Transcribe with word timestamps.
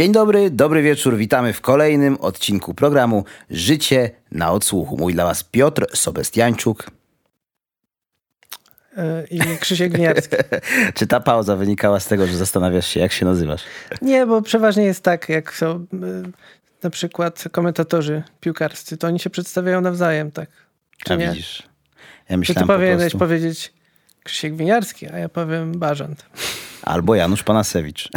Dzień 0.00 0.12
dobry, 0.12 0.50
dobry 0.50 0.82
wieczór. 0.82 1.16
Witamy 1.16 1.52
w 1.52 1.60
kolejnym 1.60 2.16
odcinku 2.16 2.74
programu 2.74 3.24
Życie 3.50 4.10
na 4.32 4.52
odsłuchu. 4.52 4.96
Mówi 4.96 5.14
dla 5.14 5.24
Was 5.24 5.44
Piotr 5.44 5.86
Sobestiańczuk. 5.96 6.90
E, 8.96 9.24
I 9.30 9.40
Krzysiek 9.60 9.92
Winiarski. 9.92 10.36
Czy 10.96 11.06
ta 11.06 11.20
pauza 11.20 11.56
wynikała 11.56 12.00
z 12.00 12.06
tego, 12.06 12.26
że 12.26 12.36
zastanawiasz 12.36 12.86
się, 12.86 13.00
jak 13.00 13.12
się 13.12 13.26
nazywasz? 13.26 13.62
Nie, 14.02 14.26
bo 14.26 14.42
przeważnie 14.42 14.84
jest 14.84 15.04
tak, 15.04 15.28
jak 15.28 15.54
są 15.54 15.66
e, 15.68 15.86
na 16.82 16.90
przykład 16.90 17.44
komentatorzy 17.52 18.22
piłkarscy, 18.40 18.96
to 18.96 19.06
oni 19.06 19.18
się 19.18 19.30
przedstawiają 19.30 19.80
nawzajem, 19.80 20.30
tak? 20.30 20.48
Czy 21.04 21.12
a 21.12 21.16
nie? 21.16 21.28
widzisz. 21.28 21.62
Ja 22.28 22.36
myślałem 22.36 22.68
ty 22.68 22.74
powinieneś 22.74 23.12
powiedzieć 23.12 23.72
Krzysiek 24.22 24.56
Winiarski, 24.56 25.08
a 25.08 25.18
ja 25.18 25.28
powiem 25.28 25.72
Barzant. 25.72 26.24
Albo 26.82 27.14
Janusz 27.14 27.42
Panasewicz. 27.42 28.08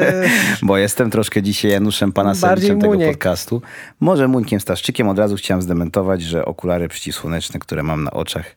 Bo 0.62 0.78
jestem 0.78 1.10
troszkę 1.10 1.42
dzisiaj 1.42 1.70
Januszem 1.70 2.12
Panasewiczem 2.12 2.80
tego 2.80 2.98
podcastu. 2.98 3.62
Może 4.00 4.28
Muńkiem 4.28 4.60
Staszczykiem. 4.60 5.08
Od 5.08 5.18
razu 5.18 5.36
chciałem 5.36 5.62
zdementować, 5.62 6.22
że 6.22 6.44
okulary 6.44 6.88
przeciwsłoneczne, 6.88 7.60
które 7.60 7.82
mam 7.82 8.04
na 8.04 8.10
oczach, 8.10 8.56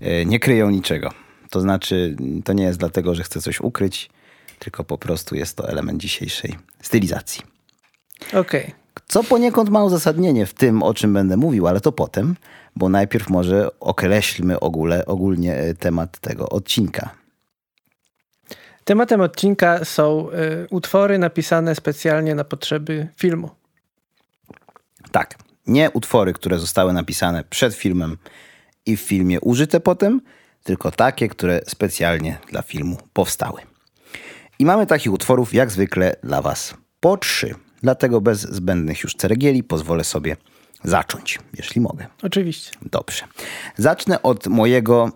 e, 0.00 0.24
nie 0.24 0.40
kryją 0.40 0.70
niczego. 0.70 1.10
To 1.50 1.60
znaczy, 1.60 2.16
to 2.44 2.52
nie 2.52 2.64
jest 2.64 2.78
dlatego, 2.78 3.14
że 3.14 3.22
chcę 3.22 3.40
coś 3.40 3.60
ukryć, 3.60 4.10
tylko 4.58 4.84
po 4.84 4.98
prostu 4.98 5.34
jest 5.34 5.56
to 5.56 5.68
element 5.68 6.00
dzisiejszej 6.00 6.54
stylizacji. 6.82 7.42
Okej. 8.28 8.40
Okay. 8.40 8.72
Co 9.08 9.24
poniekąd 9.24 9.70
ma 9.70 9.84
uzasadnienie 9.84 10.46
w 10.46 10.54
tym, 10.54 10.82
o 10.82 10.94
czym 10.94 11.12
będę 11.12 11.36
mówił, 11.36 11.66
ale 11.66 11.80
to 11.80 11.92
potem, 11.92 12.36
bo 12.76 12.88
najpierw 12.88 13.30
może 13.30 13.80
określmy 13.80 14.60
ogóle, 14.60 15.06
ogólnie 15.06 15.56
e, 15.56 15.74
temat 15.74 16.18
tego 16.18 16.48
odcinka. 16.48 17.21
Tematem 18.84 19.20
odcinka 19.20 19.84
są 19.84 20.30
y, 20.30 20.66
utwory 20.70 21.18
napisane 21.18 21.74
specjalnie 21.74 22.34
na 22.34 22.44
potrzeby 22.44 23.08
filmu. 23.16 23.50
Tak. 25.12 25.38
Nie 25.66 25.90
utwory, 25.90 26.32
które 26.32 26.58
zostały 26.58 26.92
napisane 26.92 27.44
przed 27.44 27.74
filmem 27.74 28.16
i 28.86 28.96
w 28.96 29.00
filmie 29.00 29.40
użyte 29.40 29.80
potem, 29.80 30.20
tylko 30.62 30.90
takie, 30.90 31.28
które 31.28 31.60
specjalnie 31.66 32.38
dla 32.50 32.62
filmu 32.62 32.98
powstały. 33.12 33.60
I 34.58 34.66
mamy 34.66 34.86
takich 34.86 35.12
utworów 35.12 35.54
jak 35.54 35.70
zwykle 35.70 36.16
dla 36.22 36.42
Was 36.42 36.74
po 37.00 37.16
trzy. 37.16 37.54
Dlatego 37.82 38.20
bez 38.20 38.40
zbędnych 38.40 39.02
już 39.02 39.14
ceregieli 39.14 39.62
pozwolę 39.62 40.04
sobie 40.04 40.36
zacząć, 40.84 41.38
jeśli 41.54 41.80
mogę. 41.80 42.06
Oczywiście. 42.22 42.70
Dobrze. 42.82 43.24
Zacznę 43.76 44.22
od 44.22 44.46
mojego 44.46 45.10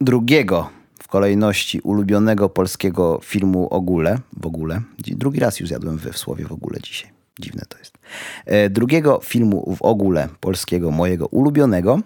drugiego 0.00 0.70
kolejności 1.14 1.80
ulubionego 1.80 2.48
polskiego 2.48 3.20
filmu 3.22 3.68
ogóle, 3.70 4.18
w 4.36 4.46
ogóle. 4.46 4.82
Drugi 4.98 5.40
raz 5.40 5.60
już 5.60 5.68
zjadłem 5.68 5.98
we 5.98 6.12
w 6.12 6.18
słowie 6.18 6.44
w 6.44 6.52
ogóle 6.52 6.80
dzisiaj. 6.80 7.10
Dziwne 7.40 7.62
to 7.68 7.78
jest. 7.78 7.98
E, 8.46 8.70
drugiego 8.70 9.20
filmu 9.24 9.76
w 9.76 9.82
ogóle 9.82 10.28
polskiego, 10.40 10.90
mojego 10.90 11.26
ulubionego. 11.26 12.00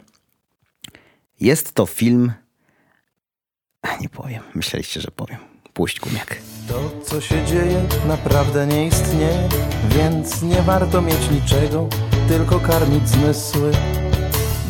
Jest 1.41 1.72
to 1.72 1.87
film. 1.87 2.32
Nie 4.00 4.09
powiem. 4.09 4.43
Myśleliście, 4.55 5.00
że 5.00 5.11
powiem. 5.11 5.38
Puść 5.72 6.00
gumiak. 6.00 6.37
To, 6.69 6.91
co 7.05 7.21
się 7.21 7.44
dzieje, 7.44 7.84
naprawdę 8.09 8.66
nie 8.66 8.87
istnieje, 8.87 9.49
więc 9.97 10.43
nie 10.43 10.62
warto 10.62 11.03
mieć 11.03 11.31
niczego, 11.31 11.88
tylko 12.28 12.61
karmić 12.61 13.09
zmysły. 13.09 13.72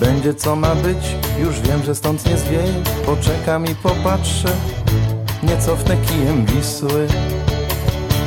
Będzie 0.01 0.35
co 0.35 0.57
ma 0.57 0.75
być, 0.75 1.17
już 1.39 1.61
wiem, 1.61 1.83
że 1.85 1.95
stąd 1.95 2.27
nie 2.27 2.37
zwieje 2.37 2.83
Poczekam 3.07 3.67
i 3.67 3.75
popatrzę, 3.75 4.49
nie 5.43 5.57
cofnę 5.57 5.97
kijem 5.97 6.47
Wisły. 6.47 7.07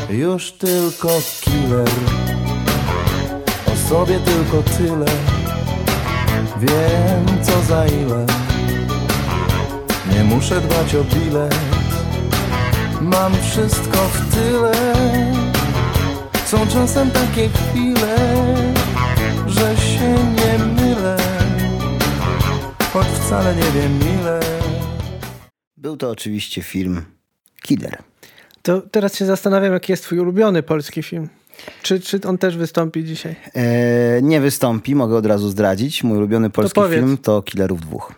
Już 0.09 0.51
tylko 0.51 1.09
killer. 1.41 1.89
O 3.67 3.89
sobie 3.89 4.19
tylko 4.19 4.63
tyle. 4.77 5.05
Wiem 6.59 7.43
co 7.43 7.61
za 7.61 7.85
ile. 7.85 8.25
Nie 10.13 10.23
muszę 10.23 10.61
dbać 10.61 10.95
o 10.95 11.03
bilet. 11.03 11.55
Mam 13.01 13.33
wszystko 13.41 13.97
w 14.13 14.35
tyle. 14.35 14.71
Są 16.45 16.67
czasem 16.67 17.11
takie 17.11 17.49
chwile 17.49 18.60
wcale 23.31 23.55
nie 23.55 23.71
wiem 23.71 23.99
ile. 24.19 24.39
Był 25.77 25.97
to 25.97 26.09
oczywiście 26.09 26.61
film 26.61 27.01
Killer. 27.63 27.97
To 28.61 28.81
teraz 28.81 29.15
się 29.15 29.25
zastanawiam, 29.25 29.73
jaki 29.73 29.91
jest 29.91 30.03
twój 30.03 30.19
ulubiony 30.19 30.63
polski 30.63 31.03
film. 31.03 31.29
Czy, 31.81 31.99
czy 31.99 32.19
on 32.25 32.37
też 32.37 32.57
wystąpi 32.57 33.03
dzisiaj? 33.03 33.35
Eee, 33.55 34.23
nie 34.23 34.41
wystąpi, 34.41 34.95
mogę 34.95 35.15
od 35.15 35.25
razu 35.25 35.49
zdradzić. 35.49 36.03
Mój 36.03 36.17
ulubiony 36.17 36.49
polski 36.49 36.81
to 36.81 36.89
film 36.89 37.17
to 37.17 37.41
Killerów 37.41 37.81
dwóch. 37.81 38.13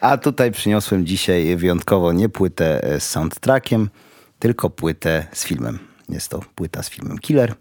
A 0.00 0.18
tutaj 0.18 0.52
przyniosłem 0.52 1.06
dzisiaj 1.06 1.56
wyjątkowo 1.56 2.12
nie 2.12 2.28
płytę 2.28 2.96
z 2.98 3.02
soundtrackiem, 3.02 3.90
tylko 4.38 4.70
płytę 4.70 5.26
z 5.32 5.44
filmem. 5.44 5.78
Jest 6.08 6.28
to 6.28 6.40
płyta 6.54 6.82
z 6.82 6.90
filmem 6.90 7.18
Killer. 7.18 7.54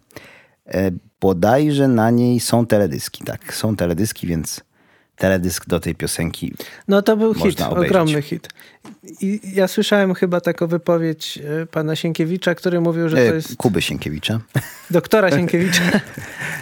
E, 0.68 0.92
bodajże 1.22 1.88
na 1.88 2.12
niej 2.12 2.40
są 2.40 2.66
teledyski. 2.66 3.24
Tak, 3.24 3.54
są 3.54 3.76
teledyski, 3.76 4.28
więc 4.28 4.62
teledysk 5.16 5.68
do 5.68 5.80
tej 5.80 5.96
piosenki. 5.96 6.54
No 6.88 7.02
to 7.02 7.18
był 7.18 7.34
hit, 7.34 7.62
obejrzeć. 7.62 7.90
ogromny 7.90 8.22
hit. 8.22 8.48
I 9.22 9.40
ja 9.54 9.68
słyszałem 9.68 10.14
chyba 10.14 10.42
taką 10.42 10.68
wypowiedź 10.68 11.40
e, 11.62 11.66
pana 11.66 11.96
Sienkiewicza, 11.96 12.56
który 12.56 12.82
mówił, 12.82 13.10
że 13.10 13.18
to 13.18 13.22
e, 13.24 13.36
jest. 13.36 13.56
Kuby 13.56 13.82
Sienkiewicza. 13.82 14.40
Doktora 14.90 15.32
Sienkiewicza. 15.32 15.84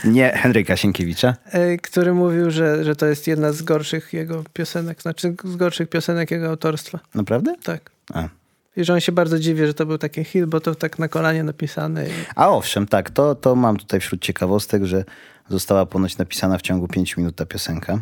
Nie, 0.03 0.29
Henryka 0.29 0.77
Sienkiewicza. 0.77 1.35
Który 1.83 2.13
mówił, 2.13 2.51
że, 2.51 2.83
że 2.83 2.95
to 2.95 3.05
jest 3.05 3.27
jedna 3.27 3.51
z 3.51 3.61
gorszych 3.61 4.13
jego 4.13 4.43
piosenek, 4.53 5.01
znaczy 5.01 5.35
z 5.43 5.55
gorszych 5.55 5.89
piosenek 5.89 6.31
jego 6.31 6.47
autorstwa. 6.49 6.99
Naprawdę? 7.15 7.55
Tak. 7.63 7.91
A. 8.13 8.29
I 8.77 8.83
że 8.83 8.93
on 8.93 8.99
się 8.99 9.11
bardzo 9.11 9.39
dziwi, 9.39 9.65
że 9.65 9.73
to 9.73 9.85
był 9.85 9.97
taki 9.97 10.23
hit, 10.23 10.45
bo 10.45 10.59
to 10.59 10.75
tak 10.75 10.99
na 10.99 11.07
kolanie 11.07 11.43
napisane. 11.43 12.07
I... 12.07 12.11
A 12.35 12.49
owszem, 12.49 12.87
tak, 12.87 13.09
to, 13.09 13.35
to 13.35 13.55
mam 13.55 13.77
tutaj 13.77 13.99
wśród 13.99 14.21
ciekawostek, 14.21 14.85
że 14.85 15.03
została 15.49 15.85
ponoć 15.85 16.17
napisana 16.17 16.57
w 16.57 16.61
ciągu 16.61 16.87
5 16.87 17.17
minut 17.17 17.35
ta 17.35 17.45
piosenka. 17.45 18.01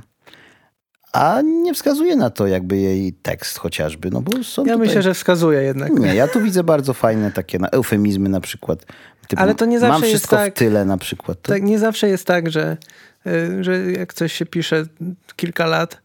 A 1.13 1.41
nie 1.41 1.73
wskazuje 1.73 2.15
na 2.15 2.29
to 2.29 2.47
jakby 2.47 2.77
jej 2.77 3.13
tekst 3.13 3.57
chociażby. 3.57 4.09
No 4.11 4.21
bo 4.21 4.43
są 4.43 4.65
ja 4.65 4.73
tutaj... 4.73 4.87
myślę, 4.87 5.01
że 5.01 5.13
wskazuje 5.13 5.61
jednak. 5.61 5.93
Nie, 5.93 6.15
ja 6.15 6.27
tu 6.27 6.41
widzę 6.41 6.63
bardzo 6.63 6.93
fajne 6.93 7.31
takie 7.31 7.59
na 7.59 7.69
eufemizmy 7.69 8.29
na 8.29 8.41
przykład. 8.41 8.85
Typu, 9.27 9.41
Ale 9.41 9.55
to 9.55 9.65
nie 9.65 9.79
zawsze 9.79 9.93
mam 9.93 10.01
jest 10.01 10.11
wszystko 10.11 10.35
tak, 10.35 10.55
w 10.55 10.57
tyle 10.57 10.85
na 10.85 10.97
przykład. 10.97 11.41
To... 11.41 11.51
Tak, 11.53 11.63
nie 11.63 11.79
zawsze 11.79 12.09
jest 12.09 12.25
tak, 12.25 12.51
że, 12.51 12.77
y, 13.27 13.63
że 13.63 13.91
jak 13.91 14.13
coś 14.13 14.33
się 14.33 14.45
pisze 14.45 14.85
kilka 15.35 15.65
lat. 15.65 16.01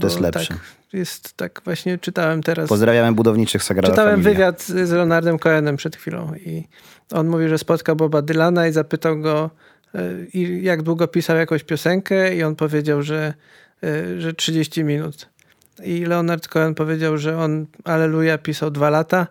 To 0.00 0.06
jest 0.06 0.20
lepsze. 0.20 0.54
Tak, 0.54 0.79
jest 0.92 1.36
tak 1.36 1.60
właśnie 1.64 1.98
czytałem 1.98 2.42
teraz. 2.42 2.68
Pozdrawiamy 2.68 3.12
budowniczych 3.12 3.62
Sagrada 3.62 3.88
Czytałem 3.88 4.22
Familia. 4.22 4.30
wywiad 4.30 4.62
z 4.62 4.90
Leonardem 4.90 5.38
Cohenem 5.38 5.76
przed 5.76 5.96
chwilą 5.96 6.32
i 6.34 6.68
on 7.12 7.28
mówi, 7.28 7.48
że 7.48 7.58
spotkał 7.58 7.96
Boba 7.96 8.22
Dylana 8.22 8.68
i 8.68 8.72
zapytał 8.72 9.20
go 9.20 9.50
e, 9.94 10.38
jak 10.60 10.82
długo 10.82 11.08
pisał 11.08 11.36
jakąś 11.36 11.64
piosenkę 11.64 12.36
i 12.36 12.42
on 12.42 12.56
powiedział, 12.56 13.02
że, 13.02 13.34
e, 13.82 14.20
że 14.20 14.34
30 14.34 14.84
minut. 14.84 15.28
I 15.84 16.04
Leonard 16.04 16.48
Cohen 16.48 16.74
powiedział, 16.74 17.18
że 17.18 17.38
on 17.38 17.66
Aleluja 17.84 18.38
pisał 18.38 18.70
dwa 18.70 18.90
lata, 18.90 19.26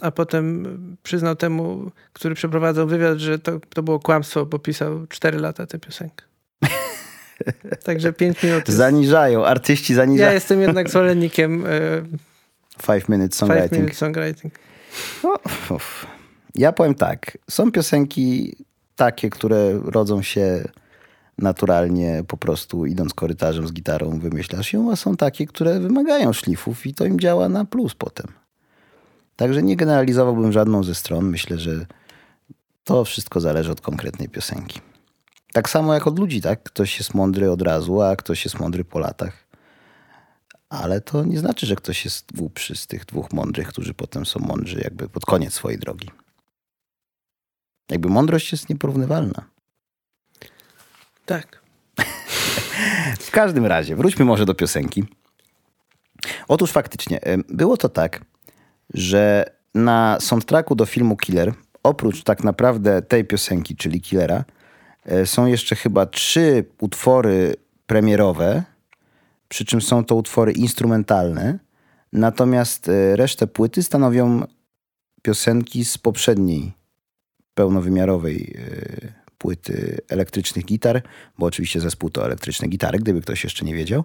a 0.00 0.10
potem 0.10 0.96
przyznał 1.02 1.36
temu, 1.36 1.90
który 2.12 2.34
przeprowadzał 2.34 2.86
wywiad, 2.86 3.18
że 3.18 3.38
to, 3.38 3.60
to 3.74 3.82
było 3.82 4.00
kłamstwo, 4.00 4.46
bo 4.46 4.58
pisał 4.58 5.06
4 5.06 5.38
lata 5.38 5.66
tę 5.66 5.78
piosenkę. 5.78 6.24
Także 7.84 8.12
5 8.12 8.42
minut. 8.42 8.68
Jest... 8.68 8.78
Zaniżają, 8.78 9.44
artyści 9.46 9.94
zaniżają. 9.94 10.28
Ja 10.28 10.34
jestem 10.34 10.60
jednak 10.60 10.90
zwolennikiem. 10.90 11.64
five 12.82 13.08
Minute 13.08 13.36
Songwriting. 13.36 13.70
Five 13.70 13.80
minute 13.80 13.94
songwriting. 13.94 14.54
No, 15.24 15.38
ja 16.54 16.72
powiem 16.72 16.94
tak. 16.94 17.38
Są 17.50 17.72
piosenki 17.72 18.56
takie, 18.96 19.30
które 19.30 19.80
rodzą 19.84 20.22
się 20.22 20.64
naturalnie, 21.38 22.24
po 22.28 22.36
prostu 22.36 22.86
idąc 22.86 23.14
korytarzem 23.14 23.68
z 23.68 23.72
gitarą, 23.72 24.18
wymyślasz 24.18 24.72
ją, 24.72 24.92
a 24.92 24.96
są 24.96 25.16
takie, 25.16 25.46
które 25.46 25.80
wymagają 25.80 26.32
szlifów 26.32 26.86
i 26.86 26.94
to 26.94 27.04
im 27.04 27.20
działa 27.20 27.48
na 27.48 27.64
plus 27.64 27.94
potem. 27.94 28.26
Także 29.36 29.62
nie 29.62 29.76
generalizowałbym 29.76 30.52
żadną 30.52 30.84
ze 30.84 30.94
stron. 30.94 31.24
Myślę, 31.24 31.58
że 31.58 31.86
to 32.84 33.04
wszystko 33.04 33.40
zależy 33.40 33.72
od 33.72 33.80
konkretnej 33.80 34.28
piosenki. 34.28 34.80
Tak 35.54 35.68
samo 35.70 35.94
jak 35.94 36.06
od 36.06 36.18
ludzi, 36.18 36.40
tak? 36.40 36.62
Ktoś 36.62 36.98
jest 36.98 37.14
mądry 37.14 37.50
od 37.50 37.62
razu, 37.62 38.02
a 38.02 38.16
ktoś 38.16 38.44
jest 38.44 38.60
mądry 38.60 38.84
po 38.84 38.98
latach. 38.98 39.46
Ale 40.68 41.00
to 41.00 41.24
nie 41.24 41.38
znaczy, 41.38 41.66
że 41.66 41.76
ktoś 41.76 42.04
jest 42.04 42.36
głupszy 42.36 42.76
z 42.76 42.86
tych 42.86 43.04
dwóch 43.04 43.32
mądrych, 43.32 43.68
którzy 43.68 43.94
potem 43.94 44.26
są 44.26 44.40
mądrzy 44.40 44.80
jakby 44.84 45.08
pod 45.08 45.24
koniec 45.24 45.54
swojej 45.54 45.78
drogi. 45.78 46.10
Jakby 47.90 48.08
mądrość 48.08 48.52
jest 48.52 48.68
nieporównywalna. 48.68 49.44
Tak. 51.26 51.62
w 53.26 53.30
każdym 53.30 53.66
razie, 53.66 53.96
wróćmy 53.96 54.24
może 54.24 54.46
do 54.46 54.54
piosenki. 54.54 55.04
Otóż 56.48 56.70
faktycznie, 56.70 57.20
było 57.48 57.76
to 57.76 57.88
tak, 57.88 58.24
że 58.94 59.44
na 59.74 60.18
soundtracku 60.20 60.74
do 60.74 60.86
filmu 60.86 61.16
Killer, 61.16 61.54
oprócz 61.82 62.22
tak 62.22 62.44
naprawdę 62.44 63.02
tej 63.02 63.24
piosenki, 63.24 63.76
czyli 63.76 64.00
Killera, 64.00 64.44
są 65.24 65.46
jeszcze 65.46 65.76
chyba 65.76 66.06
trzy 66.06 66.64
utwory 66.80 67.54
premierowe, 67.86 68.62
przy 69.48 69.64
czym 69.64 69.80
są 69.80 70.04
to 70.04 70.14
utwory 70.14 70.52
instrumentalne, 70.52 71.58
natomiast 72.12 72.88
e, 72.88 73.16
resztę 73.16 73.46
płyty 73.46 73.82
stanowią 73.82 74.42
piosenki 75.22 75.84
z 75.84 75.98
poprzedniej 75.98 76.72
pełnowymiarowej 77.54 78.56
e, 78.58 79.12
płyty 79.38 79.98
elektrycznych 80.08 80.64
gitar, 80.64 81.02
bo 81.38 81.46
oczywiście 81.46 81.80
zespół 81.80 82.10
to 82.10 82.24
elektryczne 82.24 82.68
gitary, 82.68 82.98
gdyby 82.98 83.20
ktoś 83.20 83.44
jeszcze 83.44 83.64
nie 83.64 83.74
wiedział. 83.74 84.04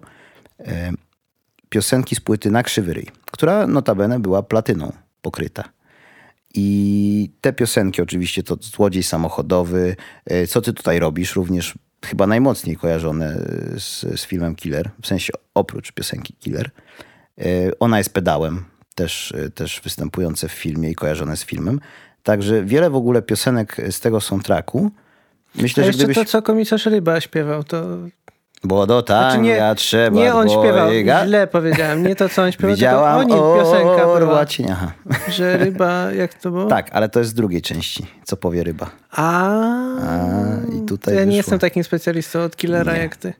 E, 0.58 0.92
piosenki 1.68 2.16
z 2.16 2.20
płyty 2.20 2.50
Na 2.50 2.62
Krzywy 2.62 2.94
Ryj, 2.94 3.06
która 3.30 3.66
notabene 3.66 4.20
była 4.20 4.42
platyną 4.42 4.92
pokryta. 5.22 5.79
I 6.54 7.30
te 7.40 7.52
piosenki, 7.52 8.02
oczywiście 8.02 8.42
to 8.42 8.56
Złodziej 8.60 9.02
Samochodowy, 9.02 9.96
e, 10.26 10.46
Co 10.46 10.60
ty 10.60 10.72
tutaj 10.72 10.98
robisz, 10.98 11.36
również 11.36 11.74
chyba 12.04 12.26
najmocniej 12.26 12.76
kojarzone 12.76 13.36
z, 13.78 14.20
z 14.20 14.26
filmem 14.26 14.54
Killer, 14.54 14.90
w 15.02 15.06
sensie 15.06 15.32
oprócz 15.54 15.92
piosenki 15.92 16.34
Killer. 16.34 16.70
E, 17.38 17.44
ona 17.80 17.98
jest 17.98 18.12
pedałem, 18.12 18.64
też, 18.94 19.34
też 19.54 19.80
występujące 19.84 20.48
w 20.48 20.52
filmie 20.52 20.90
i 20.90 20.94
kojarzone 20.94 21.36
z 21.36 21.44
filmem. 21.44 21.80
Także 22.22 22.64
wiele 22.64 22.90
w 22.90 22.96
ogóle 22.96 23.22
piosenek 23.22 23.76
z 23.90 24.00
tego 24.00 24.20
soundtracku. 24.20 24.90
Myślę, 25.54 25.82
A 25.82 25.84
że 25.84 25.86
jeszcze 25.86 26.04
gdybyś... 26.04 26.16
to, 26.16 26.24
co 26.24 26.42
komisarz 26.42 26.86
Ryba 26.86 27.20
śpiewał, 27.20 27.64
to... 27.64 27.98
Bo 28.64 28.86
do 28.86 29.00
Znaczy 29.00 29.38
nie, 29.38 29.56
tanga 29.56 29.74
trzeba 29.74 30.16
nie 30.16 30.34
on 30.34 30.48
śpiewał, 30.48 30.90
źle 31.26 31.46
powiedziałem. 31.46 32.06
Nie 32.06 32.16
to, 32.16 32.28
co 32.28 32.42
on 32.42 32.52
śpiewał, 32.52 32.74
Widziałam 32.76 33.28
tylko 33.28 33.52
o 33.52 33.56
nim 33.56 33.64
piosenka 33.64 34.18
była. 34.18 34.44
Aha. 34.72 34.92
że 35.36 35.56
ryba, 35.56 36.12
jak 36.12 36.34
to 36.34 36.50
było? 36.50 36.66
Tak, 36.66 36.88
ale 36.92 37.08
to 37.08 37.18
jest 37.18 37.30
z 37.30 37.34
drugiej 37.34 37.62
części, 37.62 38.06
co 38.24 38.36
powie 38.36 38.64
ryba. 38.64 38.90
A, 39.10 39.50
A, 40.00 40.26
i 40.76 40.86
tutaj 40.86 41.14
ja 41.14 41.20
nie 41.20 41.26
wyszło. 41.26 41.36
jestem 41.36 41.58
takim 41.58 41.84
specjalistą 41.84 42.40
od 42.40 42.56
killera 42.56 42.92
Nie. 42.92 42.98
jak 42.98 43.16
ty. 43.16 43.32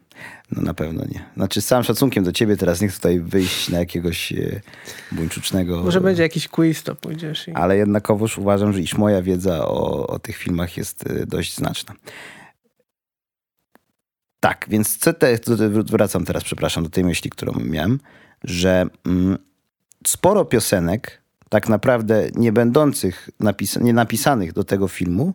No 0.52 0.62
na 0.62 0.74
pewno 0.74 1.04
nie. 1.04 1.24
Znaczy 1.36 1.62
z 1.62 1.66
całym 1.66 1.84
szacunkiem 1.84 2.24
do 2.24 2.32
ciebie 2.32 2.56
teraz 2.56 2.80
nie 2.80 2.88
chcę 2.88 2.96
tutaj 2.96 3.20
wyjść 3.20 3.68
na 3.68 3.78
jakiegoś 3.78 4.32
e, 4.32 4.60
buńczucznego... 5.12 5.82
Może 5.82 6.00
będzie 6.00 6.22
jakiś 6.22 6.48
quiz, 6.48 6.82
to 6.82 6.94
pójdziesz. 6.94 7.48
I... 7.48 7.52
Ale 7.52 7.76
jednakowoż 7.76 8.38
uważam, 8.38 8.72
że 8.72 8.80
iż 8.80 8.98
moja 8.98 9.22
wiedza 9.22 9.68
o, 9.68 10.06
o 10.06 10.18
tych 10.18 10.36
filmach 10.36 10.76
jest 10.76 11.10
e, 11.10 11.26
dość 11.26 11.56
znaczna. 11.56 11.94
Tak, 14.40 14.66
więc 14.68 14.98
to 14.98 15.12
wracam 15.90 16.24
teraz, 16.24 16.44
przepraszam, 16.44 16.84
do 16.84 16.90
tej 16.90 17.04
myśli, 17.04 17.30
którą 17.30 17.52
miałem, 17.60 18.00
że 18.44 18.86
mm, 19.06 19.38
sporo 20.06 20.44
piosenek, 20.44 21.22
tak 21.48 21.68
naprawdę 21.68 22.28
nie 22.34 22.52
będących, 22.52 23.30
napis- 23.40 23.82
nie 23.82 23.92
napisanych 23.92 24.52
do 24.52 24.64
tego 24.64 24.88
filmu, 24.88 25.34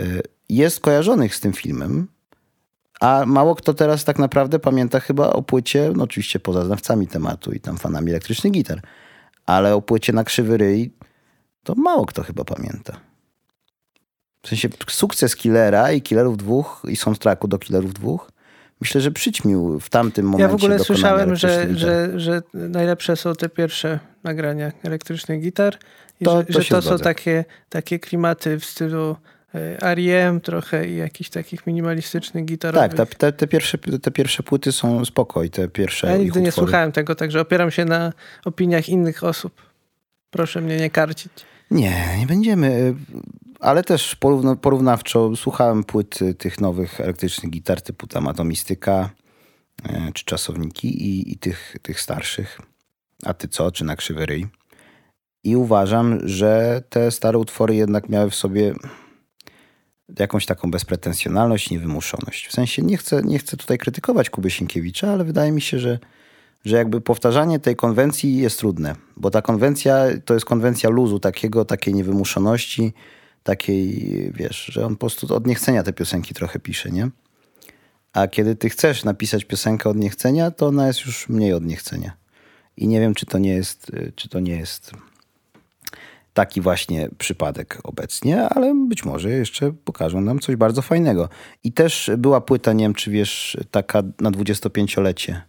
y, 0.00 0.22
jest 0.48 0.80
kojarzonych 0.80 1.34
z 1.34 1.40
tym 1.40 1.52
filmem, 1.52 2.08
a 3.00 3.24
mało 3.26 3.54
kto 3.54 3.74
teraz 3.74 4.04
tak 4.04 4.18
naprawdę 4.18 4.58
pamięta 4.58 5.00
chyba 5.00 5.30
o 5.30 5.42
płycie, 5.42 5.92
no 5.96 6.04
oczywiście 6.04 6.40
poza 6.40 6.64
znawcami 6.64 7.06
tematu 7.06 7.52
i 7.52 7.60
tam 7.60 7.78
fanami 7.78 8.10
elektrycznych 8.10 8.52
gitar, 8.52 8.82
ale 9.46 9.74
o 9.74 9.82
płycie 9.82 10.12
na 10.12 10.24
krzywy 10.24 10.56
ryj 10.56 10.92
to 11.62 11.74
mało 11.74 12.06
kto 12.06 12.22
chyba 12.22 12.44
pamięta. 12.44 13.07
W 14.42 14.48
sensie 14.48 14.68
sukces 14.88 15.36
Killera 15.36 15.92
i 15.92 16.02
Killerów 16.02 16.36
dwóch 16.36 16.82
i 16.88 16.96
soundtracku 16.96 17.48
do 17.48 17.58
Killerów 17.58 17.94
dwóch 17.94 18.30
myślę, 18.80 19.00
że 19.00 19.10
przyćmił 19.10 19.80
w 19.80 19.90
tamtym 19.90 20.26
momencie 20.26 20.42
Ja 20.42 20.48
w 20.48 20.54
ogóle 20.54 20.78
słyszałem, 20.78 21.36
że, 21.36 21.66
że, 21.74 22.20
że 22.20 22.42
najlepsze 22.54 23.16
są 23.16 23.34
te 23.34 23.48
pierwsze 23.48 23.98
nagrania 24.24 24.72
elektrycznych 24.82 25.40
gitar 25.40 25.78
i 26.20 26.24
To- 26.24 26.38
że 26.38 26.44
to 26.54 26.62
że 26.62 26.68
to 26.68 26.82
są 26.82 26.98
takie, 26.98 27.44
takie 27.68 27.98
klimaty 27.98 28.58
w 28.60 28.64
stylu 28.64 29.16
e, 29.54 29.82
R.E.M. 29.82 30.40
trochę 30.40 30.88
i 30.88 30.96
jakichś 30.96 31.30
takich 31.30 31.66
minimalistycznych 31.66 32.44
gitarowych. 32.44 32.94
Tak, 32.94 33.14
te, 33.14 33.32
te, 33.32 33.46
pierwsze, 33.46 33.78
te 33.78 34.10
pierwsze 34.10 34.42
płyty 34.42 34.72
są 34.72 35.04
spoko 35.04 35.42
i 35.44 35.50
te 35.50 35.68
pierwsze 35.68 36.06
ja 36.06 36.16
nigdy 36.16 36.40
nie 36.40 36.52
słuchałem 36.52 36.92
tego, 36.92 37.14
także 37.14 37.40
opieram 37.40 37.70
się 37.70 37.84
na 37.84 38.12
opiniach 38.44 38.88
innych 38.88 39.24
osób. 39.24 39.62
Proszę 40.30 40.60
mnie 40.60 40.76
nie 40.76 40.90
karcić. 40.90 41.32
Nie, 41.70 42.18
nie 42.18 42.26
będziemy. 42.26 42.94
Ale 43.60 43.84
też 43.84 44.16
porównawczo 44.60 45.36
słuchałem 45.36 45.84
płyt 45.84 46.22
y, 46.22 46.34
tych 46.34 46.60
nowych 46.60 47.00
elektrycznych 47.00 47.50
gitar 47.50 47.82
typu 47.82 48.06
tam 48.06 48.28
Atomistyka 48.28 49.10
e, 49.84 50.12
czy 50.14 50.24
Czasowniki 50.24 51.02
i, 51.02 51.32
i 51.32 51.38
tych, 51.38 51.76
tych 51.82 52.00
starszych. 52.00 52.60
A 53.24 53.34
ty 53.34 53.48
co? 53.48 53.72
Czy 53.72 53.84
na 53.84 53.96
krzywy 53.96 54.26
ryj? 54.26 54.46
I 55.44 55.56
uważam, 55.56 56.20
że 56.24 56.82
te 56.88 57.10
stare 57.10 57.38
utwory 57.38 57.74
jednak 57.74 58.08
miały 58.08 58.30
w 58.30 58.34
sobie 58.34 58.74
jakąś 60.18 60.46
taką 60.46 60.70
bezpretensjonalność, 60.70 61.70
niewymuszoność. 61.70 62.46
W 62.46 62.52
sensie 62.52 62.82
nie 62.82 62.96
chcę, 62.96 63.22
nie 63.22 63.38
chcę 63.38 63.56
tutaj 63.56 63.78
krytykować 63.78 64.30
Kuby 64.30 64.50
Sienkiewicza, 64.50 65.12
ale 65.12 65.24
wydaje 65.24 65.52
mi 65.52 65.60
się, 65.60 65.78
że, 65.78 65.98
że 66.64 66.76
jakby 66.76 67.00
powtarzanie 67.00 67.58
tej 67.58 67.76
konwencji 67.76 68.36
jest 68.36 68.58
trudne, 68.58 68.94
bo 69.16 69.30
ta 69.30 69.42
konwencja 69.42 70.04
to 70.24 70.34
jest 70.34 70.46
konwencja 70.46 70.90
luzu, 70.90 71.20
takiego, 71.20 71.64
takiej 71.64 71.94
niewymuszoności, 71.94 72.92
takiej, 73.42 74.32
wiesz, 74.34 74.64
że 74.64 74.86
on 74.86 74.96
po 74.96 75.00
prostu 75.00 75.34
od 75.34 75.46
niechcenia 75.46 75.82
te 75.82 75.92
piosenki 75.92 76.34
trochę 76.34 76.58
pisze, 76.58 76.90
nie? 76.90 77.10
A 78.12 78.28
kiedy 78.28 78.56
ty 78.56 78.70
chcesz 78.70 79.04
napisać 79.04 79.44
piosenkę 79.44 79.90
od 79.90 79.96
niechcenia, 79.96 80.50
to 80.50 80.66
ona 80.66 80.86
jest 80.86 81.06
już 81.06 81.28
mniej 81.28 81.52
od 81.52 81.64
niechcenia. 81.64 82.12
I 82.76 82.88
nie 82.88 83.00
wiem, 83.00 83.14
czy 83.14 83.26
to 83.26 83.38
nie 83.38 83.54
jest, 83.54 83.90
y, 83.90 84.12
czy 84.16 84.28
to 84.28 84.40
nie 84.40 84.56
jest 84.56 84.92
taki 86.34 86.60
właśnie 86.60 87.08
przypadek 87.18 87.78
obecnie, 87.82 88.48
ale 88.48 88.74
być 88.88 89.04
może 89.04 89.30
jeszcze 89.30 89.72
pokażą 89.72 90.20
nam 90.20 90.38
coś 90.38 90.56
bardzo 90.56 90.82
fajnego. 90.82 91.28
I 91.64 91.72
też 91.72 92.10
była 92.18 92.40
płyta, 92.40 92.72
nie 92.72 92.84
wiem, 92.84 92.94
czy 92.94 93.10
wiesz, 93.10 93.56
taka 93.70 94.02
na 94.20 94.30
25-lecie. 94.30 95.42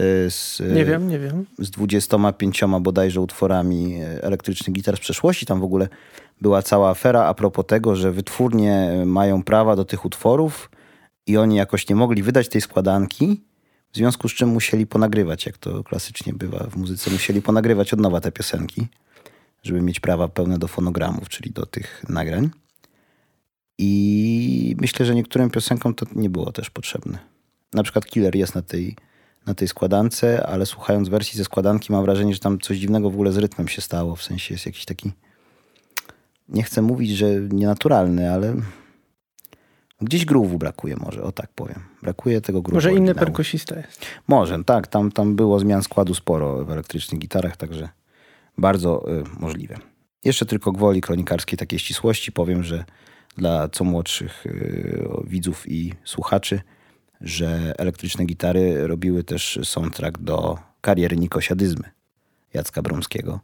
Y, 0.00 0.30
Z, 0.30 0.62
Nie 0.74 0.84
wiem, 0.84 1.08
nie 1.08 1.18
wiem. 1.18 1.46
z 1.58 1.70
25 1.70 2.60
bodajże 2.80 3.20
utworami 3.20 3.94
e, 3.94 4.22
elektrycznych 4.22 4.74
gitar 4.74 4.96
z 4.96 5.00
przeszłości. 5.00 5.46
Tam 5.46 5.60
w 5.60 5.64
ogóle 5.64 5.88
była 6.40 6.62
cała 6.62 6.90
afera 6.90 7.24
a 7.24 7.34
propos 7.34 7.66
tego, 7.66 7.96
że 7.96 8.12
wytwórnie 8.12 9.02
mają 9.06 9.42
prawa 9.42 9.76
do 9.76 9.84
tych 9.84 10.04
utworów 10.04 10.70
i 11.26 11.36
oni 11.36 11.56
jakoś 11.56 11.88
nie 11.88 11.96
mogli 11.96 12.22
wydać 12.22 12.48
tej 12.48 12.60
składanki, 12.60 13.44
w 13.92 13.96
związku 13.96 14.28
z 14.28 14.32
czym 14.34 14.48
musieli 14.48 14.86
ponagrywać, 14.86 15.46
jak 15.46 15.58
to 15.58 15.84
klasycznie 15.84 16.32
bywa 16.32 16.66
w 16.70 16.76
muzyce, 16.76 17.10
musieli 17.10 17.42
ponagrywać 17.42 17.92
od 17.92 18.00
nowa 18.00 18.20
te 18.20 18.32
piosenki, 18.32 18.86
żeby 19.62 19.82
mieć 19.82 20.00
prawa 20.00 20.28
pełne 20.28 20.58
do 20.58 20.68
fonogramów, 20.68 21.28
czyli 21.28 21.50
do 21.50 21.66
tych 21.66 22.04
nagrań. 22.08 22.50
I 23.78 24.76
myślę, 24.80 25.06
że 25.06 25.14
niektórym 25.14 25.50
piosenkom 25.50 25.94
to 25.94 26.06
nie 26.14 26.30
było 26.30 26.52
też 26.52 26.70
potrzebne. 26.70 27.18
Na 27.72 27.82
przykład 27.82 28.06
Killer 28.06 28.36
jest 28.36 28.54
na 28.54 28.62
tej, 28.62 28.96
na 29.46 29.54
tej 29.54 29.68
składance, 29.68 30.46
ale 30.46 30.66
słuchając 30.66 31.08
wersji 31.08 31.38
ze 31.38 31.44
składanki 31.44 31.92
mam 31.92 32.04
wrażenie, 32.04 32.34
że 32.34 32.40
tam 32.40 32.58
coś 32.58 32.78
dziwnego 32.78 33.10
w 33.10 33.14
ogóle 33.14 33.32
z 33.32 33.36
rytmem 33.36 33.68
się 33.68 33.80
stało. 33.80 34.16
W 34.16 34.22
sensie 34.22 34.54
jest 34.54 34.66
jakiś 34.66 34.84
taki, 34.84 35.12
nie 36.48 36.62
chcę 36.62 36.82
mówić, 36.82 37.10
że 37.10 37.26
nienaturalny, 37.50 38.32
ale 38.32 38.54
gdzieś 40.00 40.26
groove'u 40.26 40.58
brakuje 40.58 40.96
może, 40.96 41.22
o 41.22 41.32
tak 41.32 41.52
powiem. 41.52 41.80
Brakuje 42.02 42.40
tego 42.40 42.62
groove'u 42.62 42.74
Może 42.74 42.92
inny 42.92 43.14
perkusista 43.14 43.76
jest. 43.76 44.06
Może, 44.28 44.64
tak. 44.64 44.86
Tam, 44.86 45.12
tam 45.12 45.36
było 45.36 45.60
zmian 45.60 45.82
składu 45.82 46.14
sporo 46.14 46.64
w 46.64 46.70
elektrycznych 46.70 47.20
gitarach, 47.20 47.56
także 47.56 47.88
bardzo 48.58 49.10
y, 49.20 49.24
możliwe. 49.40 49.76
Jeszcze 50.24 50.46
tylko 50.46 50.72
gwoli 50.72 51.00
kronikarskiej 51.00 51.58
takiej 51.58 51.78
ścisłości 51.78 52.32
powiem, 52.32 52.62
że 52.62 52.84
dla 53.36 53.68
co 53.68 53.84
młodszych 53.84 54.46
y, 54.46 55.08
widzów 55.24 55.68
i 55.68 55.94
słuchaczy, 56.04 56.60
że 57.20 57.74
elektryczne 57.78 58.24
gitary 58.24 58.86
robiły 58.86 59.24
też 59.24 59.58
soundtrack 59.64 60.18
do 60.18 60.58
kariery 60.80 61.16
Nikosiadyzmy 61.16 61.90
Jacka 62.54 62.82
Bromskiego 62.82 63.40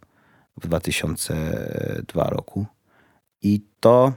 w 0.56 0.66
2002 0.66 2.30
roku. 2.30 2.66
I 3.42 3.60
to 3.80 4.12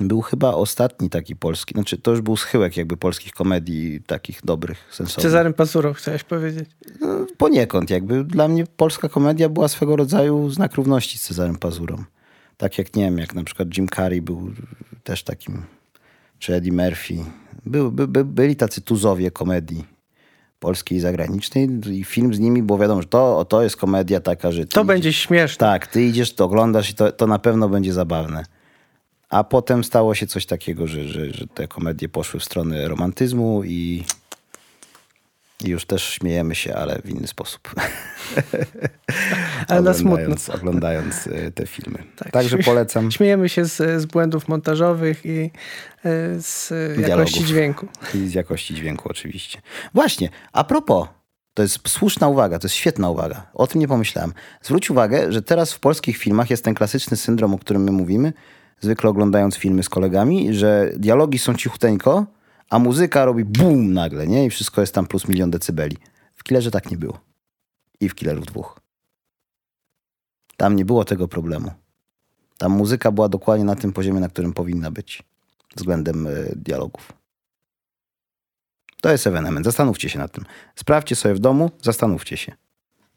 był 0.00 0.20
chyba 0.20 0.54
ostatni 0.54 1.10
taki 1.10 1.36
polski, 1.36 1.74
znaczy 1.74 1.98
to 1.98 2.10
już 2.10 2.20
był 2.20 2.36
schyłek 2.36 2.76
jakby 2.76 2.96
polskich 2.96 3.32
komedii 3.32 4.00
takich 4.06 4.40
dobrych, 4.44 4.78
sensownych. 4.90 5.22
Cezarym 5.22 5.54
Pazurą 5.54 5.92
chciałeś 5.92 6.24
powiedzieć. 6.24 6.70
No, 7.00 7.26
Poniekąd 7.36 7.90
jakby. 7.90 8.24
Dla 8.24 8.48
mnie 8.48 8.66
polska 8.76 9.08
komedia 9.08 9.48
była 9.48 9.68
swego 9.68 9.96
rodzaju 9.96 10.50
znak 10.50 10.74
równości 10.74 11.18
z 11.18 11.22
Cezarem 11.22 11.56
Pazurą. 11.56 12.04
Tak 12.56 12.78
jak, 12.78 12.96
nie 12.96 13.04
wiem, 13.04 13.18
jak 13.18 13.34
na 13.34 13.44
przykład 13.44 13.68
Jim 13.76 13.88
Carrey 13.88 14.22
był 14.22 14.50
też 15.04 15.22
takim, 15.22 15.62
czy 16.42 16.54
Eddie 16.54 16.72
Murphy. 16.72 17.14
Był, 17.66 17.92
by, 17.92 18.08
by, 18.08 18.24
byli 18.24 18.56
tacy 18.56 18.80
tuzowie 18.80 19.30
komedii 19.30 19.84
polskiej 20.60 20.98
i 20.98 21.00
zagranicznej 21.00 21.68
i 21.90 22.04
film 22.04 22.34
z 22.34 22.38
nimi, 22.38 22.62
bo 22.62 22.78
wiadomo, 22.78 23.02
że 23.02 23.08
to, 23.08 23.44
to 23.44 23.62
jest 23.62 23.76
komedia 23.76 24.20
taka, 24.20 24.52
że... 24.52 24.66
To 24.66 24.80
idziesz- 24.80 24.86
będzie 24.86 25.12
śmieszne. 25.12 25.58
Tak, 25.58 25.86
ty 25.86 26.02
idziesz, 26.02 26.34
to 26.34 26.44
oglądasz 26.44 26.90
i 26.90 26.94
to, 26.94 27.12
to 27.12 27.26
na 27.26 27.38
pewno 27.38 27.68
będzie 27.68 27.92
zabawne. 27.92 28.44
A 29.28 29.44
potem 29.44 29.84
stało 29.84 30.14
się 30.14 30.26
coś 30.26 30.46
takiego, 30.46 30.86
że, 30.86 31.08
że, 31.08 31.32
że 31.32 31.46
te 31.46 31.68
komedie 31.68 32.08
poszły 32.08 32.40
w 32.40 32.44
stronę 32.44 32.88
romantyzmu 32.88 33.64
i 33.64 34.04
już 35.70 35.84
też 35.86 36.02
śmiejemy 36.02 36.54
się, 36.54 36.74
ale 36.74 37.02
w 37.04 37.10
inny 37.10 37.26
sposób. 37.26 37.74
Ale 39.68 39.82
na 39.82 39.94
smutno. 39.94 40.34
oglądając, 40.54 41.26
y, 41.26 41.52
te 41.54 41.66
filmy. 41.66 41.98
Tak, 42.16 42.30
Także 42.30 42.58
polecam. 42.58 43.10
Śmiejemy 43.10 43.48
się 43.48 43.64
z, 43.64 44.02
z 44.02 44.06
błędów 44.06 44.48
montażowych 44.48 45.26
i 45.26 45.50
e, 46.04 46.40
z 46.40 46.70
jakości 46.70 47.02
Dialogów. 47.02 47.32
dźwięku. 47.32 47.88
I 48.14 48.28
z 48.28 48.34
jakości 48.34 48.74
dźwięku 48.74 49.08
oczywiście. 49.08 49.60
Właśnie, 49.94 50.28
a 50.52 50.64
propos, 50.64 51.08
to 51.54 51.62
jest 51.62 51.88
słuszna 51.88 52.28
uwaga, 52.28 52.58
to 52.58 52.66
jest 52.66 52.74
świetna 52.74 53.10
uwaga. 53.10 53.46
O 53.54 53.66
tym 53.66 53.80
nie 53.80 53.88
pomyślałem. 53.88 54.32
Zwróć 54.62 54.90
uwagę, 54.90 55.32
że 55.32 55.42
teraz 55.42 55.72
w 55.72 55.80
polskich 55.80 56.16
filmach 56.16 56.50
jest 56.50 56.64
ten 56.64 56.74
klasyczny 56.74 57.16
syndrom, 57.16 57.54
o 57.54 57.58
którym 57.58 57.84
my 57.84 57.92
mówimy, 57.92 58.32
zwykle 58.80 59.10
oglądając 59.10 59.56
filmy 59.56 59.82
z 59.82 59.88
kolegami, 59.88 60.54
że 60.54 60.90
dialogi 60.96 61.38
są 61.38 61.54
cichuteńko, 61.54 62.26
a 62.72 62.78
muzyka 62.78 63.24
robi 63.24 63.44
bum 63.44 63.92
nagle, 63.92 64.26
nie? 64.26 64.46
I 64.46 64.50
wszystko 64.50 64.80
jest 64.80 64.94
tam 64.94 65.06
plus 65.06 65.28
milion 65.28 65.50
decybeli. 65.50 65.96
W 66.34 66.44
Killerze 66.44 66.70
tak 66.70 66.90
nie 66.90 66.96
było. 66.96 67.20
I 68.00 68.08
w 68.08 68.14
Killerów 68.14 68.46
dwóch. 68.46 68.80
Tam 70.56 70.76
nie 70.76 70.84
było 70.84 71.04
tego 71.04 71.28
problemu. 71.28 71.70
Tam 72.58 72.72
muzyka 72.72 73.12
była 73.12 73.28
dokładnie 73.28 73.64
na 73.64 73.76
tym 73.76 73.92
poziomie, 73.92 74.20
na 74.20 74.28
którym 74.28 74.52
powinna 74.52 74.90
być 74.90 75.22
względem 75.76 76.26
y, 76.26 76.52
dialogów. 76.56 77.12
To 79.00 79.10
jest 79.10 79.26
ewenement. 79.26 79.64
Zastanówcie 79.66 80.08
się 80.08 80.18
nad 80.18 80.32
tym. 80.32 80.44
Sprawdźcie 80.76 81.16
sobie 81.16 81.34
w 81.34 81.38
domu, 81.38 81.70
zastanówcie 81.82 82.36
się. 82.36 82.52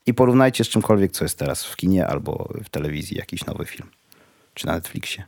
I 0.05 0.13
porównajcie 0.13 0.63
z 0.63 0.69
czymkolwiek, 0.69 1.11
co 1.11 1.25
jest 1.25 1.39
teraz 1.39 1.65
w 1.65 1.75
kinie 1.75 2.07
albo 2.07 2.49
w 2.63 2.69
telewizji, 2.69 3.17
jakiś 3.17 3.45
nowy 3.45 3.65
film. 3.65 3.89
Czy 4.53 4.67
na 4.67 4.73
Netflixie. 4.73 5.23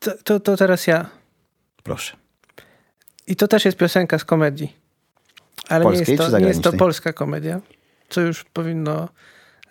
To, 0.00 0.10
to, 0.24 0.40
to 0.40 0.56
teraz 0.56 0.86
ja. 0.86 1.10
Proszę. 1.82 2.23
I 3.26 3.36
to 3.36 3.48
też 3.48 3.64
jest 3.64 3.76
piosenka 3.76 4.18
z 4.18 4.24
komedii. 4.24 4.76
Ale 5.68 5.84
nie 5.84 5.90
Polskiej 5.90 6.12
jest, 6.12 6.24
czy 6.24 6.30
to, 6.30 6.38
nie 6.38 6.46
jest 6.46 6.62
to 6.62 6.72
polska 6.72 7.12
komedia, 7.12 7.60
co 8.08 8.20
już 8.20 8.44
powinno 8.44 9.08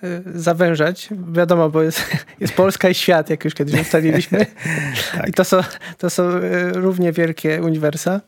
y, 0.03 0.23
zawężać. 0.25 1.09
Wiadomo, 1.31 1.69
bo 1.69 1.83
jest, 1.83 2.01
jest 2.39 2.53
Polska 2.53 2.89
i 2.89 2.93
świat, 2.93 3.29
jak 3.29 3.45
już 3.45 3.53
kiedyś 3.53 3.81
ustaliliśmy. 3.81 4.45
Tak. 5.11 5.29
I 5.29 5.33
to 5.33 5.43
są, 5.43 5.61
to 5.97 6.09
są 6.09 6.29
y, 6.29 6.71
równie 6.73 7.11
wielkie 7.11 7.61
uniwersa. 7.61 8.21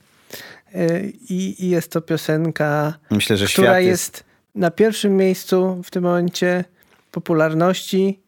Y, 0.76 1.14
I, 1.30 1.66
I 1.66 1.70
jest 1.70 1.92
to 1.92 2.02
piosenka, 2.02 2.94
Myślę, 3.12 3.38
że 3.38 3.48
która 3.48 3.80
jest... 3.80 4.16
jest... 4.16 4.24
na 4.56 4.72
pierwszym 4.72 5.18
miejscu 5.18 5.82
w 5.84 5.92
tym 5.92 6.04
momencie 6.04 6.64
popularności 7.12 8.20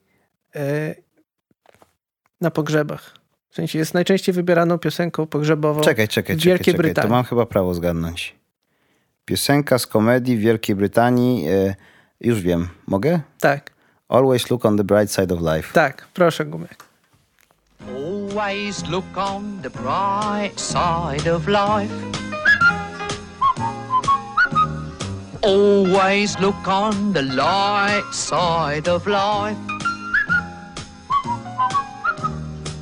na 2.42 2.52
pogrzebach. 2.52 3.18
W 3.58 3.60
sensie 3.60 3.80
jest 3.80 3.94
najczęściej 3.94 4.36
wybieraną 4.36 4.78
piosenką 4.78 5.28
pogrzebową. 5.28 5.82
Czekaj, 5.82 6.08
czekaj, 6.08 6.36
w 6.36 6.40
czekaj, 6.40 6.52
Wielkiej 6.52 6.74
czekaj. 6.74 6.78
To 6.78 6.82
Brytanii. 6.84 7.12
mam 7.12 7.24
chyba 7.24 7.46
prawo 7.46 7.74
zgadnąć. 7.74 8.36
Piosenka 9.26 9.80
z 9.80 9.88
komedii 9.88 10.38
w 10.38 10.40
Wielkiej 10.40 10.76
Brytanii. 10.76 11.48
E, 11.48 11.76
już 12.22 12.42
wiem. 12.42 12.68
Mogę? 12.88 13.20
Tak, 13.40 13.72
Always 14.10 14.50
look 14.50 14.66
on 14.66 14.78
the 14.78 14.84
bright 14.84 15.12
side 15.12 15.34
of 15.36 15.42
life. 15.42 15.74
tak, 15.74 16.08
proszę 16.14 16.46
Gumek. 16.46 16.84
Always 17.88 18.90
look 18.90 19.06
on 19.16 19.60
the 19.62 19.70
bright 19.70 20.62
side 20.62 21.34
of 21.36 21.48
life. 21.48 21.94
Always 25.44 26.40
look 26.40 26.68
on 26.68 27.14
the 27.14 27.22
light 27.22 28.16
side 28.16 28.92
of 28.92 29.08
life. 29.08 29.77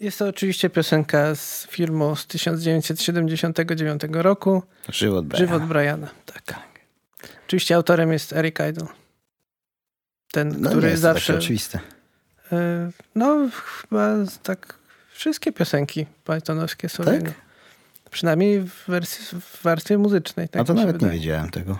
Jest 0.00 0.18
to 0.18 0.26
oczywiście 0.28 0.70
piosenka 0.70 1.34
z 1.34 1.66
filmu 1.70 2.16
z 2.16 2.26
1979 2.26 4.02
roku, 4.12 4.62
Żywot 4.88 5.26
Briana. 5.26 5.46
Żywot 5.46 5.68
Briana. 5.68 6.08
Tak. 6.26 6.60
Oczywiście 7.46 7.74
autorem 7.76 8.12
jest 8.12 8.32
Eric 8.32 8.56
Idle. 8.70 8.86
Ten, 10.32 10.48
No 10.48 10.58
nie 10.58 10.68
który 10.68 10.88
jest 10.90 11.02
to 11.02 11.08
zawsze... 11.08 11.36
oczywiste. 11.38 11.78
y, 12.52 12.56
no, 13.14 13.48
chyba 13.80 14.14
tak 14.42 14.74
wszystkie 15.12 15.52
piosenki 15.52 16.06
Pythonowskie 16.24 16.88
są 16.88 17.04
Tak? 17.04 17.14
jego. 17.14 17.32
Przynajmniej 18.10 18.60
w, 18.60 18.84
wersji, 18.88 19.40
w 19.40 19.62
warstwie 19.62 19.98
muzycznej. 19.98 20.48
Tak 20.48 20.58
No 20.58 20.64
to 20.64 20.74
nawet 20.74 20.94
nie 20.94 20.98
wydaje. 20.98 21.12
wiedziałem 21.20 21.50
tego. 21.50 21.78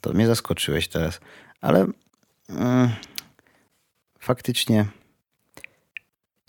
To 0.00 0.12
mnie 0.12 0.26
zaskoczyłeś 0.26 0.88
teraz. 0.88 1.20
Ale 1.60 1.86
mm, 2.48 2.90
faktycznie 4.20 4.86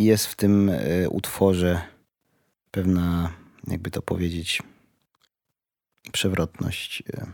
jest 0.05 0.25
w 0.27 0.36
tym 0.36 0.70
y, 0.70 1.08
utworze 1.10 1.81
pewna, 2.72 3.31
jakby 3.67 3.91
to 3.91 4.01
powiedzieć, 4.01 4.62
przewrotność. 6.12 7.03
y. 7.10 7.25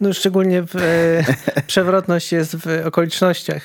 No 0.00 0.12
szczególnie 0.12 0.62
w, 0.62 0.76
e, 0.76 1.24
przewrotność 1.66 2.32
jest 2.32 2.56
w 2.56 2.82
okolicznościach, 2.86 3.62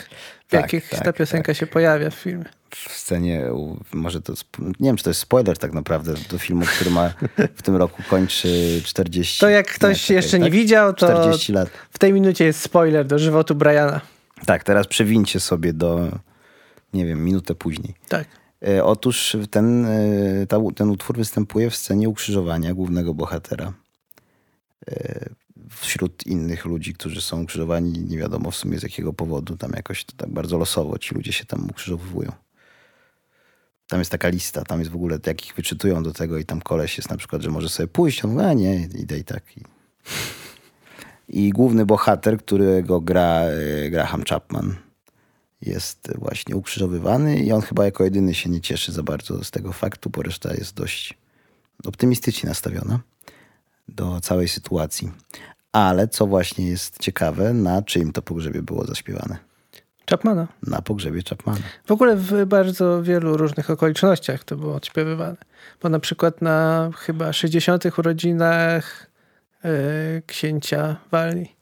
w 0.47 0.51
Tak, 0.51 0.61
jakich 0.61 0.89
tak, 0.89 1.03
ta 1.05 1.13
piosenka 1.13 1.53
się 1.53 1.67
pojawia 1.67 2.09
w 2.09 2.13
filmie. 2.13 2.45
w 2.69 2.91
scenie, 2.97 3.45
może 3.93 4.21
to, 4.21 4.33
nie 4.59 4.89
wiem, 4.89 4.95
czy 4.97 5.03
to 5.03 5.09
jest 5.09 5.19
spoiler 5.19 5.57
tak 5.57 5.73
naprawdę 5.73 6.13
do 6.29 6.37
filmu, 6.37 6.65
który 6.65 6.89
ma 6.91 7.13
w 7.55 7.61
tym 7.61 7.75
roku 7.75 8.03
kończy 8.09 8.81
40. 8.85 9.39
To 9.39 9.49
jak 9.49 9.67
ktoś 9.67 10.01
czekaj, 10.01 10.15
jeszcze 10.15 10.39
nie 10.39 10.45
tak? 10.45 10.53
widział, 10.53 10.93
to 10.93 11.07
40 11.07 11.53
lat. 11.53 11.69
w 11.91 11.99
tej 11.99 12.13
minucie 12.13 12.45
jest 12.45 12.61
spoiler 12.61 13.05
do 13.07 13.19
żywotu 13.19 13.55
Briana. 13.55 14.01
Tak, 14.45 14.63
teraz 14.63 14.87
przewincie 14.87 15.39
sobie 15.39 15.73
do, 15.73 16.11
nie 16.93 17.05
wiem, 17.05 17.25
minutę 17.25 17.55
później. 17.55 17.93
Tak. 18.09 18.27
E, 18.67 18.83
Otóż 18.83 19.37
ten, 19.51 19.85
e, 19.85 20.47
ta, 20.47 20.57
ten 20.75 20.89
utwór 20.89 21.17
występuje 21.17 21.69
w 21.69 21.75
scenie 21.75 22.09
ukrzyżowania 22.09 22.73
głównego 22.73 23.13
bohatera. 23.13 23.73
E, 24.87 25.29
Wśród 25.69 26.27
innych 26.27 26.65
ludzi, 26.65 26.93
którzy 26.93 27.21
są 27.21 27.43
ukrzyżowani, 27.43 27.91
nie 27.99 28.17
wiadomo 28.17 28.51
w 28.51 28.55
sumie 28.55 28.79
z 28.79 28.83
jakiego 28.83 29.13
powodu, 29.13 29.57
tam 29.57 29.71
jakoś 29.75 30.05
to 30.05 30.13
tak 30.17 30.29
bardzo 30.29 30.57
losowo 30.57 30.97
ci 30.97 31.15
ludzie 31.15 31.33
się 31.33 31.45
tam 31.45 31.69
ukrzyżowują. 31.69 32.31
Tam 33.87 33.99
jest 33.99 34.11
taka 34.11 34.27
lista, 34.27 34.63
tam 34.63 34.79
jest 34.79 34.91
w 34.91 34.95
ogóle, 34.95 35.19
jak 35.27 35.45
ich 35.45 35.55
wyczytują 35.55 36.03
do 36.03 36.13
tego 36.13 36.37
i 36.37 36.45
tam 36.45 36.61
koleś 36.61 36.97
jest 36.97 37.09
na 37.09 37.17
przykład, 37.17 37.41
że 37.41 37.49
może 37.49 37.69
sobie 37.69 37.87
pójść, 37.87 38.25
on 38.25 38.31
mówi, 38.31 38.45
a 38.45 38.53
nie, 38.53 38.75
idę 38.75 39.17
i 39.17 39.23
tak. 39.23 39.43
I, 41.29 41.49
główny 41.49 41.85
bohater, 41.85 42.37
którego 42.37 43.01
gra 43.01 43.41
Graham 43.89 44.23
Chapman, 44.23 44.75
jest 45.65 46.13
właśnie 46.15 46.55
ukrzyżowywany 46.55 47.39
i 47.39 47.51
on 47.51 47.61
chyba 47.61 47.85
jako 47.85 48.03
jedyny 48.03 48.33
się 48.33 48.49
nie 48.49 48.61
cieszy 48.61 48.91
za 48.91 49.03
bardzo 49.03 49.43
z 49.43 49.51
tego 49.51 49.73
faktu, 49.73 50.09
bo 50.09 50.21
reszta 50.21 50.53
jest 50.53 50.75
dość 50.75 51.17
optymistycznie 51.85 52.49
nastawiona 52.49 52.99
do 53.87 54.19
całej 54.19 54.47
sytuacji. 54.47 55.11
Ale 55.71 56.07
co 56.07 56.27
właśnie 56.27 56.67
jest 56.67 56.99
ciekawe, 56.99 57.53
na 57.53 57.81
czyim 57.81 58.11
to 58.11 58.21
pogrzebie 58.21 58.61
było 58.61 58.85
zaśpiewane? 58.85 59.37
Chapmana. 60.09 60.47
Na 60.67 60.81
pogrzebie 60.81 61.21
Chapmana. 61.29 61.59
W 61.85 61.91
ogóle 61.91 62.15
w 62.15 62.45
bardzo 62.45 63.03
wielu 63.03 63.37
różnych 63.37 63.69
okolicznościach 63.69 64.43
to 64.43 64.55
było 64.55 64.75
odśpiewywane. 64.75 65.37
Bo 65.81 65.89
na 65.89 65.99
przykład 65.99 66.41
na 66.41 66.89
chyba 66.97 67.33
60. 67.33 67.99
urodzinach 67.99 69.09
e, 69.63 69.69
księcia 70.27 70.95
Walii 71.11 71.55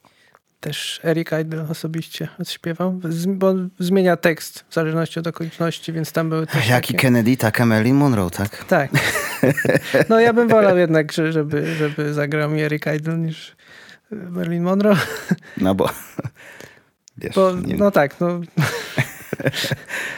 też 0.61 0.99
Eric 1.03 1.29
Idle 1.41 1.65
osobiście 1.69 2.27
odśpiewał, 2.39 2.99
bo 3.27 3.53
zmienia 3.79 4.17
tekst 4.17 4.65
w 4.69 4.73
zależności 4.73 5.19
od 5.19 5.27
okoliczności, 5.27 5.93
więc 5.93 6.11
tam 6.11 6.29
były 6.29 6.47
też 6.47 6.67
Jaki 6.69 6.93
takie... 6.93 7.01
Kennedy, 7.01 7.37
tak 7.37 7.59
Marilyn 7.59 7.95
Monroe, 7.95 8.29
tak? 8.29 8.63
Tak. 8.63 8.91
No 10.09 10.19
ja 10.19 10.33
bym 10.33 10.47
wolał 10.47 10.77
jednak, 10.77 11.11
że- 11.11 11.31
żeby, 11.31 11.75
żeby 11.75 12.13
zagrał 12.13 12.49
mi 12.49 12.61
Eric 12.61 12.83
Idle 12.97 13.17
niż 13.17 13.55
e, 14.11 14.15
Marilyn 14.15 14.63
Monroe. 14.63 14.95
No 15.57 15.75
bo... 15.75 15.89
Wiesz, 17.17 17.35
Bo, 17.35 17.51
nie, 17.51 17.75
no 17.75 17.91
tak, 17.91 18.19
no. 18.19 18.41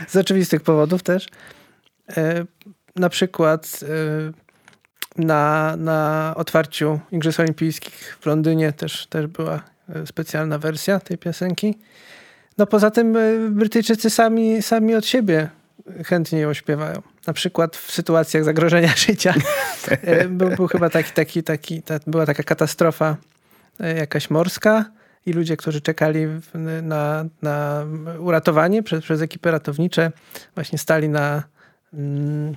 z 0.08 0.16
oczywistych 0.16 0.62
powodów 0.62 1.04
też. 1.04 1.28
E, 2.18 2.46
na 2.96 3.10
przykład 3.10 3.80
e, 3.84 5.24
na, 5.24 5.76
na 5.78 6.34
otwarciu 6.38 7.00
Igrzysk 7.12 7.40
Olimpijskich 7.40 8.18
w 8.22 8.26
Londynie 8.26 8.74
też, 8.74 9.08
też 9.08 9.28
była 9.28 9.73
specjalna 10.06 10.58
wersja 10.58 11.00
tej 11.00 11.18
piosenki. 11.18 11.78
No 12.58 12.68
poza 12.68 12.92
tym 12.92 13.18
e, 13.18 13.20
Brytyjczycy 13.50 14.10
sami, 14.10 14.62
sami 14.62 14.96
od 14.96 15.06
siebie 15.06 15.50
chętnie 16.06 16.40
ją 16.40 16.54
śpiewają. 16.54 17.02
Na 17.28 17.34
przykład 17.34 17.78
w 17.78 17.92
sytuacjach 17.92 18.44
zagrożenia 18.44 18.94
życia. 19.08 19.34
E, 19.90 20.28
Był, 20.28 20.50
był 20.50 20.68
chyba 20.68 20.90
taki, 20.90 21.12
taki, 21.12 21.44
taki, 21.44 21.82
ta, 21.82 22.00
była 22.08 22.26
taka 22.26 22.44
katastrofa 22.44 23.18
e, 23.80 23.98
jakaś 23.98 24.30
morska 24.30 24.86
i 25.26 25.34
ludzie, 25.34 25.58
którzy 25.58 25.82
czekali 25.82 26.28
na, 26.82 27.26
na 27.42 27.86
uratowanie 28.20 28.84
przez, 28.84 29.04
przez 29.04 29.22
ekipy 29.22 29.52
ratownicze, 29.52 30.12
właśnie 30.56 30.78
stali 30.78 31.10
na, 31.10 31.44
mm, 31.94 32.56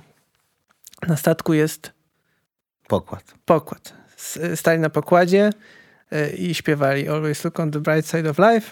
na 1.07 1.17
statku 1.17 1.53
jest 1.53 1.91
Pokład. 2.87 3.23
pokład. 3.45 3.93
Stali 4.55 4.79
na 4.79 4.89
pokładzie 4.89 5.49
i 6.37 6.53
śpiewali 6.55 7.07
Always 7.09 7.43
look 7.43 7.59
on 7.59 7.71
the 7.71 7.79
bright 7.79 8.07
side 8.09 8.29
of 8.29 8.37
life. 8.39 8.71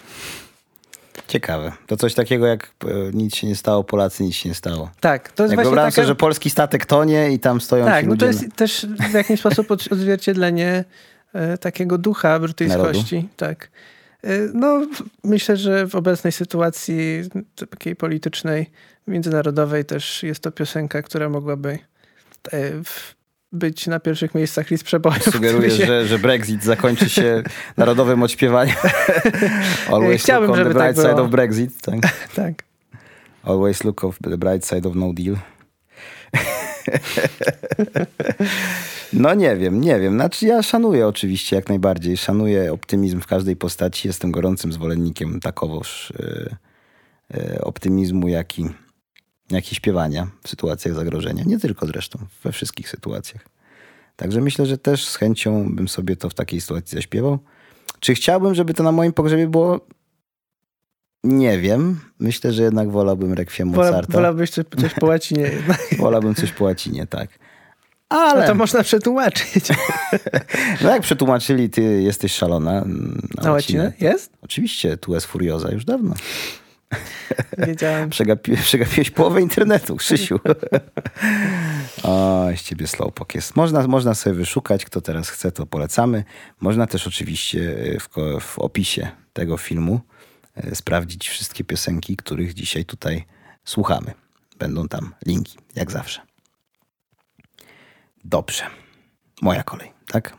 Ciekawe. 1.28 1.72
To 1.86 1.96
coś 1.96 2.14
takiego 2.14 2.46
jak 2.46 2.70
e, 2.84 2.86
nic 3.12 3.36
się 3.36 3.46
nie 3.46 3.56
stało, 3.56 3.84
Polacy 3.84 4.22
nic 4.22 4.34
się 4.34 4.48
nie 4.48 4.54
stało. 4.54 4.90
Tak, 5.00 5.32
to 5.32 5.42
jest 5.42 5.50
Jak 5.52 5.60
właśnie 5.60 5.76
taka... 5.76 5.90
sobie, 5.90 6.06
że 6.06 6.14
polski 6.14 6.50
statek 6.50 6.86
tonie 6.86 7.32
i 7.32 7.38
tam 7.38 7.60
stoją 7.60 7.84
Tak, 7.84 8.04
ci 8.04 8.08
no 8.08 8.16
to 8.16 8.26
jest 8.26 8.44
też 8.56 8.86
w 9.10 9.14
jakiś 9.14 9.40
sposób 9.40 9.70
od- 9.70 9.92
odzwierciedlenie 9.92 10.84
e, 11.32 11.58
takiego 11.58 11.98
ducha 11.98 12.38
brytyjskości. 12.38 13.28
Tak. 13.36 13.70
E, 14.24 14.28
No, 14.54 14.86
myślę, 15.24 15.56
że 15.56 15.86
w 15.88 15.94
obecnej 15.94 16.32
sytuacji 16.32 17.22
takiej 17.70 17.96
politycznej, 17.96 18.70
międzynarodowej 19.06 19.84
też 19.84 20.22
jest 20.22 20.40
to 20.40 20.50
piosenka, 20.52 21.02
która 21.02 21.28
mogłaby 21.28 21.78
e, 22.52 22.70
w- 22.84 23.15
być 23.56 23.86
na 23.86 24.00
pierwszych 24.00 24.34
miejscach 24.34 24.70
list 24.70 24.84
przebojów. 24.84 25.22
Sugerujesz, 25.22 25.74
który 25.74 25.86
się- 25.86 25.86
że, 25.86 26.06
że 26.06 26.18
Brexit 26.18 26.64
zakończy 26.64 27.08
się 27.08 27.42
narodowym 27.76 28.22
odśpiewaniem. 28.22 28.76
Always 29.92 30.22
Chciałbym, 30.22 30.48
look 30.50 30.58
on 30.58 30.64
żeby 30.64 30.74
the 30.74 30.80
tak 30.80 30.86
bright 30.94 31.02
side 31.02 31.14
było. 31.14 31.24
of 31.26 31.30
Brexit. 31.30 31.82
Tak? 31.82 31.96
Tak. 32.34 32.54
Always 33.44 33.84
look 33.84 34.04
of 34.04 34.18
the 34.24 34.38
bright 34.38 34.66
side 34.66 34.88
of 34.88 34.94
no 34.94 35.12
deal. 35.12 35.36
No 39.12 39.34
nie 39.34 39.56
wiem, 39.56 39.80
nie 39.80 40.00
wiem. 40.00 40.14
Znaczy 40.14 40.46
ja 40.46 40.62
szanuję 40.62 41.06
oczywiście 41.06 41.56
jak 41.56 41.68
najbardziej. 41.68 42.16
Szanuję 42.16 42.72
optymizm 42.72 43.20
w 43.20 43.26
każdej 43.26 43.56
postaci. 43.56 44.08
Jestem 44.08 44.32
gorącym 44.32 44.72
zwolennikiem 44.72 45.40
takowoż 45.40 46.12
e, 46.20 46.56
e, 47.38 47.60
optymizmu, 47.60 48.28
jak 48.28 48.58
i, 48.58 48.66
jak 49.50 49.72
i 49.72 49.74
śpiewania 49.74 50.28
w 50.42 50.48
sytuacjach 50.48 50.94
zagrożenia. 50.94 51.44
Nie 51.46 51.58
tylko 51.58 51.86
zresztą, 51.86 52.18
we 52.44 52.52
wszystkich 52.52 52.88
sytuacjach. 52.88 53.48
Także 54.16 54.40
myślę, 54.40 54.66
że 54.66 54.78
też 54.78 55.08
z 55.08 55.16
chęcią 55.16 55.74
bym 55.74 55.88
sobie 55.88 56.16
to 56.16 56.30
w 56.30 56.34
takiej 56.34 56.60
sytuacji 56.60 56.96
zaśpiewał. 56.96 57.38
Czy 58.00 58.14
chciałbym, 58.14 58.54
żeby 58.54 58.74
to 58.74 58.82
na 58.82 58.92
moim 58.92 59.12
pogrzebie 59.12 59.48
było? 59.48 59.80
Nie 61.24 61.58
wiem. 61.58 62.00
Myślę, 62.18 62.52
że 62.52 62.62
jednak 62.62 62.90
wolałbym 62.90 63.34
Wola, 63.34 63.64
Mozarta. 63.64 64.12
wolałbyś 64.12 64.50
coś, 64.50 64.64
coś 64.80 64.94
po 64.94 65.06
łacinie. 65.06 65.50
Wolałbym 65.98 66.34
coś 66.34 66.52
po 66.52 66.64
łacinie, 66.64 67.06
tak. 67.06 67.38
No 68.10 68.16
Ale 68.16 68.46
to 68.46 68.54
można 68.54 68.82
przetłumaczyć. 68.82 69.68
no 70.82 70.90
jak 70.90 71.02
przetłumaczyli, 71.02 71.70
ty 71.70 71.82
jesteś 72.02 72.32
szalona 72.32 72.72
mm, 72.72 73.28
na, 73.36 73.42
Na 73.42 73.52
łacinę? 73.52 73.92
Jest? 74.00 74.32
Oczywiście, 74.42 74.96
tu 74.96 75.14
jest 75.14 75.26
furioza 75.26 75.70
już 75.70 75.84
dawno. 75.84 76.14
Wiedziałem. 77.66 78.10
Przegapi, 78.10 78.56
przegapiłeś 78.56 79.10
połowę 79.10 79.42
internetu, 79.42 79.96
Krzysiu. 79.96 80.40
o, 82.02 82.46
z 82.56 82.62
ciebie 82.62 82.86
slowpoke 82.86 83.38
jest. 83.38 83.56
Można, 83.56 83.86
można 83.86 84.14
sobie 84.14 84.36
wyszukać, 84.36 84.84
kto 84.84 85.00
teraz 85.00 85.28
chce, 85.28 85.52
to 85.52 85.66
polecamy. 85.66 86.24
Można 86.60 86.86
też 86.86 87.06
oczywiście 87.06 87.58
y, 87.58 87.98
w, 88.00 88.08
w 88.40 88.58
opisie 88.58 89.08
tego 89.32 89.56
filmu 89.56 90.00
y, 90.64 90.74
sprawdzić 90.74 91.28
wszystkie 91.28 91.64
piosenki, 91.64 92.16
których 92.16 92.54
dzisiaj 92.54 92.84
tutaj 92.84 93.24
słuchamy. 93.64 94.14
Będą 94.58 94.88
tam 94.88 95.14
linki, 95.26 95.58
jak 95.74 95.90
zawsze. 95.90 96.20
Dobrze. 98.24 98.64
Moja 99.42 99.62
kolej, 99.62 99.92
tak? 100.06 100.36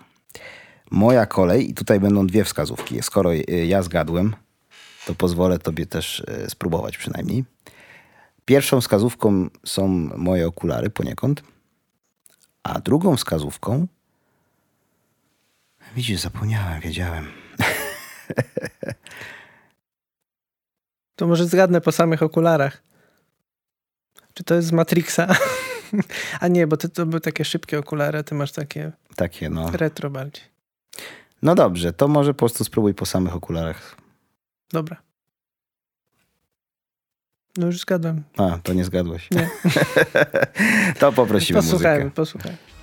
Moja 0.91 1.25
kolej 1.25 1.69
i 1.69 1.73
tutaj 1.73 1.99
będą 1.99 2.27
dwie 2.27 2.43
wskazówki. 2.43 3.01
Skoro 3.01 3.33
y, 3.33 3.43
ja 3.67 3.83
zgadłem, 3.83 4.35
to 5.07 5.15
pozwolę 5.15 5.59
tobie 5.59 5.85
też 5.85 6.19
y, 6.19 6.49
spróbować 6.49 6.97
przynajmniej. 6.97 7.45
Pierwszą 8.45 8.81
wskazówką 8.81 9.49
są 9.65 9.87
moje 10.17 10.47
okulary 10.47 10.89
poniekąd, 10.89 11.43
a 12.63 12.79
drugą 12.79 13.17
wskazówką 13.17 13.87
widzisz, 15.95 16.19
zapomniałem, 16.19 16.81
wiedziałem. 16.81 17.27
To 21.15 21.27
może 21.27 21.45
zgadnę 21.45 21.81
po 21.81 21.91
samych 21.91 22.23
okularach. 22.23 22.83
Czy 24.33 24.43
to 24.43 24.55
jest 24.55 24.67
z 24.67 24.71
Matrixa? 24.71 25.27
A 26.41 26.47
nie, 26.47 26.67
bo 26.67 26.77
ty, 26.77 26.89
to 26.89 27.05
były 27.05 27.21
takie 27.21 27.45
szybkie 27.45 27.79
okulary, 27.79 28.19
a 28.19 28.23
ty 28.23 28.35
masz 28.35 28.51
takie 28.51 28.91
Takie 29.15 29.49
no. 29.49 29.71
retro 29.71 30.09
bardziej. 30.09 30.43
No 31.41 31.55
dobrze, 31.55 31.93
to 31.93 32.07
może 32.07 32.33
po 32.33 32.37
prostu 32.37 32.63
spróbuj 32.63 32.93
po 32.93 33.05
samych 33.05 33.35
okularach. 33.35 33.95
Dobra. 34.71 34.97
No 37.57 37.65
już 37.65 37.79
zgadłem. 37.79 38.23
A, 38.37 38.59
to 38.63 38.73
nie 38.73 38.85
zgadłeś. 38.85 39.31
Nie. 39.31 39.49
to 40.99 41.11
poprosimy 41.11 41.59
Posłuchajmy, 41.59 42.03
muzykę. 42.03 42.15
posłuchajmy. 42.15 42.57
To 42.57 42.76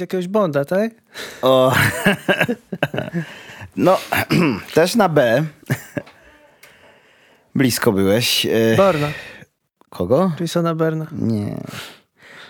z 0.00 0.08
jakiegoś 0.08 0.28
Bonda, 0.28 0.64
tak? 0.64 0.92
O. 1.42 1.74
no, 3.76 3.98
też 4.74 4.94
na 4.94 5.08
B. 5.08 5.44
Blisko 7.54 7.92
byłeś. 7.92 8.46
E, 8.46 8.76
Borna. 8.76 9.08
Kogo? 9.88 10.32
Jasona 10.40 10.74
Berna. 10.74 11.06
Nie. 11.12 11.60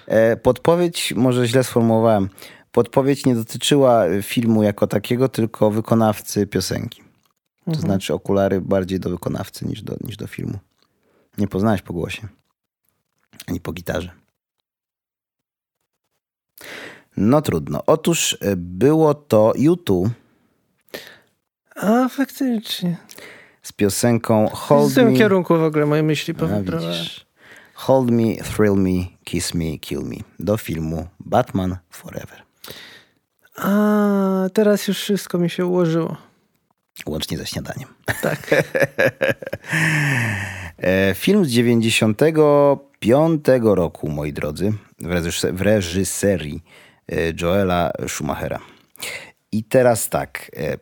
E, 0.06 0.36
Podpowiedź, 0.36 1.12
może 1.16 1.46
źle 1.46 1.64
sformułowałem. 1.64 2.28
Podpowiedź 2.72 3.26
nie 3.26 3.34
dotyczyła 3.34 4.04
filmu 4.22 4.62
jako 4.62 4.86
takiego, 4.86 5.28
tylko 5.28 5.70
wykonawcy 5.70 6.46
piosenki. 6.46 7.02
To 7.64 7.80
znaczy 7.80 8.14
okulary 8.14 8.60
bardziej 8.60 9.00
do 9.00 9.10
wykonawcy 9.10 9.66
niż 9.66 9.82
do, 9.82 9.96
niż 10.00 10.16
do 10.16 10.26
filmu. 10.26 10.58
Nie 11.38 11.48
poznałeś 11.48 11.82
po 11.82 11.92
głosie. 11.92 12.28
Ani 13.46 13.60
po 13.60 13.72
gitarze. 13.72 14.10
No 17.20 17.42
trudno. 17.42 17.82
Otóż 17.86 18.38
e, 18.40 18.56
było 18.56 19.14
to 19.14 19.52
YouTube 19.56 20.08
A, 21.76 22.08
faktycznie. 22.08 22.96
z 23.62 23.72
piosenką 23.72 24.48
W 24.48 24.52
Hold 24.52 24.94
tym 24.94 25.10
Me... 25.12 25.18
kierunku 25.18 25.58
w 25.58 25.62
ogóle 25.62 25.86
moje 25.86 26.02
myśli 26.02 26.34
powędrowały. 26.34 26.94
Hold 27.74 28.10
Me, 28.10 28.34
Thrill 28.56 28.74
Me, 28.74 29.04
Kiss 29.24 29.54
Me, 29.54 29.78
Kill 29.78 30.02
Me 30.02 30.16
do 30.38 30.56
filmu 30.56 31.06
Batman 31.20 31.76
Forever. 31.90 32.42
A, 33.56 34.48
teraz 34.54 34.88
już 34.88 34.98
wszystko 34.98 35.38
mi 35.38 35.50
się 35.50 35.66
ułożyło. 35.66 36.16
Łącznie 37.06 37.38
ze 37.38 37.46
śniadaniem. 37.46 37.88
Tak. 38.22 38.50
E, 40.82 41.14
Film 41.14 41.44
z 41.44 41.48
95 41.48 43.44
roku, 43.62 44.08
moi 44.08 44.32
drodzy, 44.32 44.72
w, 44.98 45.06
reżyse- 45.06 45.52
w 45.52 45.60
reżyserii 45.60 46.62
Joela 47.40 47.92
Schumachera. 48.08 48.60
I 49.52 49.64
teraz 49.64 50.08
tak, 50.08 50.50
e, 50.56 50.78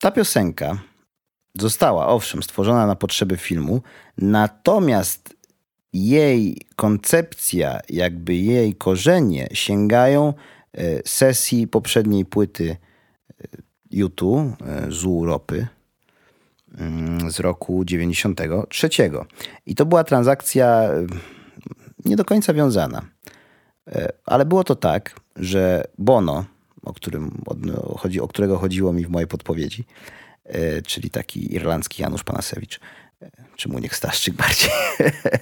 ta 0.00 0.10
piosenka 0.10 0.78
została, 1.58 2.06
owszem, 2.06 2.42
stworzona 2.42 2.86
na 2.86 2.96
potrzeby 2.96 3.36
filmu, 3.36 3.82
natomiast 4.18 5.36
jej 5.92 6.60
koncepcja, 6.76 7.80
jakby 7.88 8.34
jej 8.34 8.74
korzenie 8.74 9.48
sięgają 9.52 10.34
e, 10.72 10.82
sesji 11.04 11.66
poprzedniej 11.66 12.24
płyty 12.24 12.76
YouTube 13.90 14.56
z 14.88 15.04
Europy 15.04 15.66
mm, 16.78 17.30
z 17.30 17.40
roku 17.40 17.84
93. 17.84 18.88
I 19.66 19.74
to 19.74 19.86
była 19.86 20.04
transakcja 20.04 20.90
nie 22.04 22.16
do 22.16 22.24
końca 22.24 22.54
wiązana. 22.54 23.02
E, 23.92 24.12
Ale 24.26 24.44
było 24.44 24.64
to 24.64 24.76
tak, 24.76 25.20
że 25.36 25.84
Bono, 25.98 26.44
o, 26.82 26.92
którym, 26.92 27.42
o 28.20 28.28
którego 28.28 28.58
chodziło 28.58 28.92
mi 28.92 29.04
w 29.04 29.10
mojej 29.10 29.28
podpowiedzi, 29.28 29.84
e, 30.44 30.82
czyli 30.82 31.10
taki 31.10 31.54
irlandzki 31.54 32.02
Janusz 32.02 32.24
Panasewicz, 32.24 32.80
czy 33.56 33.68
Muniek 33.68 33.96
Staszczyk 33.96 34.34
bardziej. 34.34 34.70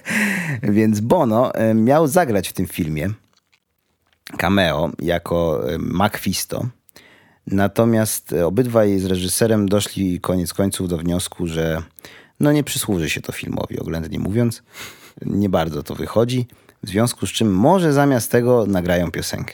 Więc 0.77 0.99
Bono 0.99 1.53
e, 1.53 1.73
miał 1.73 2.07
zagrać 2.07 2.49
w 2.49 2.53
tym 2.53 2.67
filmie 2.67 3.09
cameo 4.37 4.91
jako 4.99 5.69
e, 5.73 5.77
Macfisto. 5.77 6.67
Natomiast 7.47 8.33
obydwaj 8.33 8.99
z 8.99 9.05
reżyserem 9.05 9.69
doszli 9.69 10.19
koniec 10.19 10.53
końców 10.53 10.89
do 10.89 10.97
wniosku, 10.97 11.47
że 11.47 11.81
no 12.39 12.51
nie 12.51 12.63
przysłuży 12.63 13.09
się 13.09 13.21
to 13.21 13.31
filmowi, 13.31 13.79
oględnie 13.79 14.19
mówiąc. 14.19 14.63
Nie 15.25 15.49
bardzo 15.49 15.83
to 15.83 15.95
wychodzi. 15.95 16.47
W 16.83 16.89
związku 16.89 17.27
z 17.27 17.29
czym 17.29 17.53
może 17.53 17.93
zamiast 17.93 18.31
tego 18.31 18.65
nagrają 18.65 19.11
piosenkę. 19.11 19.53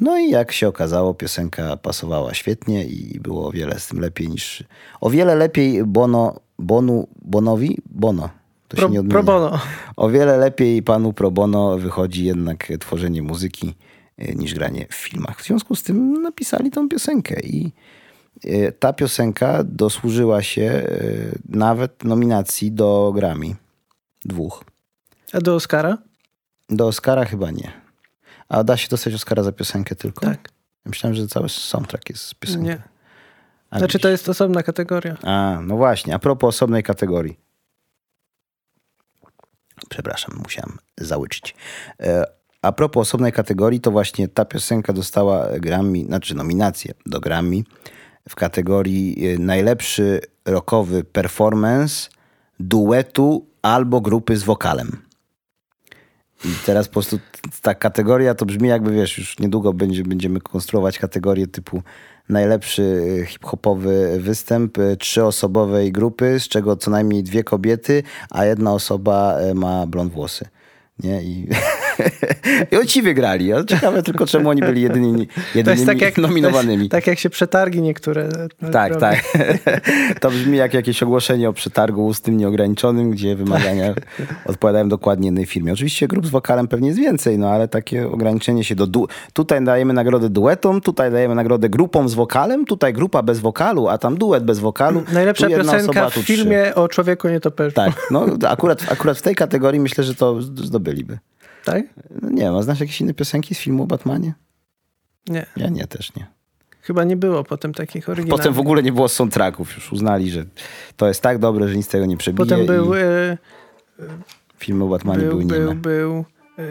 No 0.00 0.18
i 0.18 0.30
jak 0.30 0.52
się 0.52 0.68
okazało, 0.68 1.14
piosenka 1.14 1.76
pasowała 1.76 2.34
świetnie 2.34 2.84
i 2.84 3.20
było 3.20 3.48
o 3.48 3.52
wiele 3.52 3.80
z 3.80 3.86
tym 3.86 4.00
lepiej 4.00 4.28
niż... 4.28 4.64
O 5.00 5.10
wiele 5.10 5.34
lepiej 5.34 5.84
Bono, 5.84 6.40
Bonu, 6.58 7.08
Bonowi? 7.22 7.78
Bono. 7.90 8.28
To 8.68 8.76
Pro, 8.76 8.86
się 8.86 8.92
nie 8.92 9.00
odmienia. 9.00 9.12
pro 9.12 9.22
bono. 9.22 9.58
O 9.96 10.08
wiele 10.08 10.36
lepiej 10.36 10.82
panu 10.82 11.12
pro 11.12 11.30
bono 11.30 11.78
wychodzi 11.78 12.24
jednak 12.24 12.72
tworzenie 12.80 13.22
muzyki 13.22 13.74
e, 14.18 14.34
niż 14.34 14.54
granie 14.54 14.86
w 14.90 14.94
filmach. 14.94 15.40
W 15.40 15.44
związku 15.46 15.74
z 15.76 15.82
tym 15.82 16.22
napisali 16.22 16.70
tą 16.70 16.88
piosenkę 16.88 17.40
i 17.40 17.72
e, 18.44 18.72
ta 18.72 18.92
piosenka 18.92 19.64
dosłużyła 19.64 20.42
się 20.42 20.62
e, 20.62 20.86
nawet 21.48 22.04
nominacji 22.04 22.72
do 22.72 23.12
Grammy. 23.16 23.54
Dwóch. 24.24 24.64
A 25.32 25.40
do 25.40 25.54
Oscara? 25.54 25.98
Do 26.70 26.86
Oscara 26.86 27.24
chyba 27.24 27.50
nie. 27.50 27.72
A 28.48 28.64
da 28.64 28.76
się 28.76 28.88
dostać 28.88 29.14
Oscara 29.14 29.42
za 29.42 29.52
piosenkę 29.52 29.94
tylko? 29.96 30.26
Tak. 30.26 30.48
Myślałem, 30.84 31.14
że 31.16 31.28
cały 31.28 31.48
soundtrack 31.48 32.10
jest 32.10 32.22
z 32.22 32.34
piosenką. 32.34 32.64
Nie. 32.64 32.82
A 33.70 33.78
Znaczy 33.78 33.98
to 33.98 34.08
jest 34.08 34.28
osobna 34.28 34.62
kategoria. 34.62 35.16
A, 35.22 35.58
no 35.62 35.76
właśnie. 35.76 36.14
A 36.14 36.18
propos 36.18 36.56
osobnej 36.56 36.82
kategorii. 36.82 37.38
Przepraszam, 39.88 40.40
musiałem 40.42 40.78
załyczyć. 40.98 41.54
E, 42.00 42.24
A 42.62 42.72
propos 42.72 43.08
osobnej 43.08 43.32
kategorii, 43.32 43.80
to 43.80 43.90
właśnie 43.90 44.28
ta 44.28 44.44
piosenka 44.44 44.92
dostała 44.92 45.48
Grammy, 45.58 46.04
znaczy 46.04 46.34
nominację 46.34 46.94
do 47.06 47.20
Grammy 47.20 47.62
w 48.28 48.34
kategorii 48.34 49.28
e, 49.28 49.38
najlepszy 49.38 50.20
rockowy 50.44 51.04
performance 51.04 52.10
duetu 52.60 53.46
albo 53.62 54.00
grupy 54.00 54.36
z 54.36 54.42
wokalem. 54.42 55.05
I 56.44 56.48
teraz 56.66 56.88
po 56.88 56.92
prostu 56.92 57.18
ta 57.62 57.74
kategoria 57.74 58.34
to 58.34 58.46
brzmi 58.46 58.68
jakby, 58.68 58.92
wiesz, 58.92 59.18
już 59.18 59.38
niedługo 59.38 59.72
będzie, 59.72 60.02
będziemy 60.02 60.40
konstruować 60.40 60.98
kategorię 60.98 61.46
typu 61.46 61.82
najlepszy 62.28 63.02
e, 63.22 63.26
hip-hopowy 63.26 64.18
występ 64.20 64.78
e, 64.78 64.96
trzyosobowej 64.96 65.92
grupy, 65.92 66.40
z 66.40 66.48
czego 66.48 66.76
co 66.76 66.90
najmniej 66.90 67.22
dwie 67.22 67.44
kobiety, 67.44 68.02
a 68.30 68.44
jedna 68.44 68.72
osoba 68.72 69.38
e, 69.38 69.54
ma 69.54 69.86
blond 69.86 70.12
włosy. 70.12 70.48
Nie? 71.02 71.22
I, 71.22 71.48
I 72.72 72.76
oni 72.76 72.86
ci 72.86 73.02
wygrali. 73.02 73.50
Ciekawe 73.66 74.02
tylko, 74.02 74.26
czemu 74.26 74.48
oni 74.48 74.60
byli 74.60 74.82
jedynymi, 74.82 75.28
jedynymi 75.54 75.86
tak 75.86 76.00
jak, 76.00 76.18
nominowanymi. 76.18 76.76
To 76.76 76.82
jest, 76.82 76.90
tak 76.90 77.06
jak 77.06 77.18
się 77.18 77.30
przetargi 77.30 77.82
niektóre 77.82 78.28
Tak, 78.72 78.88
robią. 78.92 79.00
tak. 79.00 79.24
To 80.20 80.30
brzmi 80.30 80.58
jak 80.58 80.74
jakieś 80.74 81.02
ogłoszenie 81.02 81.48
o 81.48 81.52
przetargu 81.52 82.06
ustnym 82.06 82.36
nieograniczonym, 82.36 83.10
gdzie 83.10 83.36
wymagania 83.36 83.94
odpowiadają 84.46 84.88
dokładnie 84.88 85.26
jednej 85.26 85.46
firmie. 85.46 85.72
Oczywiście 85.72 86.08
grup 86.08 86.26
z 86.26 86.30
wokalem 86.30 86.68
pewnie 86.68 86.88
jest 86.88 87.00
więcej, 87.00 87.38
no 87.38 87.50
ale 87.50 87.68
takie 87.68 88.08
ograniczenie 88.08 88.64
się 88.64 88.74
do... 88.74 88.86
Du- 88.86 89.08
tutaj 89.32 89.64
dajemy 89.64 89.92
nagrodę 89.92 90.28
duetom, 90.30 90.80
tutaj 90.80 91.10
dajemy 91.10 91.34
nagrodę 91.34 91.68
grupom 91.68 92.08
z 92.08 92.14
wokalem, 92.14 92.64
tutaj 92.64 92.92
grupa 92.92 93.22
bez 93.22 93.40
wokalu, 93.40 93.88
a 93.88 93.98
tam 93.98 94.16
duet 94.18 94.44
bez 94.44 94.58
wokalu. 94.58 95.02
Najlepsza 95.12 95.46
piosenka 95.48 96.10
w 96.10 96.14
tu 96.14 96.20
trzy. 96.22 96.32
filmie 96.36 96.74
o 96.74 96.88
człowieku 96.88 97.28
nietoperzu. 97.28 97.74
Tak, 97.74 97.92
no 98.10 98.26
akurat, 98.48 98.92
akurat 98.92 99.18
w 99.18 99.22
tej 99.22 99.34
kategorii 99.34 99.80
myślę, 99.80 100.04
że 100.04 100.14
to 100.14 100.42
zdobyliby. 100.42 101.18
Tak? 101.66 101.84
No, 102.22 102.30
nie 102.30 102.42
wiem, 102.42 102.54
a 102.56 102.62
znasz 102.62 102.80
jakieś 102.80 103.00
inne 103.00 103.14
piosenki 103.14 103.54
z 103.54 103.58
filmu 103.58 103.82
o 103.82 103.86
Batmanie? 103.86 104.34
Nie. 105.28 105.46
Ja 105.56 105.68
nie, 105.68 105.86
też 105.86 106.14
nie. 106.14 106.26
Chyba 106.82 107.04
nie 107.04 107.16
było 107.16 107.44
potem 107.44 107.74
takich 107.74 108.08
oryginalnych. 108.08 108.38
Potem 108.40 108.54
w 108.54 108.58
ogóle 108.58 108.82
nie 108.82 108.92
było 108.92 109.08
soundtracków. 109.08 109.74
Już 109.74 109.92
uznali, 109.92 110.30
że 110.30 110.44
to 110.96 111.08
jest 111.08 111.20
tak 111.20 111.38
dobre, 111.38 111.68
że 111.68 111.76
nic 111.76 111.88
tego 111.88 112.06
nie 112.06 112.16
przebije. 112.16 112.46
Potem 112.48 112.66
był, 112.66 112.94
i 112.94 112.98
e, 112.98 113.36
filmy 114.58 114.84
o 114.84 114.88
Batmanie 114.88 115.18
był, 115.22 115.30
były 115.30 115.44
był, 115.44 115.68
nieme. 115.68 115.74
był 115.80 116.24
e, 116.58 116.62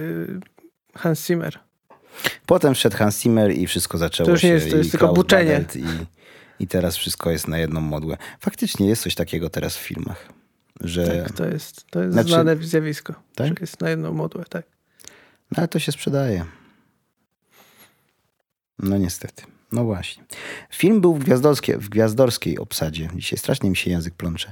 Hans 0.95 1.25
Zimmer. 1.27 1.59
Potem 2.45 2.73
wszedł 2.75 2.97
Hans 2.97 3.21
Zimmer 3.21 3.51
i 3.51 3.67
wszystko 3.67 3.97
zaczęło 3.97 4.25
To 4.25 4.31
już 4.31 4.43
nie 4.43 4.49
się. 4.49 4.53
jest- 4.53 4.69
to 4.69 4.77
jest 4.77 4.91
tylko 4.91 5.05
Klaus 5.05 5.15
buczenie. 5.15 5.65
I, 5.75 5.83
I 6.63 6.67
teraz 6.67 6.95
wszystko 6.97 7.31
jest 7.31 7.47
na 7.47 7.57
jedną 7.57 7.81
modłę. 7.81 8.17
Faktycznie 8.39 8.87
jest 8.87 9.01
coś 9.03 9.15
takiego 9.15 9.49
teraz 9.49 9.77
w 9.77 9.81
filmach, 9.81 10.29
że... 10.81 11.07
Tak, 11.23 11.31
to 11.37 11.45
jest, 11.45 11.85
to 11.91 11.99
jest 12.01 12.13
Znaczy- 12.13 12.29
znane 12.29 12.55
zjawisko. 12.57 13.13
Tak? 13.35 13.47
Że 13.47 13.53
jest 13.61 13.81
na 13.81 13.89
jedną 13.89 14.13
modłę, 14.13 14.43
tak. 14.49 14.65
No, 15.51 15.57
ale 15.57 15.67
to 15.67 15.79
się 15.79 15.91
sprzedaje. 15.91 16.45
No 18.79 18.97
niestety. 18.97 19.43
No 19.71 19.83
właśnie. 19.83 20.23
Film 20.71 21.01
był 21.01 21.13
w, 21.13 21.19
gwiazdorskiej, 21.19 21.77
w 21.77 21.89
gwiazdorskiej 21.89 22.57
obsadzie. 22.59 23.09
Dzisiaj 23.15 23.39
strasznie 23.39 23.69
mi 23.69 23.75
się 23.75 23.91
język 23.91 24.13
plącze. 24.13 24.51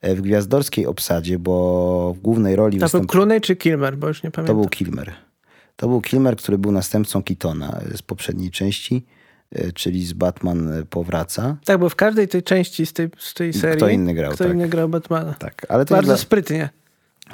E, 0.00 0.14
W 0.14 0.20
gwiazdorskiej 0.20 0.86
obsadzie, 0.86 1.38
bo 1.38 2.14
w 2.16 2.20
głównej 2.20 2.56
roli 2.56 2.78
To 2.78 2.88
był. 2.88 3.06
Clooney 3.06 3.40
czy 3.40 3.56
Kilmer, 3.56 3.96
bo 3.96 4.08
już 4.08 4.22
nie 4.22 4.30
To 4.30 4.34
pamiętam. 4.34 4.56
był 4.56 4.68
Kilmer. 4.68 5.12
To 5.76 5.88
był 5.88 6.00
Kilmer, 6.00 6.36
który 6.36 6.58
był 6.58 6.72
następcą 6.72 7.22
Keatona 7.22 7.80
z 7.94 8.02
poprzedniej 8.02 8.50
części, 8.50 9.04
e, 9.52 9.72
czyli 9.72 10.06
z 10.06 10.12
Batman 10.12 10.72
e, 10.72 10.84
powraca. 10.84 11.56
Tak, 11.64 11.78
bo 11.80 11.88
w 11.88 11.96
każdej 11.96 12.28
tej 12.28 12.42
części 12.42 12.86
z 12.86 12.92
tej, 12.92 13.08
z 13.18 13.34
tej 13.34 13.52
serii 13.52 13.76
Kto 13.76 13.88
inny 13.88 14.14
grał, 14.14 14.32
kto 14.32 14.44
tak. 14.44 14.52
inny 14.52 14.68
grał 14.68 14.88
Batmana. 14.88 15.34
Tak, 15.34 15.66
ale 15.68 15.84
to, 15.84 15.94
Bardzo 15.94 16.06
dla- 16.12 16.16
sprytnie. 16.16 16.68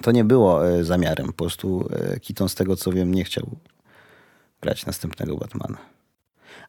To 0.02 0.12
nie 0.12 0.24
było 0.24 0.68
e, 0.68 0.84
zamiarem. 0.84 1.26
Po 1.26 1.32
prostu 1.32 1.88
e, 1.92 2.20
Keaton, 2.20 2.48
z 2.48 2.54
tego 2.54 2.76
co 2.76 2.92
wiem, 2.92 3.14
nie 3.14 3.24
chciał 3.24 3.46
grać 4.60 4.86
następnego 4.86 5.36
Batmana. 5.36 5.78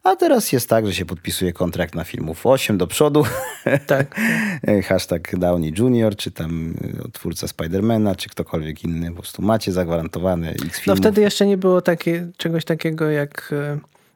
A 0.04 0.16
teraz 0.16 0.52
jest 0.52 0.70
tak, 0.70 0.88
że 0.88 0.94
się 0.94 1.06
podpisuje 1.06 1.54
kontrakt 1.54 1.96
na 1.96 2.04
filmów 2.04 2.46
8 2.46 2.78
do 2.78 2.88
przodu. 2.88 3.24
Tak. 3.88 4.20
E, 4.68 4.82
Hashtag 4.82 5.40
Downey 5.40 5.74
Jr., 5.78 6.16
czy 6.16 6.32
tam 6.32 6.74
twórca 7.14 7.48
Spidermana, 7.48 8.16
czy 8.16 8.30
ktokolwiek 8.30 8.84
inny. 8.84 9.10
Po 9.10 9.16
prostu 9.16 9.42
macie 9.42 9.72
zagwarantowane 9.72 10.50
X 10.50 10.64
No 10.64 10.70
filmów. 10.70 11.00
wtedy 11.00 11.22
jeszcze 11.22 11.46
nie 11.46 11.58
było 11.58 11.82
takie, 11.82 12.28
czegoś 12.38 12.66
takiego 12.66 13.10
jak 13.10 13.54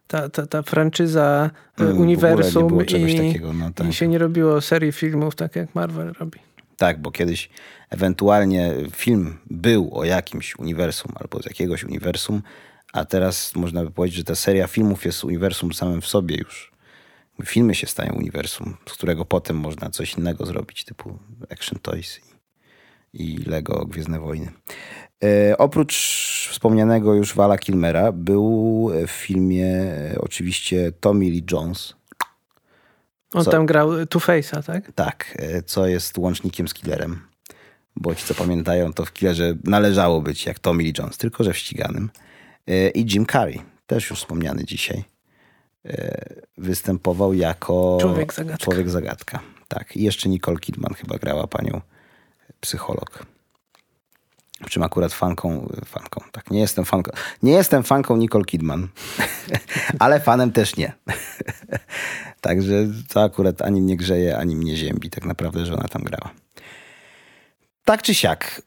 ta, 0.07 0.29
ta, 0.29 0.47
ta 0.47 0.61
franczyza 0.61 1.49
Mm, 1.79 1.99
uniwersum 1.99 2.63
nie 2.63 2.69
było 2.69 2.83
czegoś 2.83 3.11
i, 3.13 3.17
takiego, 3.17 3.53
no 3.53 3.71
tak. 3.75 3.87
i 3.87 3.93
się 3.93 4.07
nie 4.07 4.17
robiło 4.17 4.61
serii 4.61 4.91
filmów 4.91 5.35
tak 5.35 5.55
jak 5.55 5.75
Marvel 5.75 6.13
robi. 6.19 6.39
Tak, 6.77 7.01
bo 7.01 7.11
kiedyś 7.11 7.49
ewentualnie 7.89 8.73
film 8.91 9.37
był 9.49 9.97
o 9.97 10.03
jakimś 10.03 10.55
uniwersum 10.59 11.11
albo 11.15 11.41
z 11.41 11.45
jakiegoś 11.45 11.83
uniwersum, 11.83 12.41
a 12.93 13.05
teraz 13.05 13.55
można 13.55 13.83
by 13.83 13.91
powiedzieć, 13.91 14.17
że 14.17 14.23
ta 14.23 14.35
seria 14.35 14.67
filmów 14.67 15.05
jest 15.05 15.23
uniwersum 15.23 15.73
samym 15.73 16.01
w 16.01 16.07
sobie 16.07 16.37
już. 16.37 16.71
Filmy 17.45 17.75
się 17.75 17.87
stają 17.87 18.13
uniwersum, 18.13 18.77
z 18.89 18.93
którego 18.93 19.25
potem 19.25 19.57
można 19.57 19.89
coś 19.89 20.13
innego 20.13 20.45
zrobić, 20.45 20.85
typu 20.85 21.19
Action 21.49 21.79
Toys 21.79 22.19
i, 23.13 23.33
i 23.33 23.37
Lego 23.37 23.85
Gwiezdne 23.85 24.19
Wojny. 24.19 24.51
E, 25.23 25.57
oprócz 25.57 25.95
wspomnianego 26.51 27.13
już 27.13 27.33
Vala 27.33 27.57
Kilmera 27.57 28.11
był 28.11 28.91
w 29.07 29.11
filmie 29.11 29.67
e, 29.67 30.15
oczywiście 30.19 30.91
Tommy 30.91 31.25
Lee 31.25 31.45
Jones, 31.51 31.95
On 33.33 33.43
Co? 33.43 33.51
tam 33.51 33.65
grał 33.65 33.91
Two-Face'a, 33.91 34.63
tak? 34.63 34.91
Tak, 34.95 35.35
e, 35.39 35.61
co 35.63 35.87
jest 35.87 36.17
łącznikiem 36.17 36.67
z 36.67 36.73
killerem. 36.73 37.21
Bo 37.95 38.15
ci, 38.15 38.25
co 38.25 38.33
pamiętają, 38.33 38.93
to 38.93 39.05
w 39.05 39.13
killerze 39.13 39.53
należało 39.63 40.21
być 40.21 40.45
jak 40.45 40.59
Tommy 40.59 40.83
Lee 40.83 40.93
Jones, 40.97 41.17
tylko 41.17 41.43
że 41.43 41.53
w 41.53 41.57
ściganym. 41.57 42.09
E, 42.67 42.89
I 42.89 43.05
Jim 43.13 43.25
Carrey, 43.25 43.61
też 43.87 44.09
już 44.09 44.19
wspomniany 44.19 44.65
dzisiaj, 44.65 45.03
występował 46.57 47.33
jako 47.33 47.97
Człowiek 48.01 48.33
zagadka. 48.33 48.65
człowiek 48.65 48.89
zagadka. 48.89 49.39
Tak, 49.67 49.97
i 49.97 50.03
jeszcze 50.03 50.29
Nicole 50.29 50.57
Kidman 50.57 50.93
chyba 50.93 51.17
grała 51.17 51.47
panią 51.47 51.81
psycholog. 52.59 53.25
Przy 54.61 54.69
czym 54.69 54.83
akurat 54.83 55.13
fanką, 55.13 55.69
fanką, 55.85 56.21
tak, 56.31 56.51
nie 56.51 56.59
jestem 56.59 56.85
fanką, 56.85 57.11
nie 57.43 57.51
jestem 57.51 57.83
fanką 57.83 58.17
Nicole 58.17 58.45
Kidman, 58.45 58.87
ale 59.99 60.19
fanem 60.19 60.51
też 60.51 60.77
nie. 60.77 60.93
Także 62.41 62.73
to 63.09 63.23
akurat 63.23 63.61
ani 63.61 63.81
mnie 63.81 63.97
grzeje, 63.97 64.37
ani 64.37 64.55
mnie 64.55 64.75
ziębi, 64.75 65.09
tak 65.09 65.25
naprawdę, 65.25 65.65
że 65.65 65.73
ona 65.73 65.87
tam 65.87 66.03
grała. 66.03 66.31
Tak 67.85 68.01
czy 68.01 68.15
siak, 68.15 68.61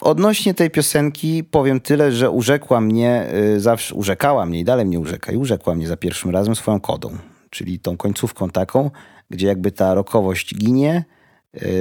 odnośnie 0.00 0.54
tej 0.54 0.70
piosenki 0.70 1.44
powiem 1.44 1.80
tyle, 1.80 2.12
że 2.12 2.30
urzekła 2.30 2.80
mnie, 2.80 3.26
y, 3.56 3.60
zawsze 3.60 3.94
urzekała 3.94 4.46
mnie 4.46 4.60
i 4.60 4.64
dalej 4.64 4.86
mnie 4.86 5.00
urzeka 5.00 5.32
i 5.32 5.36
urzekła 5.36 5.74
mnie 5.74 5.88
za 5.88 5.96
pierwszym 5.96 6.30
razem 6.30 6.56
swoją 6.56 6.80
kodą, 6.80 7.18
czyli 7.50 7.78
tą 7.78 7.96
końcówką 7.96 8.50
taką, 8.50 8.90
gdzie 9.30 9.46
jakby 9.46 9.72
ta 9.72 9.94
rokowość 9.94 10.54
ginie, 10.54 11.04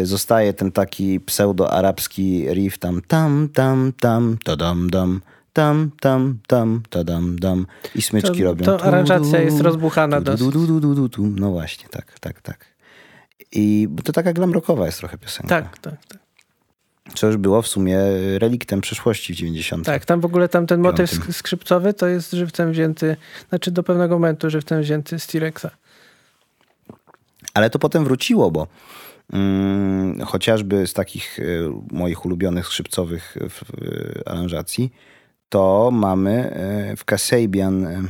zostaje 0.04 0.54
ten 0.54 0.72
taki 0.72 1.20
pseudo-arabski 1.20 2.48
riff 2.54 2.78
tam 2.78 3.02
tam 3.08 3.50
tam 3.54 3.94
tam 4.00 4.38
to 4.44 4.56
dam 4.56 4.90
dam 4.90 5.22
tam 5.54 5.92
tam 6.00 6.40
tam 6.48 6.82
to 6.90 7.04
dam 7.04 7.40
dam 7.40 7.66
i 7.96 8.02
smyczki 8.02 8.38
To- 8.40 8.44
robią. 8.44 8.66
to 8.66 8.84
aranżacja 8.84 9.42
jest 9.42 9.62
rozbuchana 9.62 10.22
dosyć. 10.22 10.48
No 11.20 11.52
właśnie, 11.52 11.90
tak, 11.90 12.20
tak, 12.20 12.42
tak. 12.42 12.66
I 13.52 13.88
to 14.04 14.12
taka 14.14 14.34
glam 14.34 14.54
rockowa 14.54 14.86
jest 14.86 14.98
trochę 15.00 15.18
piosenka. 15.18 15.62
Tak, 15.62 15.78
tak, 15.78 16.06
tak. 16.06 16.18
Co 17.16 17.28
już 17.28 17.38
było 17.38 17.62
w 17.62 17.68
sumie 17.68 17.98
reliktem 18.38 18.82
przeszłości 18.82 19.34
w 19.34 19.36
90. 19.38 19.86
Tak, 19.86 20.06
tam 20.06 20.22
w 20.22 20.26
ogóle 20.26 20.50
tam 20.50 20.68
ten 20.68 20.82
motyw 20.82 21.12
skrzypcowy 21.36 21.94
to 21.94 22.08
jest 22.08 22.32
żywcem 22.32 22.72
wzięty, 22.72 23.18
znaczy 23.50 23.72
do 23.72 23.84
pewnego 23.84 24.16
momentu 24.16 24.50
żywcem 24.50 24.82
wzięty 24.82 25.20
z 25.20 25.28
T-Rexa. 25.28 25.66
Ale 27.54 27.70
to 27.70 27.80
potem 27.80 28.04
wróciło, 28.04 28.52
bo 28.52 28.68
chociażby 30.26 30.88
z 30.88 30.94
takich 30.94 31.40
y, 31.40 31.70
moich 31.92 32.26
ulubionych 32.26 32.66
skrzypcowych 32.66 33.38
y, 33.38 33.86
y, 33.86 34.22
aranżacji, 34.26 34.94
to 35.50 35.90
mamy 35.94 36.56
w 36.98 37.06
Kasabian 37.06 38.08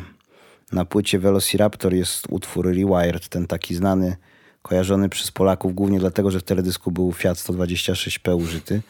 na 0.72 0.86
płycie 0.86 1.20
Velociraptor 1.20 1.94
jest 1.94 2.28
utwór 2.30 2.66
Rewired, 2.66 3.30
ten 3.30 3.48
taki 3.48 3.76
znany, 3.76 4.16
kojarzony 4.62 5.10
przez 5.10 5.32
Polaków 5.32 5.76
głównie 5.76 6.00
dlatego, 6.00 6.32
że 6.32 6.40
w 6.40 6.44
teledysku 6.44 6.92
był 6.92 7.14
Fiat 7.14 7.38
126P 7.38 8.36
użyty 8.36 8.82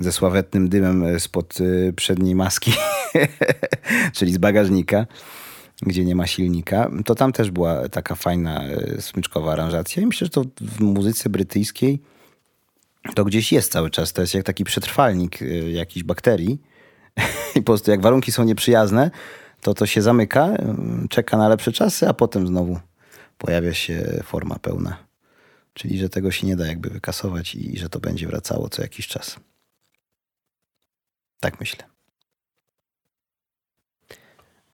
ze 0.00 0.12
sławetnym 0.12 0.68
dymem 0.68 1.20
spod 1.20 1.58
przedniej 1.96 2.34
maski, 2.34 2.72
czyli 4.16 4.32
z 4.32 4.38
bagażnika 4.38 5.06
gdzie 5.82 6.04
nie 6.04 6.14
ma 6.14 6.26
silnika, 6.26 6.90
to 7.04 7.14
tam 7.14 7.32
też 7.32 7.50
była 7.50 7.88
taka 7.88 8.14
fajna, 8.14 8.64
e, 8.64 9.02
smyczkowa 9.02 9.52
aranżacja. 9.52 10.02
I 10.02 10.06
myślę, 10.06 10.24
że 10.24 10.30
to 10.30 10.44
w 10.60 10.80
muzyce 10.80 11.30
brytyjskiej 11.30 12.02
to 13.14 13.24
gdzieś 13.24 13.52
jest 13.52 13.72
cały 13.72 13.90
czas. 13.90 14.12
To 14.12 14.20
jest 14.20 14.34
jak 14.34 14.44
taki 14.44 14.64
przetrwalnik 14.64 15.42
e, 15.42 15.46
jakichś 15.70 16.04
bakterii. 16.04 16.62
I 17.56 17.58
po 17.58 17.62
prostu 17.62 17.90
jak 17.90 18.00
warunki 18.00 18.32
są 18.32 18.44
nieprzyjazne, 18.44 19.10
to 19.60 19.74
to 19.74 19.86
się 19.86 20.02
zamyka, 20.02 20.46
em, 20.46 21.06
czeka 21.10 21.36
na 21.36 21.48
lepsze 21.48 21.72
czasy, 21.72 22.08
a 22.08 22.14
potem 22.14 22.46
znowu 22.46 22.80
pojawia 23.38 23.74
się 23.74 24.22
forma 24.24 24.58
pełna. 24.58 24.96
Czyli, 25.74 25.98
że 25.98 26.08
tego 26.08 26.30
się 26.30 26.46
nie 26.46 26.56
da 26.56 26.66
jakby 26.66 26.90
wykasować 26.90 27.54
i 27.54 27.78
że 27.78 27.88
to 27.88 28.00
będzie 28.00 28.26
wracało 28.26 28.68
co 28.68 28.82
jakiś 28.82 29.06
czas. 29.06 29.36
Tak 31.40 31.60
myślę. 31.60 31.91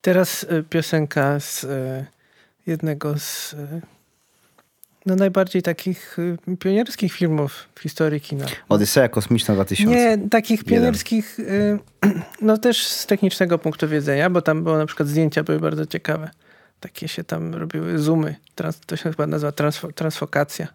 Teraz 0.00 0.42
y, 0.42 0.64
piosenka 0.70 1.40
z 1.40 1.64
y, 1.64 2.06
jednego 2.66 3.18
z 3.18 3.52
y, 3.52 3.80
no, 5.06 5.16
najbardziej 5.16 5.62
takich 5.62 6.16
pionierskich 6.58 7.12
filmów 7.12 7.68
w 7.74 7.80
historii 7.80 8.20
kina. 8.20 8.46
Odyseja 8.68 9.08
Kosmiczna 9.08 9.54
2000. 9.54 9.94
Nie, 9.94 10.28
takich 10.28 10.64
pionierskich, 10.64 11.38
no 12.42 12.58
też 12.58 12.86
z 12.86 13.06
technicznego 13.06 13.58
punktu 13.58 13.88
widzenia, 13.88 14.30
bo 14.30 14.42
tam 14.42 14.64
było 14.64 14.78
na 14.78 14.86
przykład 14.86 15.08
zdjęcia 15.08 15.42
były 15.42 15.60
bardzo 15.60 15.86
ciekawe. 15.86 16.30
Takie 16.80 17.08
się 17.08 17.24
tam 17.24 17.54
robiły 17.54 17.98
zoomy. 17.98 18.34
Trans, 18.54 18.80
to 18.86 18.96
się 18.96 19.10
chyba 19.10 19.26
nazywa 19.26 19.52
transfo, 19.52 19.92
transfokacja. 19.92 20.68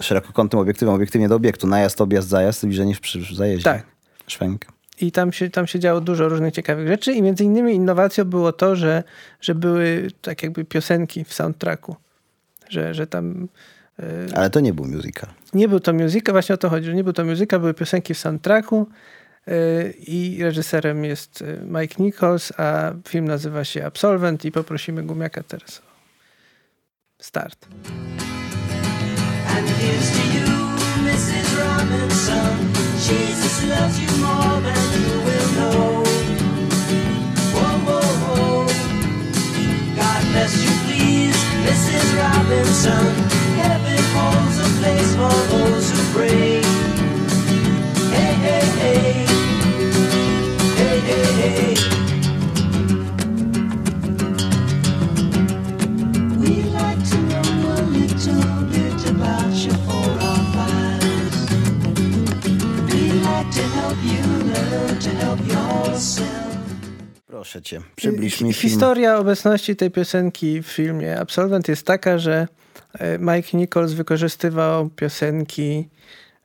szerokokątnym 0.00 0.62
obiektywem, 0.62 0.94
obiektywnie 0.94 1.28
do 1.28 1.34
obiektu. 1.36 1.66
Najazd, 1.66 2.00
objazd, 2.00 2.28
zajazd, 2.28 2.60
zbliżenie 2.60 2.94
w, 2.94 3.00
przy, 3.00 3.20
w 3.20 3.34
zajeździe. 3.34 3.64
Tak. 3.64 3.82
Szwenk. 4.26 4.66
I 5.00 5.12
tam 5.12 5.32
się, 5.32 5.50
tam 5.50 5.66
się 5.66 5.78
działo 5.78 6.00
dużo 6.00 6.28
różnych 6.28 6.54
ciekawych 6.54 6.88
rzeczy 6.88 7.12
i 7.12 7.22
między 7.22 7.44
innymi 7.44 7.74
innowacją 7.74 8.24
było 8.24 8.52
to, 8.52 8.76
że, 8.76 9.02
że 9.40 9.54
były 9.54 10.08
tak 10.22 10.42
jakby 10.42 10.64
piosenki 10.64 11.24
w 11.24 11.34
soundtracku. 11.34 11.96
Że, 12.68 12.94
że 12.94 13.06
tam 13.06 13.48
y, 14.00 14.04
Ale 14.34 14.50
to 14.50 14.60
nie 14.60 14.72
był 14.72 14.84
musical. 14.84 15.30
nie 15.54 15.68
był 15.68 15.80
to 15.80 15.92
muzyka, 15.92 16.32
właśnie 16.32 16.54
o 16.54 16.58
to 16.58 16.68
chodzi, 16.68 16.86
że 16.86 16.94
nie 16.94 17.04
był 17.04 17.12
to 17.12 17.24
muzyka, 17.24 17.58
były 17.58 17.74
piosenki 17.74 18.14
w 18.14 18.18
soundtracku 18.18 18.86
y, 19.48 19.94
i 20.06 20.38
reżyserem 20.42 21.04
jest 21.04 21.42
y, 21.42 21.60
Mike 21.64 22.02
Nichols, 22.02 22.52
a 22.56 22.92
film 23.08 23.24
nazywa 23.24 23.64
się 23.64 23.84
Absolvent 23.84 24.44
i 24.44 24.52
poprosimy 24.52 25.02
Gumiaka 25.02 25.42
teraz 25.42 25.78
o 25.78 25.90
start. 27.22 27.66
And 29.48 29.68
here's 29.68 30.10
to 30.12 30.22
you, 30.36 30.46
Mrs. 31.04 31.58
Robinson. 31.58 32.79
Jesus 33.10 33.64
loves 33.66 33.98
you 34.00 34.10
more 34.24 34.60
than 34.68 34.84
you 35.00 35.10
will 35.26 35.50
know. 35.58 36.04
God 39.96 40.22
bless 40.32 40.54
you, 40.64 40.70
please, 40.86 41.38
Mrs. 41.66 42.06
Robinson. 42.18 43.06
Heaven 43.62 44.02
holds 44.16 44.58
a 44.66 44.68
place 44.80 45.12
for 45.20 45.38
those 45.52 45.90
who 45.92 46.00
pray. 46.18 46.62
Hey, 48.16 48.34
hey. 48.46 48.64
Hey, 48.80 49.29
Proszę 67.26 67.62
cię, 67.62 67.80
przybliż 67.96 68.40
mi 68.40 68.52
film. 68.52 68.70
Historia 68.70 69.18
obecności 69.18 69.76
tej 69.76 69.90
piosenki 69.90 70.62
w 70.62 70.66
filmie 70.66 71.20
Absolvent 71.20 71.68
jest 71.68 71.86
taka, 71.86 72.18
że 72.18 72.48
e, 72.92 73.18
Mike 73.18 73.58
Nichols 73.58 73.92
wykorzystywał 73.92 74.90
piosenki 74.90 75.88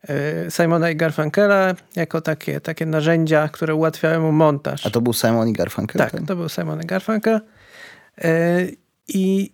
e, 0.08 0.50
Simona 0.50 0.90
i 0.90 0.96
Garfunkela 0.96 1.74
jako 1.96 2.20
takie, 2.20 2.60
takie 2.60 2.86
narzędzia, 2.86 3.48
które 3.48 3.74
ułatwiały 3.74 4.18
mu 4.18 4.32
montaż. 4.32 4.86
A 4.86 4.90
to 4.90 5.00
był 5.00 5.12
Simon 5.12 5.48
i 5.48 5.52
Garfunkel? 5.52 5.98
Tak, 5.98 6.12
to 6.26 6.36
był 6.36 6.48
Simon 6.48 6.82
i 6.82 6.86
Garfunkel. 6.86 7.40
E, 8.18 8.60
I, 9.08 9.52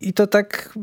I 0.00 0.12
to 0.12 0.26
tak, 0.26 0.78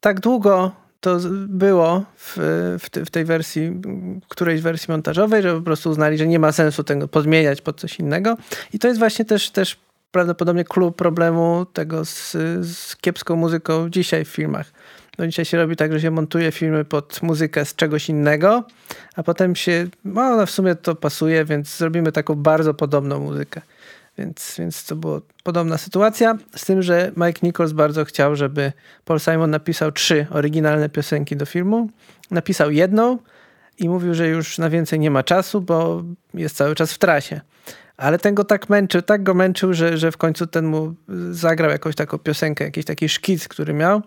tak 0.00 0.20
długo 0.20 0.85
to 1.06 1.18
było 1.48 2.04
w, 2.16 2.36
w, 2.80 3.06
w 3.06 3.10
tej 3.10 3.24
wersji, 3.24 3.80
którejś 4.28 4.60
wersji 4.60 4.92
montażowej, 4.92 5.42
że 5.42 5.54
po 5.54 5.60
prostu 5.60 5.90
uznali, 5.90 6.18
że 6.18 6.26
nie 6.26 6.38
ma 6.38 6.52
sensu 6.52 6.84
tego 6.84 7.08
podmieniać 7.08 7.60
pod 7.60 7.80
coś 7.80 7.98
innego. 7.98 8.36
I 8.72 8.78
to 8.78 8.88
jest 8.88 8.98
właśnie 8.98 9.24
też, 9.24 9.50
też 9.50 9.76
prawdopodobnie 10.10 10.64
klub 10.64 10.96
problemu 10.96 11.66
tego 11.72 12.04
z, 12.04 12.32
z 12.66 12.96
kiepską 12.96 13.36
muzyką 13.36 13.90
dzisiaj 13.90 14.24
w 14.24 14.28
filmach. 14.28 14.72
No 15.18 15.26
dzisiaj 15.26 15.44
się 15.44 15.56
robi 15.56 15.76
tak, 15.76 15.92
że 15.92 16.00
się 16.00 16.10
montuje 16.10 16.52
filmy 16.52 16.84
pod 16.84 17.22
muzykę 17.22 17.64
z 17.64 17.74
czegoś 17.74 18.08
innego, 18.08 18.64
a 19.16 19.22
potem 19.22 19.56
się, 19.56 19.86
no 20.04 20.36
no 20.36 20.46
w 20.46 20.50
sumie 20.50 20.74
to 20.74 20.94
pasuje, 20.94 21.44
więc 21.44 21.76
zrobimy 21.76 22.12
taką 22.12 22.34
bardzo 22.34 22.74
podobną 22.74 23.20
muzykę. 23.20 23.60
Więc, 24.18 24.54
więc 24.58 24.84
to 24.84 24.96
była 24.96 25.20
podobna 25.42 25.78
sytuacja, 25.78 26.38
z 26.56 26.64
tym, 26.64 26.82
że 26.82 27.12
Mike 27.16 27.40
Nichols 27.42 27.72
bardzo 27.72 28.04
chciał, 28.04 28.36
żeby 28.36 28.72
Paul 29.04 29.20
Simon 29.20 29.50
napisał 29.50 29.92
trzy 29.92 30.26
oryginalne 30.30 30.88
piosenki 30.88 31.36
do 31.36 31.46
filmu. 31.46 31.90
Napisał 32.30 32.70
jedną 32.70 33.18
i 33.78 33.88
mówił, 33.88 34.14
że 34.14 34.28
już 34.28 34.58
na 34.58 34.70
więcej 34.70 34.98
nie 34.98 35.10
ma 35.10 35.22
czasu, 35.22 35.60
bo 35.60 36.02
jest 36.34 36.56
cały 36.56 36.74
czas 36.74 36.92
w 36.92 36.98
trasie. 36.98 37.40
Ale 37.96 38.18
ten 38.18 38.34
go 38.34 38.44
tak 38.44 38.68
męczył, 38.68 39.02
tak 39.02 39.22
go 39.22 39.34
męczył, 39.34 39.74
że, 39.74 39.98
że 39.98 40.12
w 40.12 40.16
końcu 40.16 40.46
ten 40.46 40.66
mu 40.66 40.94
zagrał 41.30 41.70
jakąś 41.70 41.94
taką 41.94 42.18
piosenkę, 42.18 42.64
jakiś 42.64 42.84
taki 42.84 43.08
szkic, 43.08 43.48
który 43.48 43.74
miał. 43.74 44.02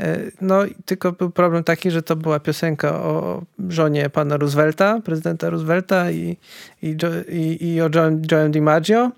E, 0.00 0.18
No, 0.40 0.62
tylko 0.84 1.12
był 1.12 1.30
problem 1.30 1.64
taki, 1.64 1.90
że 1.90 2.02
to 2.02 2.16
była 2.16 2.40
piosenka 2.40 2.94
o 3.02 3.42
żonie 3.68 4.10
pana 4.10 4.36
Roosevelta, 4.36 5.00
prezydenta 5.04 5.50
Roosevelta 5.50 6.10
i, 6.10 6.36
i, 6.82 6.96
i, 7.28 7.66
i 7.74 7.80
o 7.80 7.88
Joe'em 7.88 8.50
DiMaggio. 8.50 9.10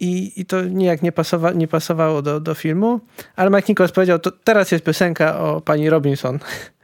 I, 0.00 0.32
I 0.40 0.44
to 0.46 0.62
nijak 0.62 1.02
nie, 1.02 1.12
pasowa, 1.12 1.52
nie 1.52 1.68
pasowało 1.68 2.22
do, 2.22 2.40
do 2.40 2.54
filmu. 2.54 3.00
Ale 3.36 3.50
Mike 3.50 3.66
Nichols 3.68 3.92
powiedział, 3.92 4.18
to 4.18 4.30
teraz 4.30 4.70
jest 4.72 4.84
piosenka 4.84 5.38
o 5.40 5.60
pani 5.60 5.90
Robinson. 5.90 6.38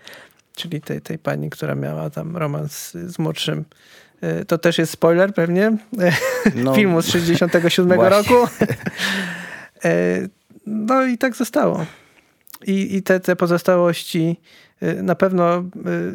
Czyli 0.56 0.80
tej, 0.80 1.00
tej 1.00 1.18
pani, 1.18 1.50
która 1.50 1.74
miała 1.74 2.10
tam 2.10 2.36
romans 2.36 2.92
z 2.92 3.18
młodszym. 3.18 3.64
E, 4.20 4.44
To 4.44 4.58
też 4.58 4.78
jest 4.78 4.92
spoiler 4.92 5.34
pewnie. 5.34 5.76
No, 6.54 6.74
Filmu 6.74 7.02
z 7.02 7.08
67 7.08 7.86
właśnie. 7.98 8.16
roku. 8.16 8.48
E, 9.84 9.90
No 10.66 11.04
i 11.04 11.18
tak 11.18 11.36
zostało. 11.36 11.86
I, 12.66 12.96
i 12.96 13.02
te, 13.02 13.20
te 13.20 13.36
pozostałości 13.36 14.40
na 15.02 15.14
pewno 15.14 15.64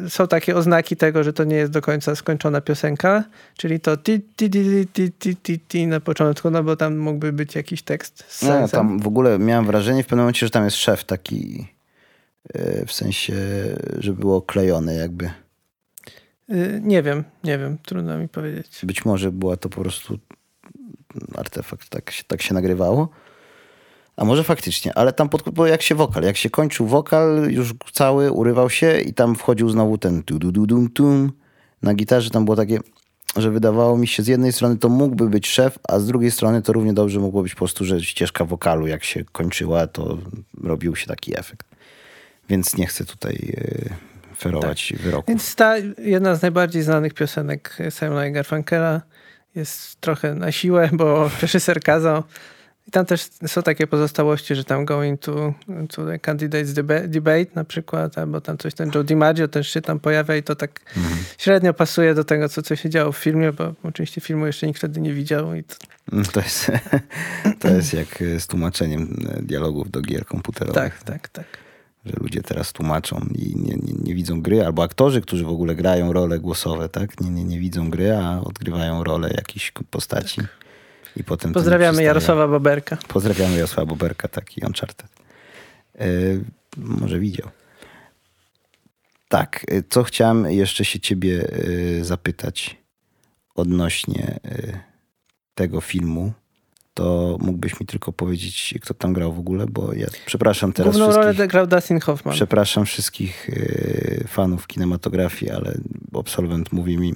y, 0.06 0.10
są 0.10 0.26
takie 0.28 0.56
oznaki 0.56 0.96
tego, 0.96 1.24
że 1.24 1.32
to 1.32 1.44
nie 1.44 1.56
jest 1.56 1.72
do 1.72 1.80
końca 1.80 2.14
skończona 2.14 2.60
piosenka, 2.60 3.24
czyli 3.56 3.80
to 3.80 3.96
ti 3.96 4.20
ti 4.36 4.50
ti 4.50 4.86
ti 4.92 5.12
ti 5.12 5.36
ti 5.36 5.60
ti 5.60 5.86
na 5.86 6.00
początku, 6.00 6.50
no 6.50 6.62
bo 6.62 6.76
tam 6.76 6.98
mógłby 6.98 7.32
być 7.32 7.54
jakiś 7.54 7.82
tekst 7.82 8.24
z 8.28 8.42
No, 8.42 8.68
tam 8.68 8.98
w 8.98 9.06
ogóle 9.06 9.38
miałem 9.38 9.66
wrażenie 9.66 10.02
w 10.02 10.06
pewnym 10.06 10.18
momencie, 10.18 10.46
że 10.46 10.50
tam 10.50 10.64
jest 10.64 10.76
szef 10.76 11.04
taki 11.04 11.66
e, 12.54 12.86
w 12.86 12.92
sensie, 12.92 13.34
że 13.98 14.12
było 14.12 14.42
klejone 14.42 14.94
jakby. 14.94 15.30
Y, 16.50 16.80
Nie 16.84 17.02
wiem, 17.02 17.24
nie 17.44 17.58
wiem, 17.58 17.78
trudno 17.82 18.18
mi 18.18 18.28
powiedzieć. 18.28 18.80
Być 18.82 19.04
może 19.04 19.32
była 19.32 19.56
to 19.56 19.68
po 19.68 19.80
prostu 19.80 20.18
artefakt, 21.34 21.88
tak 21.88 22.12
tak 22.26 22.42
się 22.42 22.54
nagrywało. 22.54 23.08
A 24.20 24.24
może 24.24 24.44
faktycznie, 24.44 24.94
ale 24.94 25.12
tam 25.12 25.28
pod, 25.28 25.50
bo 25.50 25.66
jak 25.66 25.82
się 25.82 25.94
wokal, 25.94 26.22
jak 26.22 26.36
się 26.36 26.50
kończył 26.50 26.86
wokal, 26.86 27.48
już 27.50 27.74
cały 27.92 28.32
urywał 28.32 28.70
się 28.70 29.00
i 29.00 29.14
tam 29.14 29.34
wchodził 29.34 29.68
znowu 29.70 29.98
ten 29.98 30.22
tu 30.22 30.38
du 30.38 30.52
du 30.52 30.66
dum 30.66 30.90
tum. 30.90 31.32
Na 31.82 31.94
gitarze 31.94 32.30
tam 32.30 32.44
było 32.44 32.56
takie, 32.56 32.78
że 33.36 33.50
wydawało 33.50 33.98
mi 33.98 34.08
się 34.08 34.22
z 34.22 34.26
jednej 34.26 34.52
strony 34.52 34.78
to 34.78 34.88
mógłby 34.88 35.28
być 35.28 35.48
szef, 35.48 35.78
a 35.88 35.98
z 35.98 36.06
drugiej 36.06 36.30
strony 36.30 36.62
to 36.62 36.72
równie 36.72 36.92
dobrze 36.92 37.20
mogło 37.20 37.42
być 37.42 37.52
po 37.52 37.58
prostu, 37.58 37.84
że 37.84 38.00
ścieżka 38.00 38.44
wokalu 38.44 38.86
jak 38.86 39.04
się 39.04 39.24
kończyła, 39.24 39.86
to 39.86 40.18
robił 40.62 40.96
się 40.96 41.06
taki 41.06 41.38
efekt. 41.38 41.66
Więc 42.48 42.76
nie 42.76 42.86
chcę 42.86 43.04
tutaj 43.04 43.54
e, 44.32 44.36
ferować 44.36 44.94
wyroków. 45.00 45.28
Więc 45.28 45.54
ta 45.54 45.76
jedna 45.98 46.34
z 46.34 46.42
najbardziej 46.42 46.82
znanych 46.82 47.14
piosenek 47.14 47.78
Simona 47.90 48.26
i 48.26 48.32
Garfunkela 48.32 49.00
jest 49.54 50.00
trochę 50.00 50.34
na 50.34 50.52
siłę, 50.52 50.90
bo 50.92 51.30
reżyser 51.42 51.80
kazał. 51.80 52.22
I 52.90 52.92
tam 52.92 53.06
też 53.06 53.28
są 53.46 53.62
takie 53.62 53.86
pozostałości, 53.86 54.54
że 54.54 54.64
tam 54.64 54.84
going 54.84 55.20
to, 55.20 55.54
to 55.94 56.06
the 56.06 56.18
candidates 56.18 56.72
deba- 56.72 57.08
debate 57.08 57.46
na 57.54 57.64
przykład, 57.64 58.18
albo 58.18 58.40
tam 58.40 58.58
coś, 58.58 58.74
ten 58.74 58.90
Joe 58.94 59.04
DiMaggio 59.04 59.48
też 59.48 59.68
się 59.68 59.80
tam 59.80 60.00
pojawia 60.00 60.36
i 60.36 60.42
to 60.42 60.56
tak 60.56 60.80
średnio 61.38 61.74
pasuje 61.74 62.14
do 62.14 62.24
tego, 62.24 62.48
co, 62.48 62.62
co 62.62 62.76
się 62.76 62.90
działo 62.90 63.12
w 63.12 63.16
filmie, 63.16 63.52
bo 63.52 63.74
oczywiście 63.82 64.20
filmu 64.20 64.46
jeszcze 64.46 64.66
nikt 64.66 64.78
wtedy 64.78 65.00
nie 65.00 65.14
widział 65.14 65.54
i 65.54 65.64
to, 65.64 65.74
Mm, 66.12 66.24
To 66.24 66.40
jest, 66.40 66.70
to 67.60 67.68
jest 67.68 67.92
jak 67.94 68.24
z 68.38 68.46
tłumaczeniem 68.46 69.16
dialogów 69.42 69.90
do 69.90 70.00
gier 70.00 70.26
komputerowych. 70.26 70.74
tak, 70.74 71.02
tak, 71.02 71.28
tak. 71.28 71.44
Że 72.06 72.12
ludzie 72.20 72.42
teraz 72.42 72.72
tłumaczą 72.72 73.26
i 73.34 73.56
nie, 73.56 73.74
nie, 73.74 73.92
nie 74.04 74.14
widzą 74.14 74.42
gry, 74.42 74.64
albo 74.66 74.82
aktorzy, 74.82 75.20
którzy 75.20 75.44
w 75.44 75.48
ogóle 75.48 75.74
grają 75.74 76.12
role 76.12 76.38
głosowe, 76.38 76.88
tak? 76.88 77.20
Nie, 77.20 77.30
nie, 77.30 77.44
nie 77.44 77.58
widzą 77.60 77.90
gry, 77.90 78.12
a 78.16 78.40
odgrywają 78.40 79.04
rolę 79.04 79.30
jakiejś 79.36 79.72
postaci. 79.90 80.40
I 81.16 81.24
potem 81.24 81.52
Pozdrawiamy. 81.52 82.02
Jarosława 82.02 82.48
Boberka. 82.48 82.98
Pozdrawiamy 83.08 83.54
Jarosława 83.54 83.86
Boberka, 83.86 84.28
taki 84.28 84.60
Uncharted. 84.66 85.08
E, 85.98 86.06
może 86.76 87.18
widział. 87.18 87.48
Tak, 89.30 89.66
e, 89.68 89.82
co 89.88 90.02
chciałem 90.02 90.50
jeszcze 90.50 90.84
się 90.84 91.00
ciebie 91.00 91.48
e, 92.00 92.04
zapytać 92.04 92.76
odnośnie 93.54 94.40
e, 94.44 94.80
tego 95.54 95.80
filmu, 95.80 96.32
to 96.94 97.36
mógłbyś 97.40 97.80
mi 97.80 97.86
tylko 97.86 98.12
powiedzieć, 98.12 98.74
kto 98.80 98.94
tam 98.94 99.12
grał 99.12 99.32
w 99.32 99.38
ogóle, 99.38 99.66
bo 99.66 99.92
ja 99.94 100.06
przepraszam 100.26 100.72
teraz 100.72 100.96
Główną 100.96 101.16
rolę 101.16 101.48
grał 101.48 101.66
Dustin 101.66 102.00
Hoffman. 102.00 102.34
przepraszam 102.34 102.86
wszystkich 102.86 103.50
fanów 104.26 104.66
kinematografii, 104.66 105.52
ale 105.52 105.74
absolwent 106.18 106.72
mówi 106.72 106.98
mi, 106.98 107.14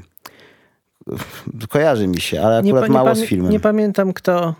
kojarzy 1.69 2.07
mi 2.07 2.21
się, 2.21 2.43
ale 2.43 2.59
akurat 2.59 2.87
pa- 2.87 2.93
mało 2.93 3.09
pamię- 3.09 3.25
z 3.25 3.29
filmem. 3.29 3.53
Nie 3.53 3.61
pamiętam 3.61 4.13
kto. 4.13 4.55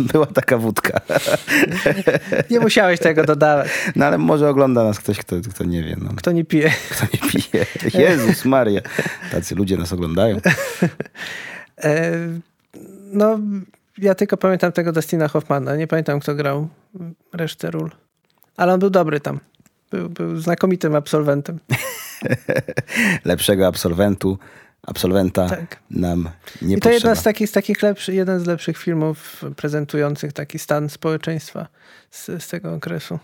Była 0.12 0.26
taka 0.26 0.58
wódka. 0.58 1.00
Nie 2.50 2.60
musiałeś 2.60 3.00
tego 3.00 3.24
dodawać. 3.24 3.68
No 3.96 4.06
ale 4.06 4.18
może 4.18 4.48
ogląda 4.48 4.84
nas 4.84 4.98
ktoś, 4.98 5.18
kto, 5.18 5.36
kto 5.50 5.64
nie 5.64 5.82
wie. 5.82 5.96
No. 6.02 6.10
Kto 6.16 6.32
nie 6.32 6.44
pije. 6.44 6.70
Kto 6.90 7.06
nie 7.12 7.30
pije. 7.30 7.66
Jezus 7.94 8.44
Maria. 8.44 8.80
Tacy 9.32 9.54
ludzie 9.54 9.76
nas 9.76 9.92
oglądają. 9.92 10.40
E, 11.84 12.12
no, 13.12 13.38
ja 13.98 14.14
tylko 14.14 14.36
pamiętam 14.36 14.72
tego 14.72 14.92
Dustina 14.92 15.28
Hoffmana. 15.28 15.76
Nie 15.76 15.86
pamiętam, 15.86 16.20
kto 16.20 16.34
grał 16.34 16.68
resztę 17.32 17.70
ról. 17.70 17.90
Ale 18.56 18.72
on 18.74 18.80
był 18.80 18.90
dobry 18.90 19.20
tam. 19.20 19.40
Był, 19.90 20.08
był 20.08 20.36
znakomitym 20.36 20.94
absolwentem. 20.94 21.58
Lepszego 23.24 23.66
absolwentu, 23.66 24.38
absolwenta 24.82 25.48
Tak. 25.48 25.76
nam 25.90 26.28
nie 26.62 26.76
I 26.76 26.80
to 26.80 26.90
jedna 26.90 27.14
z 27.14 27.22
takich, 27.22 27.48
z 27.48 27.52
takich 27.52 27.82
lepszy, 27.82 28.14
jeden 28.14 28.40
z 28.40 28.46
lepszych 28.46 28.78
filmów 28.78 29.44
prezentujących 29.56 30.32
taki 30.32 30.58
stan 30.58 30.88
społeczeństwa 30.88 31.68
z, 32.10 32.26
z 32.42 32.48
tego 32.48 32.74
okresu. 32.74 33.18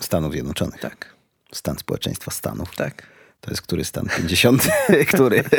Stanów 0.00 0.32
Zjednoczonych. 0.32 0.80
Tak, 0.80 1.14
Stan 1.52 1.78
społeczeństwa 1.78 2.30
Stanów. 2.30 2.76
tak. 2.76 3.06
To 3.40 3.50
jest 3.50 3.62
który 3.62 3.84
stan? 3.84 4.06
50? 4.16 4.68
który? 5.14 5.44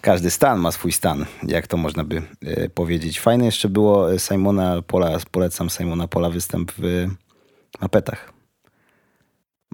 Każdy 0.00 0.30
stan 0.30 0.58
ma 0.58 0.72
swój 0.72 0.92
stan, 0.92 1.26
jak 1.42 1.66
to 1.66 1.76
można 1.76 2.04
by 2.04 2.22
e, 2.42 2.68
powiedzieć. 2.68 3.20
Fajne 3.20 3.44
jeszcze 3.44 3.68
było 3.68 4.12
e, 4.12 4.18
Simona 4.18 4.82
Pola, 4.82 5.18
polecam 5.30 5.70
Simona 5.70 6.08
Pola 6.08 6.30
występ 6.30 6.72
w 6.78 7.06
Mapetach. 7.80 8.32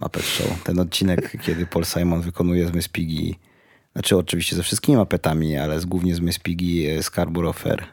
Muppet 0.00 0.22
Show. 0.24 0.62
Ten 0.64 0.78
odcinek, 0.78 1.42
kiedy 1.42 1.66
Paul 1.66 1.84
Simon 1.84 2.20
wykonuje 2.20 2.66
z 2.68 2.72
Miss 2.74 2.88
Piggy, 2.88 3.34
znaczy 3.92 4.16
oczywiście 4.16 4.56
ze 4.56 4.62
wszystkimi 4.62 4.96
mapetami, 4.98 5.56
ale 5.56 5.80
z, 5.80 5.84
głównie 5.86 6.14
z 6.14 6.20
Miss 6.20 6.38
Piggy 6.38 6.90
e, 6.98 7.02
Scarborough 7.02 7.56
Fair 7.58 7.84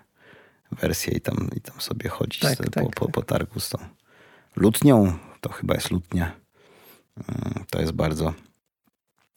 wersję 0.72 1.14
i 1.14 1.22
tam, 1.22 1.50
i 1.56 1.62
tam 1.62 1.82
sobie 1.82 2.10
chodzi 2.10 2.40
Tak, 2.40 2.54
z- 2.54 2.58
po, 2.58 2.70
tak, 2.70 2.84
po, 2.96 3.06
tak. 3.06 3.14
po 3.14 3.22
targu 3.22 3.60
z 3.60 3.70
tą 3.70 3.78
lutnią. 4.56 5.14
To 5.42 5.50
chyba 5.52 5.74
jest 5.74 5.92
lutnia. 5.92 6.32
Mm, 7.18 7.66
To 7.70 7.82
jest 7.82 7.92
bardzo 7.92 8.34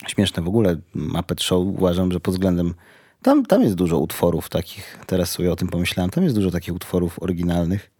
śmieszne. 0.06 0.42
W 0.42 0.48
ogóle 0.48 0.76
Muppet 0.94 1.42
Show 1.42 1.66
uważam, 1.66 2.12
że 2.12 2.20
pod 2.20 2.34
względem 2.34 2.74
tam, 3.22 3.46
tam 3.46 3.62
jest 3.62 3.74
dużo 3.74 3.98
utworów 3.98 4.48
takich, 4.48 4.98
teraz 5.06 5.30
sobie 5.30 5.52
o 5.52 5.56
tym 5.56 5.68
pomyślałem, 5.68 6.10
tam 6.10 6.24
jest 6.24 6.36
dużo 6.36 6.50
takich 6.50 6.74
utworów 6.74 7.22
oryginalnych. 7.22 7.90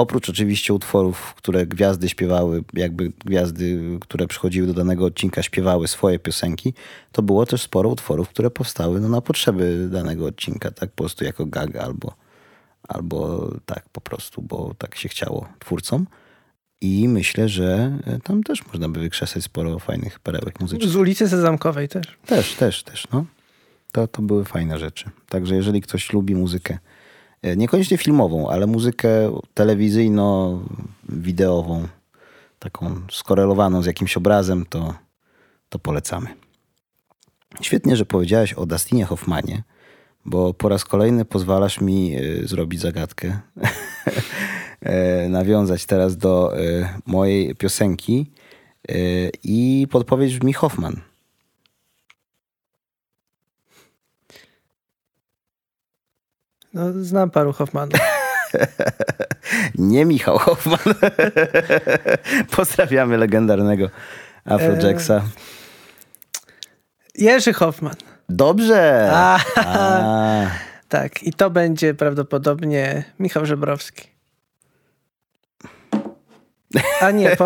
Oprócz 0.00 0.30
oczywiście 0.30 0.74
utworów, 0.74 1.34
które 1.34 1.66
gwiazdy 1.66 2.08
śpiewały, 2.08 2.64
jakby 2.74 3.12
gwiazdy, 3.24 3.98
które 4.00 4.26
przychodziły 4.26 4.66
do 4.66 4.74
danego 4.74 5.04
odcinka, 5.04 5.42
śpiewały 5.42 5.88
swoje 5.88 6.18
piosenki, 6.18 6.74
to 7.12 7.22
było 7.22 7.46
też 7.46 7.62
sporo 7.62 7.88
utworów, 7.88 8.28
które 8.28 8.50
powstały 8.50 9.00
no, 9.00 9.08
na 9.08 9.20
potrzeby 9.20 9.88
danego 9.92 10.26
odcinka, 10.26 10.70
tak 10.70 10.90
po 10.90 10.96
prostu 11.02 11.24
jako 11.24 11.46
gag 11.46 11.76
albo, 11.76 12.14
albo 12.88 13.50
tak 13.66 13.88
po 13.88 14.00
prostu, 14.00 14.42
bo 14.42 14.74
tak 14.78 14.94
się 14.94 15.08
chciało 15.08 15.48
twórcom. 15.58 16.06
I 16.80 17.08
myślę, 17.08 17.48
że 17.48 17.98
e, 18.06 18.18
tam 18.18 18.42
też 18.42 18.66
można 18.66 18.88
by 18.88 19.00
wykrzesać 19.00 19.44
sporo 19.44 19.78
fajnych 19.78 20.18
perełek 20.18 20.60
muzycznych. 20.60 20.90
Z 20.90 20.96
ulicy 20.96 21.28
Sezamkowej 21.28 21.88
też. 21.88 22.18
Też, 22.26 22.54
też, 22.54 22.82
też, 22.82 23.08
no. 23.12 23.24
To, 23.92 24.08
to 24.08 24.22
były 24.22 24.44
fajne 24.44 24.78
rzeczy. 24.78 25.10
Także 25.28 25.54
jeżeli 25.54 25.80
ktoś 25.80 26.12
lubi 26.12 26.34
muzykę, 26.34 26.78
niekoniecznie 27.56 27.98
filmową, 27.98 28.50
ale 28.50 28.66
muzykę 28.66 29.08
telewizyjno-wideową, 29.54 31.88
taką 32.58 33.00
skorelowaną 33.10 33.82
z 33.82 33.86
jakimś 33.86 34.16
obrazem, 34.16 34.66
to, 34.66 34.94
to 35.68 35.78
polecamy. 35.78 36.26
Świetnie, 37.60 37.96
że 37.96 38.06
powiedziałeś 38.06 38.52
o 38.52 38.66
Dustinie 38.66 39.04
Hoffmanie, 39.04 39.62
bo 40.24 40.54
po 40.54 40.68
raz 40.68 40.84
kolejny 40.84 41.24
pozwalasz 41.24 41.80
mi 41.80 42.16
e, 42.16 42.20
zrobić 42.48 42.80
zagadkę. 42.80 43.40
E, 44.82 45.28
Nawiązać 45.28 45.86
teraz 45.86 46.16
do 46.16 46.58
e, 46.58 46.88
mojej 47.06 47.54
piosenki 47.54 48.30
e, 48.88 48.94
i 49.44 49.86
podpowiedź 49.90 50.38
brzmi 50.38 50.52
Hoffman. 50.52 51.00
No, 56.74 56.92
znam 57.00 57.30
paru 57.30 57.52
Hoffmanów. 57.52 58.00
Nie 59.74 60.04
Michał 60.04 60.38
Hoffman. 60.38 60.94
Pozdrawiamy 62.56 63.18
legendarnego 63.18 63.90
Afrojacksa. 64.44 65.22
Jerzy 67.14 67.52
Hoffman. 67.52 67.94
Dobrze. 68.28 69.10
A, 69.12 69.40
A, 69.56 70.46
tak, 70.88 71.22
i 71.22 71.32
to 71.32 71.50
będzie 71.50 71.94
prawdopodobnie 71.94 73.04
Michał 73.18 73.46
Żebrowski. 73.46 74.08
A 77.00 77.10
nie, 77.10 77.36
po, 77.36 77.44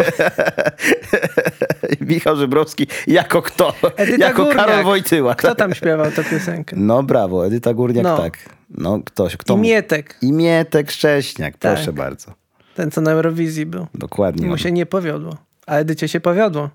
Michał 2.00 2.36
Żebrowski 2.36 2.86
jako 3.06 3.42
kto? 3.42 3.74
Edyta 3.96 4.24
jako 4.24 4.44
Górniak. 4.44 4.66
Karol 4.66 4.84
Wojtyła. 4.84 5.34
kto 5.34 5.54
tam 5.54 5.74
śpiewał 5.74 6.10
tę 6.10 6.24
piosenkę? 6.24 6.76
No 6.78 7.02
brawo, 7.02 7.46
Edyta 7.46 7.74
Górniak, 7.74 8.04
No. 8.04 8.16
tak. 8.18 8.38
No 8.70 9.00
ktoś, 9.04 9.36
kto? 9.36 9.54
I 9.54 9.58
Mietek, 9.58 10.16
I 10.22 10.32
Mietek 10.32 10.90
Szcześniak, 10.90 11.58
proszę 11.58 11.86
Tak. 11.86 11.94
bardzo. 11.94 12.32
ten 12.74 12.90
co 12.90 13.00
na 13.00 13.10
Eurowizji 13.10 13.66
był. 13.66 13.86
Dokładnie. 13.94 14.46
Mu 14.46 14.52
on. 14.52 14.58
się 14.58 14.72
nie 14.72 14.86
powiodło. 14.86 15.36
A 15.66 15.76
Edycie 15.76 16.08
się 16.08 16.20
powiodło. 16.20 16.70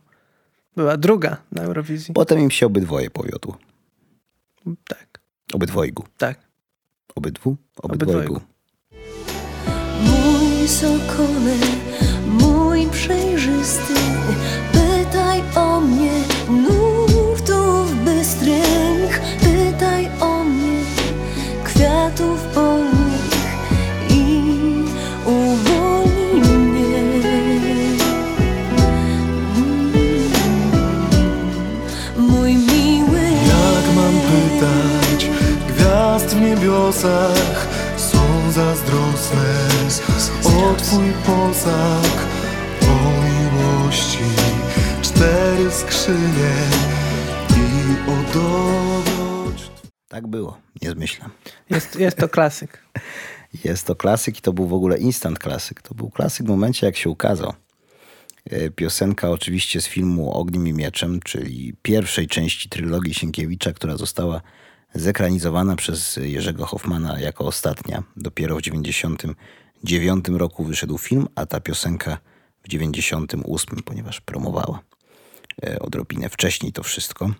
Była 0.76 0.97
druga 0.97 1.38
na 1.52 1.62
Eurowizji. 1.64 2.14
Potem 2.14 2.39
im 2.39 2.52
się 2.52 2.66
obydwoje 2.66 3.10
powiodło. 3.10 3.58
Tak, 4.88 5.20
Obydwojgu. 5.54 6.04
tak. 6.18 6.39
Obydwu? 7.16 7.56
Obydwojgu. 7.82 8.20
Obydwojgu. 8.20 8.41
Mój 10.02 10.68
sokole, 10.68 11.54
przejrzysty, 12.92 13.94
pytaj 14.72 15.44
o 15.56 15.80
mnie, 15.82 16.12
nurtów 16.50 18.04
bystrych, 18.06 19.22
pytaj 19.42 20.10
o 20.22 20.44
mnie, 20.44 20.80
kwiatów 21.64 22.40
polnych 22.42 23.58
i 24.10 24.54
uwolnij 25.26 26.42
mnie. 26.42 27.04
Mm, 29.56 30.32
Mój 32.18 32.56
miły, 32.56 33.22
Jak 33.32 33.96
mam 33.96 34.14
pytać 34.14 35.30
gwiazd 35.68 36.26
w 36.36 36.42
niebiosach? 36.42 37.68
Są 37.98 38.52
zazdrosne. 38.52 39.50
O 40.46 40.76
twój 40.76 41.14
posag 41.26 42.09
I 46.10 46.12
Tak 50.07 50.28
było, 50.28 50.57
nie 50.82 50.89
zmyślam. 50.89 51.32
Jest, 51.70 51.95
jest 51.95 52.18
to 52.18 52.30
klasyk. 52.30 52.84
Jest 53.64 53.88
to 53.88 53.95
klasyk 53.95 54.39
i 54.39 54.41
to 54.41 54.53
był 54.53 54.68
w 54.68 54.74
ogóle 54.74 54.97
instant 54.97 55.39
klasyk. 55.39 55.82
To 55.82 55.95
był 55.95 56.10
klasyk 56.10 56.45
w 56.45 56.49
momencie, 56.49 56.86
jak 56.86 56.97
się 56.97 57.10
ukazał. 57.10 57.53
E, 58.45 58.70
Piosenka 58.70 59.30
oczywiście 59.30 59.82
z 59.82 59.88
filmu 59.88 60.32
Ogniem 60.32 60.68
i 60.68 60.74
Mieczem, 60.74 61.20
czyli 61.20 61.74
pierwszej 61.82 62.28
części 62.28 62.70
trylogii 62.70 63.14
Sienkiewicza, 63.14 63.74
która 63.74 63.97
została 63.97 64.41
zekranizowana 64.93 65.76
przez 65.76 66.20
Jerzego 66.22 66.66
Hoffmana 66.66 67.20
jako 67.20 67.45
ostatnia. 67.45 68.03
Dopiero 68.16 68.55
w 68.55 68.62
99 68.62 70.28
roku 70.28 70.64
wyszedł 70.64 70.97
film, 70.97 71.28
a 71.36 71.45
ta 71.45 71.60
piosenka 71.60 72.18
w 72.64 72.68
98, 72.68 73.84
ponieważ 73.84 74.22
promowała 74.22 74.89
odrobinę 75.80 76.30
wcześniej 76.30 76.74
to 76.74 76.84
wszystko. 76.84 77.32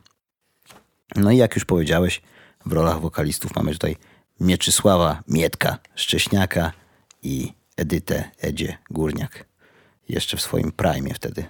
No 1.16 1.32
i 1.32 1.38
jak 1.38 1.56
już 1.56 1.66
powiedziałeś, 1.66 2.22
w 2.66 2.72
rolach 2.72 3.02
wokalistów 3.02 3.56
mamy 3.56 3.72
tutaj 3.72 3.96
Mieczysława 4.40 5.24
Mietka 5.28 5.78
Szcześniaka 5.96 6.72
i 7.24 7.54
Edytę 7.78 8.32
Edzie 8.42 8.78
Górniak. 8.90 9.46
Jeszcze 10.10 10.38
w 10.38 10.42
swoim 10.42 10.72
prime 10.72 11.14
wtedy. 11.14 11.46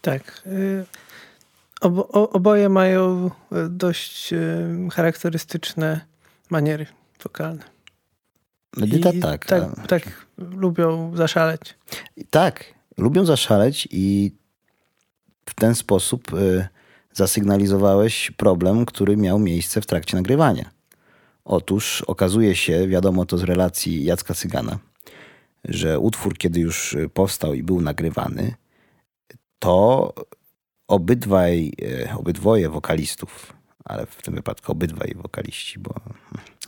Tak. 0.00 0.42
y, 0.46 0.86
Obo, 1.80 2.08
oboje 2.08 2.68
mają 2.68 3.26
y, 3.26 3.30
dość 3.68 4.34
charakterystyczne 4.92 6.00
maniery 6.50 6.86
wokalne. 7.22 7.64
Edyta 8.82 9.10
I 9.10 9.20
tak. 9.20 9.46
Tak, 9.46 9.86
tak 9.86 10.26
lubią 10.36 11.16
zaszaleć. 11.16 11.74
Tak, 12.30 12.64
lubią 12.96 13.24
zaszaleć 13.24 13.88
i 13.90 14.32
w 15.48 15.54
ten 15.54 15.74
sposób 15.74 16.32
y, 16.34 16.68
zasygnalizowałeś 17.12 18.30
problem, 18.30 18.86
który 18.86 19.16
miał 19.16 19.38
miejsce 19.38 19.80
w 19.80 19.86
trakcie 19.86 20.16
nagrywania. 20.16 20.70
Otóż 21.44 22.02
okazuje 22.02 22.56
się, 22.56 22.88
wiadomo 22.88 23.26
to 23.26 23.38
z 23.38 23.42
relacji 23.42 24.04
Jacka 24.04 24.34
Cygana, 24.34 24.78
że 25.64 25.98
utwór, 25.98 26.38
kiedy 26.38 26.60
już 26.60 26.92
y, 26.92 27.08
powstał 27.08 27.54
i 27.54 27.62
był 27.62 27.80
nagrywany, 27.80 28.54
to 29.58 30.14
obydwaj, 30.88 31.72
y, 31.82 32.08
obydwoje 32.18 32.68
wokalistów, 32.68 33.52
ale 33.84 34.06
w 34.06 34.22
tym 34.22 34.34
wypadku 34.34 34.72
obydwaj 34.72 35.14
wokaliści, 35.16 35.78
bo 35.78 35.94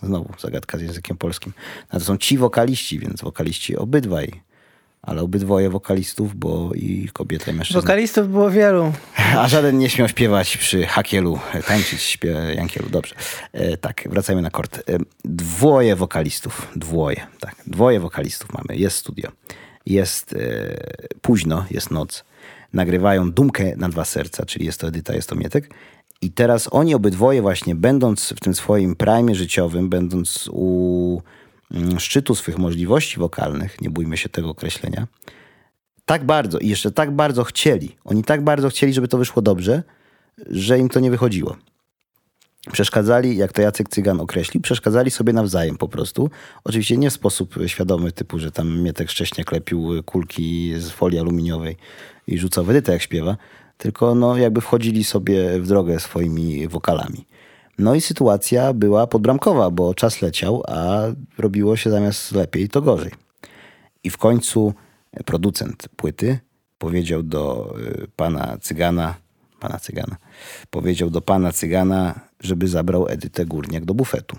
znowu 0.03 0.35
zagadka 0.39 0.79
z 0.79 0.81
językiem 0.81 1.17
polskim. 1.17 1.53
No 1.93 1.99
to 1.99 2.05
są 2.05 2.17
ci 2.17 2.39
wokaliści, 2.39 2.99
więc 2.99 3.21
wokaliści 3.21 3.77
obydwaj, 3.77 4.43
ale 5.03 5.23
obydwoje 5.23 5.71
wokalistów, 5.71 6.35
bo 6.35 6.71
i 6.75 7.09
kobieta 7.13 7.51
i 7.51 7.55
mężczyzna. 7.55 7.81
Wokalistów 7.81 8.29
było 8.29 8.51
wielu. 8.51 8.93
A 9.37 9.49
żaden 9.49 9.79
nie 9.79 9.91
śmiał 9.91 10.09
śpiewać 10.09 10.57
przy 10.57 10.87
hakielu, 10.87 11.39
tańczyć 11.67 12.03
śpie 12.03 12.37
Jankielu. 12.57 12.89
Dobrze. 12.89 13.15
E, 13.53 13.77
tak, 13.77 14.09
wracajmy 14.11 14.43
na 14.43 14.51
kort. 14.51 14.79
E, 14.79 14.99
dwoje 15.25 15.97
wokalistów. 15.97 16.69
Dwoje, 16.77 17.27
tak. 17.41 17.57
Dwoje 17.67 18.01
wokalistów 18.01 18.53
mamy. 18.53 18.81
Jest 18.81 18.97
studio. 18.97 19.31
Jest 19.87 20.33
e, 20.33 20.39
późno, 21.21 21.65
jest 21.71 21.91
noc. 21.91 22.25
Nagrywają 22.73 23.31
Dumkę 23.31 23.77
na 23.77 23.89
dwa 23.89 24.05
serca, 24.05 24.47
czyli 24.47 24.67
jest 24.67 24.81
to 24.81 24.89
Edyta, 24.89 25.15
jest 25.15 25.29
to 25.29 25.35
Mietek. 25.35 25.71
I 26.23 26.31
teraz 26.31 26.69
oni 26.73 26.95
obydwoje 26.95 27.43
właśnie, 27.43 27.75
będąc 27.75 28.29
w 28.37 28.41
tym 28.41 28.55
swoim 28.55 28.97
prime 28.97 29.35
życiowym, 29.35 29.89
będąc 29.89 30.49
u 30.53 31.23
szczytu 31.99 32.35
swych 32.35 32.59
możliwości 32.59 33.19
wokalnych, 33.19 33.81
nie 33.81 33.91
bójmy 33.91 34.17
się 34.17 34.29
tego 34.29 34.49
określenia, 34.49 35.07
tak 36.05 36.25
bardzo 36.25 36.59
i 36.59 36.69
jeszcze 36.69 36.91
tak 36.91 37.11
bardzo 37.11 37.45
chcieli, 37.45 37.97
oni 38.05 38.25
tak 38.25 38.45
bardzo 38.45 38.69
chcieli, 38.69 38.93
żeby 38.93 39.09
to 39.09 39.19
wyszło 39.19 39.43
dobrze, 39.43 39.83
że 40.47 40.79
im 40.79 40.89
to 40.89 41.01
nie 41.01 41.11
wychodziło. 41.11 41.57
Przeszkadzali, 42.73 43.37
jak 43.37 43.53
to 43.53 43.63
Jacek 43.63 43.89
Cygan 43.89 44.21
określił, 44.21 44.63
przeszkadzali 44.63 45.11
sobie 45.11 45.33
nawzajem 45.33 45.77
po 45.77 45.89
prostu. 45.89 46.31
Oczywiście 46.65 46.97
nie 46.97 47.11
w 47.11 47.13
sposób 47.13 47.55
świadomy, 47.67 48.13
typu, 48.13 48.39
że 48.39 48.51
tam 48.51 48.81
Mietek 48.81 49.11
Szcześniak 49.11 49.47
klepił 49.47 50.03
kulki 50.03 50.75
z 50.79 50.91
folii 50.91 51.19
aluminiowej 51.19 51.77
i 52.27 52.39
rzucał 52.39 52.65
w 52.65 52.71
edytę, 52.71 52.93
jak 52.93 53.03
śpiewa, 53.03 53.37
tylko 53.77 54.15
no, 54.15 54.37
jakby 54.37 54.61
wchodzili 54.61 55.05
sobie 55.05 55.61
w 55.61 55.67
drogę 55.67 56.01
swoimi 56.01 56.69
wokalami. 56.69 57.27
No 57.81 57.95
i 57.95 58.01
sytuacja 58.01 58.73
była 58.73 59.07
podbramkowa, 59.07 59.71
bo 59.71 59.95
czas 59.95 60.23
leciał, 60.23 60.63
a 60.69 61.03
robiło 61.39 61.77
się 61.77 61.91
zamiast 61.91 62.33
lepiej, 62.33 62.69
to 62.69 62.83
gorzej. 62.83 63.13
I 64.05 64.11
w 64.11 64.17
końcu 64.17 64.75
producent 65.25 65.89
płyty 65.97 66.39
powiedział 66.79 67.23
do 67.23 67.75
y, 67.81 68.09
pana 68.17 68.59
Cygana, 68.61 69.15
pana 69.61 69.79
Cygana, 69.79 70.17
powiedział 70.71 71.11
do 71.11 71.21
pana 71.21 71.53
Cygana, 71.53 72.21
żeby 72.41 72.69
zabrał 72.69 73.09
Edytę 73.09 73.47
Górniak 73.47 73.85
do 73.85 73.95
bufetu. 73.95 74.37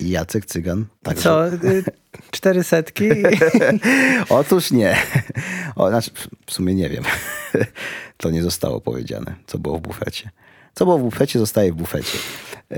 I 0.00 0.10
Jacek 0.10 0.46
Cygan 0.46 0.86
także... 1.02 1.22
Co? 1.22 1.48
y, 1.48 1.84
Cztery 2.30 2.64
setki? 2.64 3.08
Otóż 4.28 4.70
nie. 4.70 4.96
O, 5.76 5.88
znaczy, 5.88 6.10
w 6.46 6.52
sumie 6.52 6.74
nie 6.74 6.88
wiem. 6.88 7.04
To 8.16 8.30
nie 8.30 8.42
zostało 8.42 8.80
powiedziane, 8.80 9.34
co 9.46 9.58
było 9.58 9.78
w 9.78 9.80
bufecie. 9.80 10.30
Co 10.74 10.84
było 10.84 10.98
w 10.98 11.02
bufecie, 11.02 11.38
zostaje 11.38 11.72
w 11.72 11.76
bufecie. 11.76 12.18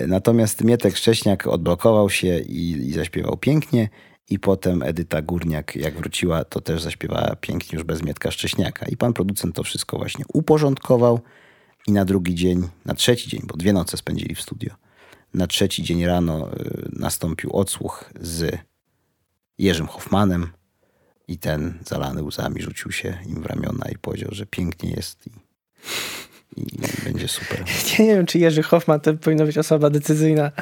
Natomiast 0.07 0.65
Mietek 0.65 0.97
Szcześniak 0.97 1.47
odblokował 1.47 2.11
się 2.11 2.39
i, 2.39 2.71
i 2.71 2.93
zaśpiewał 2.93 3.37
pięknie. 3.37 3.89
I 4.29 4.39
potem 4.39 4.83
Edyta 4.83 5.23
Górniak, 5.23 5.77
jak 5.77 5.95
wróciła, 5.95 6.45
to 6.45 6.61
też 6.61 6.83
zaśpiewała 6.83 7.37
pięknie 7.37 7.77
już 7.77 7.85
bez 7.85 8.03
Mietka 8.03 8.31
Szcześniaka. 8.31 8.87
I 8.87 8.97
pan 8.97 9.13
producent 9.13 9.55
to 9.55 9.63
wszystko 9.63 9.99
właśnie 9.99 10.25
uporządkował. 10.33 11.21
I 11.87 11.93
na 11.93 12.05
drugi 12.05 12.35
dzień, 12.35 12.69
na 12.85 12.95
trzeci 12.95 13.31
dzień, 13.31 13.41
bo 13.45 13.57
dwie 13.57 13.73
noce 13.73 13.97
spędzili 13.97 14.35
w 14.35 14.43
studio. 14.43 14.75
Na 15.35 15.47
trzeci 15.47 15.83
dzień 15.83 16.05
rano 16.07 16.53
y, 16.53 16.89
nastąpił 16.93 17.53
odsłuch 17.53 18.11
z 18.21 18.59
Jerzym 19.59 19.87
Hoffmanem 19.87 20.53
i 21.29 21.39
ten 21.39 21.79
zalany 21.87 22.23
łzami 22.23 22.63
rzucił 22.63 22.93
się 22.93 23.19
im 23.27 23.43
w 23.43 23.47
ramiona 23.47 23.89
i 23.93 23.99
powiedział, 23.99 24.29
że 24.33 24.47
pięknie 24.47 24.91
jest 24.91 25.27
i, 25.27 25.31
i 26.57 26.65
będzie 27.05 27.29
super. 27.29 27.65
Ja 27.99 28.05
nie 28.05 28.15
wiem, 28.15 28.27
czy 28.27 28.39
Jerzy 28.39 28.63
Hoffman 28.63 29.01
to 29.01 29.15
powinna 29.15 29.45
być 29.45 29.59
osoba 29.59 29.91
decyzyjna 29.91 30.53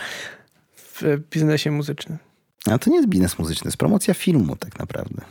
w 0.77 1.19
biznesie 1.31 1.71
muzycznym. 1.71 2.19
A 2.67 2.79
to 2.79 2.91
nie 2.91 2.97
jest 2.97 3.09
biznes 3.09 3.39
muzyczny, 3.39 3.63
to 3.63 3.69
jest 3.69 3.77
promocja 3.77 4.15
filmu 4.15 4.57
tak 4.57 4.79
naprawdę. 4.79 5.23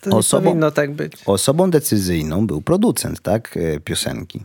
To 0.00 0.10
nie 0.10 0.16
Osobą- 0.16 0.44
powinno 0.44 0.70
tak 0.70 0.92
być. 0.92 1.12
Osobą 1.26 1.70
decyzyjną 1.70 2.46
był 2.46 2.62
producent, 2.62 3.20
tak, 3.20 3.56
e, 3.56 3.80
piosenki. 3.80 4.44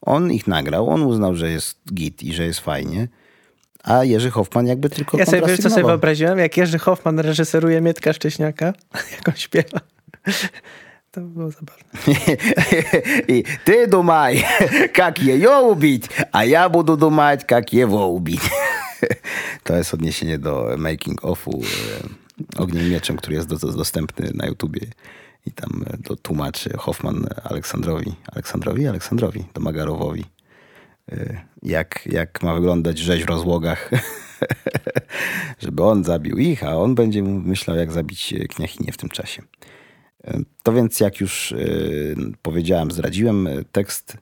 On 0.00 0.32
ich 0.32 0.46
nagrał, 0.46 0.88
on 0.90 1.02
uznał, 1.02 1.34
że 1.34 1.50
jest 1.50 1.78
git 1.94 2.22
i 2.22 2.34
że 2.34 2.44
jest 2.44 2.60
fajnie, 2.60 3.08
a 3.82 4.04
Jerzy 4.04 4.30
Hoffman 4.30 4.66
jakby 4.66 4.90
tylko 4.90 5.18
Ja 5.18 5.26
sobie 5.26 5.42
wiesz, 5.46 5.60
co 5.60 5.70
sobie 5.70 5.84
wyobraziłem? 5.84 6.38
Jak 6.38 6.56
Jerzy 6.56 6.78
Hoffman 6.78 7.18
reżyseruje 7.18 7.80
Mietka 7.80 8.12
Szcześniaka, 8.12 8.66
jak 9.16 9.28
on 9.28 9.36
śpiewa 9.36 9.80
To 11.15 11.21
było 11.21 11.51
zabawne. 11.51 11.83
И 13.27 13.45
ты 13.65 13.87
думай, 13.87 14.45
как 14.93 15.19
ее 15.19 15.59
убить, 15.59 16.09
a 16.31 16.45
ja 16.45 16.69
буду 16.69 16.97
думать, 16.97 17.45
как 17.45 17.73
его 17.73 18.07
убить. 18.07 18.49
To 19.63 19.75
jest 19.75 19.93
odniesienie 19.93 20.37
do 20.37 20.75
making 20.77 21.25
offu 21.25 21.51
e, 21.51 22.61
Ogniem 22.61 22.87
i 22.87 22.89
Mieczem, 22.89 23.17
który 23.17 23.35
jest 23.35 23.47
do, 23.47 23.57
do, 23.57 23.71
dostępny 23.71 24.31
na 24.33 24.45
YouTubie. 24.45 24.87
I 25.45 25.51
tam 25.51 25.83
e, 25.87 25.97
to 25.97 26.15
tłumaczy 26.15 26.77
Hoffman 26.77 27.27
Aleksandrowi, 27.43 28.13
Aleksandrowi, 28.31 28.87
Aleksandrowi, 28.87 29.45
Domagarowowi, 29.53 30.25
e, 31.11 31.41
jak, 31.63 32.05
jak 32.05 32.43
ma 32.43 32.53
wyglądać 32.53 32.99
rzeź 32.99 33.23
w 33.23 33.29
rozłogach, 33.29 33.89
żeby 35.63 35.83
on 35.83 36.03
zabił 36.03 36.37
ich, 36.37 36.63
a 36.63 36.75
on 36.77 36.95
będzie 36.95 37.23
mu 37.23 37.39
myślał, 37.39 37.77
jak 37.77 37.91
zabić 37.91 38.33
e, 38.33 38.47
Kniachinię 38.47 38.91
w 38.91 38.97
tym 38.97 39.09
czasie. 39.09 39.41
To 40.62 40.72
więc, 40.72 41.00
jak 41.00 41.20
już 41.20 41.52
e, 41.52 41.56
powiedziałem, 42.42 42.90
zdradziłem, 42.90 43.46
e, 43.46 43.64
tekst 43.64 44.16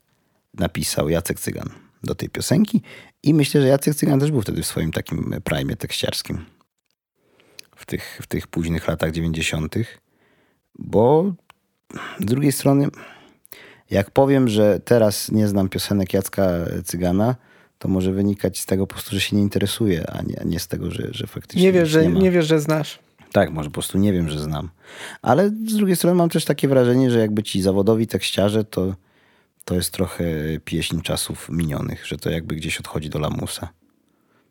napisał 0.55 1.09
Jacek 1.09 1.40
Cygan 1.40 1.70
do 2.02 2.14
tej 2.14 2.28
piosenki 2.28 2.82
i 3.22 3.34
myślę, 3.34 3.61
że 3.61 3.68
Jacek 3.68 3.94
Cygan 3.94 4.20
też 4.20 4.30
był 4.30 4.42
wtedy 4.42 4.62
w 4.62 4.66
swoim 4.66 4.92
takim 4.92 5.34
prime 5.44 5.76
tekściarskim 5.76 6.44
w 7.76 7.86
tych, 7.86 8.18
w 8.22 8.26
tych 8.26 8.46
późnych 8.46 8.88
latach 8.88 9.12
90., 9.12 9.74
bo 10.78 11.34
z 12.20 12.24
drugiej 12.24 12.52
strony, 12.52 12.88
jak 13.90 14.11
powiem, 14.11 14.48
że 14.48 14.80
teraz 14.84 15.30
nie 15.30 15.48
znam 15.48 15.68
piosenek 15.68 16.12
Jacka 16.12 16.48
Cygana, 16.84 17.36
to 17.78 17.88
może 17.88 18.12
wynikać 18.12 18.61
z 18.61 18.66
tego 18.66 18.86
po 18.86 18.94
prostu, 18.94 19.11
że 19.11 19.20
się 19.20 19.36
nie 19.36 19.42
interesuje, 19.42 20.11
a 20.11 20.22
nie, 20.22 20.40
a 20.40 20.44
nie 20.44 20.61
z 20.61 20.68
tego, 20.68 20.90
że, 20.90 21.09
że 21.11 21.26
faktycznie 21.26 21.62
Nie 21.62 21.72
wiesz, 21.72 21.82
już 21.82 21.90
że, 21.90 22.07
nie 22.07 22.30
wiesz, 22.30 22.46
że 22.46 22.61
znasz. 22.61 22.98
Tak, 23.35 23.51
może 23.51 23.70
po 23.70 23.74
prostu 23.74 23.99
nie 23.99 24.12
wiem, 24.12 24.28
że 24.28 24.39
znam. 24.39 24.70
Ale 25.22 25.49
z 25.49 25.76
drugiej 25.76 25.97
strony 25.97 26.14
mam 26.14 26.28
też 26.28 26.45
takie 26.45 26.68
wrażenie, 26.68 27.11
że 27.11 27.18
jakby 27.18 27.43
ci 27.43 27.62
zawodowi 27.62 28.07
tekściarze, 28.07 28.64
to, 28.64 28.95
to 29.64 29.74
jest 29.74 29.93
trochę 29.93 30.24
pieśń 30.64 31.01
czasów 31.01 31.49
minionych, 31.51 32.07
że 32.07 32.16
to 32.16 32.30
jakby 32.30 32.55
gdzieś 32.57 32.78
odchodzi 32.80 33.11
do 33.11 33.18
lamusa. 33.18 33.68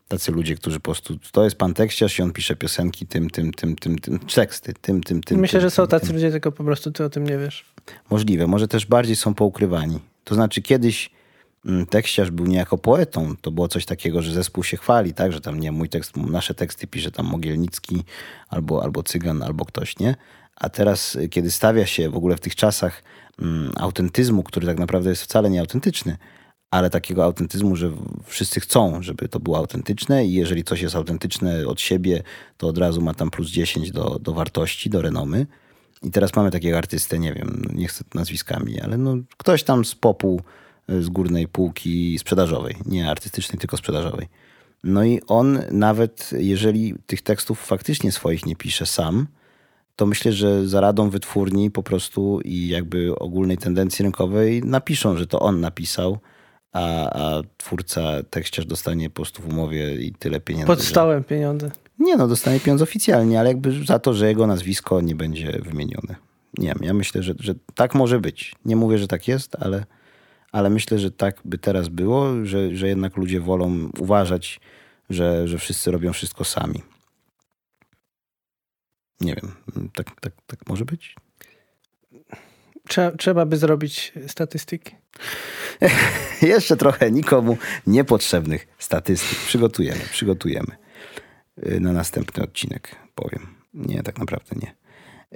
Tacy 0.07 0.31
ludzie, 0.31 0.55
którzy 0.55 0.79
po 0.79 0.83
prostu, 0.83 1.17
to 1.31 1.43
jest 1.43 1.55
pan 1.55 1.73
tekściarz 1.73 2.19
i 2.19 2.21
on 2.21 2.31
pisze 2.31 2.55
piosenki 2.55 3.07
tym, 3.07 3.29
tym, 3.29 3.53
tym, 3.53 3.75
tym, 3.75 3.99
tym, 3.99 4.19
teksty, 4.19 4.73
tym, 4.81 5.03
tym, 5.03 5.23
tym. 5.23 5.39
Myślę, 5.39 5.59
tym, 5.59 5.69
że 5.69 5.71
są 5.71 5.83
tym, 5.83 5.89
tacy 5.89 6.05
tym. 6.05 6.15
ludzie, 6.15 6.31
tylko 6.31 6.51
po 6.51 6.63
prostu 6.63 6.91
ty 6.91 7.03
o 7.03 7.09
tym 7.09 7.23
nie 7.23 7.37
wiesz. 7.37 7.65
Możliwe, 8.09 8.47
może 8.47 8.67
też 8.67 8.85
bardziej 8.85 9.15
są 9.15 9.33
poukrywani. 9.33 9.99
To 10.23 10.35
znaczy 10.35 10.61
kiedyś 10.61 11.09
tekściarz 11.89 12.31
był 12.31 12.45
niejako 12.45 12.77
poetą. 12.77 13.35
To 13.41 13.51
było 13.51 13.67
coś 13.67 13.85
takiego, 13.85 14.21
że 14.21 14.31
zespół 14.31 14.63
się 14.63 14.77
chwali, 14.77 15.13
tak? 15.13 15.33
Że 15.33 15.41
tam 15.41 15.59
nie 15.59 15.71
mój 15.71 15.89
tekst, 15.89 16.17
nasze 16.17 16.53
teksty 16.53 16.87
pisze 16.87 17.11
tam 17.11 17.25
Mogielnicki 17.25 18.03
albo, 18.49 18.83
albo 18.83 19.03
Cygan, 19.03 19.43
albo 19.43 19.65
ktoś, 19.65 19.99
nie? 19.99 20.15
A 20.55 20.69
teraz, 20.69 21.15
y, 21.15 21.29
kiedy 21.29 21.51
stawia 21.51 21.85
się 21.85 22.09
w 22.09 22.15
ogóle 22.15 22.35
w 22.35 22.39
tych 22.39 22.55
czasach 22.55 23.03
mm, 23.41 23.71
autentyzmu, 23.75 24.43
który 24.43 24.65
tak 24.67 24.79
naprawdę 24.79 25.09
jest 25.09 25.23
wcale 25.23 25.49
nieautentyczny, 25.49 26.17
ale 26.71 26.89
takiego 26.89 27.23
autentyzmu, 27.23 27.75
że 27.75 27.91
wszyscy 28.25 28.59
chcą, 28.59 29.03
żeby 29.03 29.29
to 29.29 29.39
było 29.39 29.57
autentyczne 29.57 30.25
i 30.25 30.33
jeżeli 30.33 30.63
coś 30.63 30.81
jest 30.81 30.95
autentyczne 30.95 31.67
od 31.67 31.81
siebie, 31.81 32.23
to 32.57 32.67
od 32.67 32.77
razu 32.77 33.01
ma 33.01 33.13
tam 33.13 33.29
plus 33.31 33.49
10 33.49 33.91
do, 33.91 34.19
do 34.19 34.33
wartości, 34.33 34.89
do 34.89 35.01
renomy. 35.01 35.47
I 36.03 36.11
teraz 36.11 36.35
mamy 36.35 36.51
takiego 36.51 36.77
artystę, 36.77 37.19
nie 37.19 37.33
wiem, 37.33 37.65
nie 37.73 37.87
chcę 37.87 38.03
nazwiskami, 38.15 38.81
ale 38.81 38.97
no, 38.97 39.15
ktoś 39.37 39.63
tam 39.63 39.85
z 39.85 39.95
popu, 39.95 40.41
z 40.87 41.09
górnej 41.09 41.47
półki 41.47 42.19
sprzedażowej, 42.19 42.75
nie 42.85 43.09
artystycznej, 43.09 43.59
tylko 43.59 43.77
sprzedażowej. 43.77 44.27
No 44.83 45.03
i 45.03 45.21
on 45.27 45.59
nawet, 45.71 46.29
jeżeli 46.37 46.95
tych 47.05 47.21
tekstów 47.21 47.59
faktycznie 47.59 48.11
swoich 48.11 48.45
nie 48.45 48.55
pisze 48.55 48.85
sam, 48.85 49.27
to 49.95 50.05
myślę, 50.05 50.33
że 50.33 50.67
za 50.67 50.81
radą 50.81 51.09
wytwórni 51.09 51.71
po 51.71 51.83
prostu 51.83 52.39
i 52.45 52.67
jakby 52.67 53.15
ogólnej 53.15 53.57
tendencji 53.57 54.03
rynkowej 54.03 54.61
napiszą, 54.63 55.17
że 55.17 55.27
to 55.27 55.39
on 55.39 55.59
napisał, 55.59 56.17
a, 56.73 57.09
a 57.09 57.41
twórca, 57.57 58.01
tekściarz 58.29 58.65
dostanie 58.65 59.09
po 59.09 59.15
prostu 59.15 59.41
w 59.41 59.47
umowie 59.47 59.95
i 59.95 60.13
tyle 60.13 60.39
pieniędzy. 60.39 60.67
Pod 60.67 60.79
że- 60.79 60.85
stołem 60.85 61.23
pieniądze. 61.23 61.71
Nie 61.99 62.17
no, 62.17 62.27
dostanie 62.27 62.59
pieniądze 62.59 62.83
oficjalnie, 62.83 63.39
ale 63.39 63.49
jakby 63.49 63.85
za 63.85 63.99
to, 63.99 64.13
że 64.13 64.27
jego 64.27 64.47
nazwisko 64.47 65.01
nie 65.01 65.15
będzie 65.15 65.59
wymienione. 65.65 66.15
Nie 66.57 66.67
wiem, 66.67 66.79
ja 66.81 66.93
myślę, 66.93 67.23
że, 67.23 67.33
że 67.39 67.53
tak 67.75 67.95
może 67.95 68.19
być. 68.19 68.55
Nie 68.65 68.75
mówię, 68.75 68.97
że 68.97 69.07
tak 69.07 69.27
jest, 69.27 69.55
ale, 69.59 69.85
ale 70.53 70.69
myślę, 70.69 70.99
że 70.99 71.11
tak 71.11 71.41
by 71.45 71.57
teraz 71.57 71.87
było, 71.87 72.45
że, 72.45 72.75
że 72.75 72.87
jednak 72.87 73.17
ludzie 73.17 73.39
wolą 73.39 73.89
uważać, 73.99 74.59
że, 75.09 75.47
że 75.47 75.57
wszyscy 75.57 75.91
robią 75.91 76.13
wszystko 76.13 76.43
sami. 76.43 76.81
Nie 79.21 79.35
wiem, 79.35 79.51
tak, 79.93 80.21
tak, 80.21 80.33
tak 80.47 80.69
może 80.69 80.85
być? 80.85 81.15
Trzeba, 82.87 83.17
trzeba 83.17 83.45
by 83.45 83.57
zrobić 83.57 84.13
statystyki. 84.27 84.95
Jeszcze 86.41 86.77
trochę 86.77 87.11
nikomu 87.11 87.57
niepotrzebnych 87.87 88.67
statystyk. 88.79 89.39
Przygotujemy, 89.39 90.01
przygotujemy. 90.11 90.77
Y, 91.67 91.79
Na 91.79 91.93
następny 91.93 92.43
odcinek 92.43 92.95
powiem. 93.15 93.47
Nie, 93.73 94.03
tak 94.03 94.19
naprawdę 94.19 94.55
nie. 94.61 94.75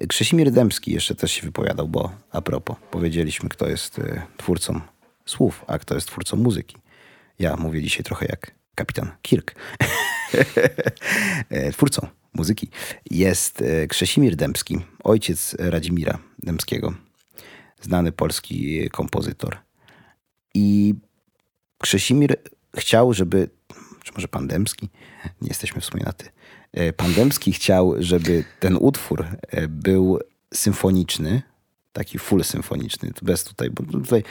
Krzesimir 0.07 0.51
Dębski 0.51 0.93
jeszcze 0.93 1.15
też 1.15 1.31
się 1.31 1.41
wypowiadał, 1.41 1.87
bo 1.87 2.11
a 2.31 2.41
propos, 2.41 2.77
powiedzieliśmy, 2.91 3.49
kto 3.49 3.69
jest 3.69 3.99
y, 3.99 4.21
twórcą 4.37 4.81
słów, 5.27 5.65
a 5.67 5.79
kto 5.79 5.95
jest 5.95 6.07
twórcą 6.07 6.37
muzyki. 6.37 6.77
Ja 7.39 7.55
mówię 7.55 7.81
dzisiaj 7.81 8.03
trochę 8.03 8.25
jak 8.25 8.51
kapitan 8.75 9.11
Kirk. 9.21 9.55
E, 11.49 11.71
twórcą 11.71 12.07
muzyki 12.33 12.69
jest 13.11 13.61
e, 13.61 13.87
Krzesimir 13.87 14.35
Dębski, 14.35 14.77
ojciec 15.03 15.55
Radzimira 15.59 16.19
Dębskiego, 16.39 16.93
znany 17.81 18.11
polski 18.11 18.89
kompozytor. 18.89 19.57
I 20.53 20.95
Krzesimir 21.77 22.35
chciał, 22.77 23.13
żeby, 23.13 23.49
czy 24.03 24.13
może 24.13 24.27
pan 24.27 24.47
Dębski, 24.47 24.89
nie 25.41 25.47
jesteśmy 25.47 25.81
w 25.81 25.85
sumie 25.85 26.03
na 26.03 26.13
ty, 26.13 26.29
E, 26.77 26.93
pan 26.93 27.13
Dębski 27.13 27.53
chciał, 27.53 27.95
żeby 27.99 28.43
ten 28.59 28.77
utwór 28.79 29.25
e, 29.47 29.67
był 29.67 30.19
symfoniczny, 30.53 31.41
taki 31.97 32.19
full 32.19 32.43
symfoniczny, 32.43 33.11
bez 33.21 33.43
tutaj, 33.43 33.69
bo 33.69 33.83
tutaj 33.83 34.23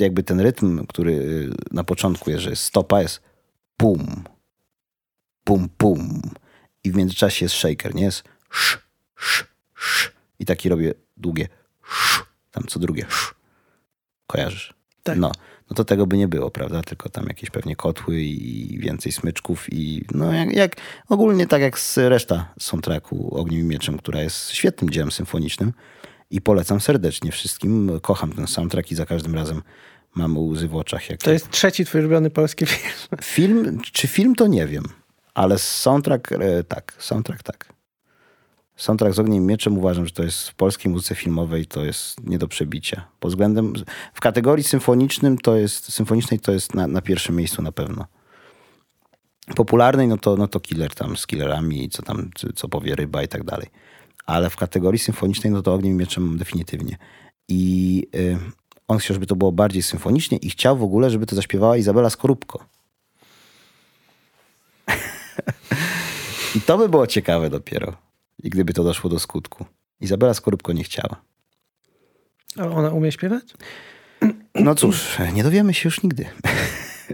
jakby 0.00 0.22
ten 0.22 0.40
rytm, 0.40 0.86
który 0.86 1.14
e, 1.50 1.74
na 1.74 1.84
początku 1.84 2.30
jest, 2.30 2.42
że 2.42 2.50
jest 2.50 2.62
stopa, 2.62 3.02
jest 3.02 3.20
pum, 3.76 4.24
pum, 5.44 5.68
pum 5.76 6.22
i 6.84 6.90
w 6.92 6.96
międzyczasie 6.96 7.44
jest 7.44 7.54
shaker, 7.54 7.94
nie? 7.94 8.04
Jest 8.04 8.22
sz, 8.52 8.78
sz, 9.18 9.46
sz 9.76 10.12
i 10.38 10.44
taki 10.44 10.68
robię 10.68 10.94
długie 11.16 11.48
sz, 11.84 12.24
tam 12.50 12.64
co 12.66 12.80
drugie 12.80 13.06
sz. 13.06 13.34
Kojarzysz? 14.26 14.74
Tak. 15.02 15.18
No, 15.18 15.32
no 15.70 15.74
to 15.76 15.84
tego 15.84 16.06
by 16.06 16.16
nie 16.16 16.28
było, 16.28 16.50
prawda? 16.50 16.82
Tylko 16.82 17.08
tam 17.08 17.24
jakieś 17.28 17.50
pewnie 17.50 17.76
kotły 17.76 18.20
i 18.20 18.78
więcej 18.78 19.12
smyczków 19.12 19.72
i 19.72 20.04
no 20.14 20.32
jak, 20.32 20.52
jak 20.52 20.76
ogólnie 21.08 21.46
tak 21.46 21.62
jak 21.62 21.78
z 21.78 21.98
reszta 21.98 22.54
soundtracku 22.58 23.36
Ogniem 23.36 23.60
i 23.60 23.64
Mieczem, 23.64 23.98
która 23.98 24.22
jest 24.22 24.50
świetnym 24.50 24.90
dziełem 24.90 25.12
symfonicznym 25.12 25.72
i 26.32 26.40
polecam 26.40 26.80
serdecznie 26.80 27.32
wszystkim. 27.32 28.00
Kocham 28.02 28.32
ten 28.32 28.46
soundtrack 28.46 28.90
i 28.90 28.94
za 28.94 29.06
każdym 29.06 29.34
razem 29.34 29.62
mam 30.14 30.38
łzy 30.38 30.68
w 30.68 30.76
oczach. 30.76 31.10
Jak 31.10 31.22
To 31.22 31.32
jest 31.32 31.50
trzeci 31.50 31.84
twój 31.84 32.00
ulubiony 32.00 32.30
polski 32.30 32.66
film. 32.66 32.92
Film, 33.22 33.80
czy 33.92 34.08
film 34.08 34.34
to 34.34 34.46
nie 34.46 34.66
wiem, 34.66 34.84
ale 35.34 35.58
soundtrack 35.58 36.32
e, 36.32 36.64
tak, 36.64 36.94
soundtrack 36.98 37.42
tak. 37.42 37.72
Soundtrack 38.76 39.14
z 39.14 39.18
Ogniem 39.18 39.42
i 39.42 39.46
Mieczem 39.46 39.78
uważam, 39.78 40.06
że 40.06 40.12
to 40.12 40.22
jest 40.22 40.48
w 40.48 40.54
polskiej 40.54 40.92
muzyce 40.92 41.14
filmowej 41.14 41.66
to 41.66 41.84
jest 41.84 42.26
nie 42.26 42.38
do 42.38 42.48
przebicia. 42.48 43.04
Pod 43.20 43.30
względem, 43.30 43.72
w 44.14 44.20
kategorii 44.20 44.64
symfonicznym 44.64 45.38
to 45.38 45.56
jest, 45.56 45.92
symfonicznej 45.92 46.40
to 46.40 46.52
jest 46.52 46.74
na, 46.74 46.86
na 46.86 47.02
pierwszym 47.02 47.36
miejscu 47.36 47.62
na 47.62 47.72
pewno. 47.72 48.06
Popularnej 49.56 50.08
no 50.08 50.18
to, 50.18 50.36
no 50.36 50.48
to 50.48 50.60
killer 50.60 50.94
tam 50.94 51.16
z 51.16 51.26
killerami, 51.26 51.88
co 51.90 52.02
tam, 52.02 52.30
co 52.54 52.68
powie 52.68 52.96
ryba 52.96 53.22
i 53.22 53.28
tak 53.28 53.44
dalej. 53.44 53.68
Ale 54.26 54.50
w 54.50 54.56
kategorii 54.56 54.98
symfonicznej 54.98 55.52
no 55.52 55.62
to 55.62 55.74
Ogniem 55.74 55.92
i 55.92 55.96
Mieczem 55.96 56.38
definitywnie. 56.38 56.96
I 57.48 58.06
y, 58.14 58.38
on 58.88 58.98
chciał, 58.98 59.14
żeby 59.14 59.26
to 59.26 59.36
było 59.36 59.52
bardziej 59.52 59.82
symfonicznie 59.82 60.38
i 60.38 60.50
chciał 60.50 60.76
w 60.76 60.82
ogóle, 60.82 61.10
żeby 61.10 61.26
to 61.26 61.36
zaśpiewała 61.36 61.76
Izabela 61.76 62.10
Skorupko. 62.10 62.64
I 66.56 66.60
to 66.60 66.78
by 66.78 66.88
było 66.88 67.06
ciekawe 67.06 67.50
dopiero. 67.50 67.96
I 68.42 68.50
gdyby 68.50 68.72
to 68.72 68.84
doszło 68.84 69.10
do 69.10 69.18
skutku. 69.18 69.64
Izabela 70.00 70.34
Skorupko 70.34 70.72
nie 70.72 70.84
chciała. 70.84 71.16
A 72.58 72.66
ona 72.66 72.90
umie 72.90 73.12
śpiewać? 73.12 73.54
No 74.54 74.74
cóż, 74.74 75.18
nie 75.32 75.42
dowiemy 75.42 75.74
się 75.74 75.86
już 75.86 76.02
nigdy. 76.02 76.26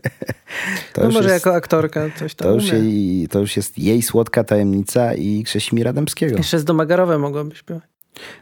To 0.92 1.03
No 1.03 1.11
może 1.11 1.28
jest, 1.28 1.46
jako 1.46 1.57
aktorka 1.57 2.07
coś 2.18 2.34
tam 2.34 2.49
to, 2.49 2.55
już 2.55 2.72
jej, 2.72 3.28
to 3.28 3.40
już 3.40 3.57
jest 3.57 3.78
jej 3.78 4.03
słodka 4.03 4.44
tajemnica 4.44 5.14
i 5.14 5.44
Krzesimira 5.44 5.92
Dębskiego. 5.92 6.36
Jeszcze 6.36 6.59
z 6.59 6.64
Domagarowem 6.64 7.20
mogłaby 7.20 7.57
śpiewać. 7.57 7.84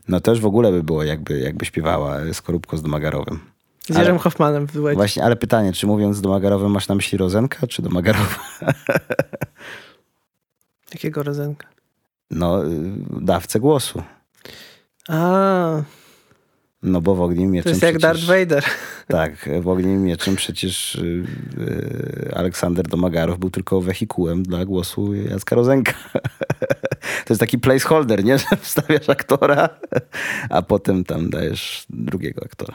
No 0.09 0.21
też 0.21 0.41
w 0.41 0.47
ogóle 0.47 0.73
by 0.73 0.83
było, 0.83 1.05
jakby, 1.05 1.39
jakby 1.39 1.65
śpiewała 1.65 2.19
Skorupko 2.33 2.77
z 2.77 2.83
Domagarowem. 2.83 3.41
Z 3.87 3.91
Ale- 3.91 3.99
Jerzym 4.01 4.19
Hoffmanem 4.19 4.67
w 4.67 4.73
duecie. 4.73 4.97
Właśnie, 4.97 5.25
ale 5.25 5.37
pytanie, 5.37 5.73
czy 5.73 5.87
mówiąc 5.87 6.21
Domagarowem 6.21 6.71
masz 6.71 6.89
na 6.89 6.95
myśli 6.95 7.19
Rozenka, 7.19 7.67
czy 7.67 7.83
Domagarowa? 7.83 8.39
Jakiego 10.95 11.23
rodzenka? 11.23 11.67
No, 12.31 12.65
y, 12.67 12.69
dawcę 13.21 13.61
głosu. 13.61 14.03
A, 15.09 15.83
No 16.83 17.01
bo 17.01 17.15
w 17.15 17.21
Ogniem 17.21 17.49
i 17.49 17.49
to 17.49 17.53
Mieczem 17.53 17.71
jest 17.71 17.83
jak 17.83 17.99
Darth 17.99 18.19
przecież... 18.19 18.47
Vader. 18.47 18.65
Tak, 19.09 19.49
w 19.61 19.69
Ogniem 19.69 19.95
i 19.95 19.99
Mieczem 19.99 20.37
przecież 20.37 20.95
y, 20.95 21.25
y, 21.59 22.35
Aleksander 22.35 22.89
Domagarow 22.89 23.39
był 23.39 23.51
tylko 23.51 23.81
wehikułem 23.81 24.43
dla 24.43 24.65
głosu 24.65 25.15
Jacka 25.15 25.57
Rozenka. 25.57 25.95
To 27.25 27.33
jest 27.35 27.41
taki 27.41 27.59
placeholder, 27.59 28.25
nie? 28.25 28.39
Że 28.51 28.57
wstawiasz 28.61 29.09
aktora, 29.09 29.69
a 30.51 30.63
potem 30.63 31.05
tam 31.05 31.31
dajesz 31.31 31.87
drugiego 31.91 32.43
aktora. 32.45 32.75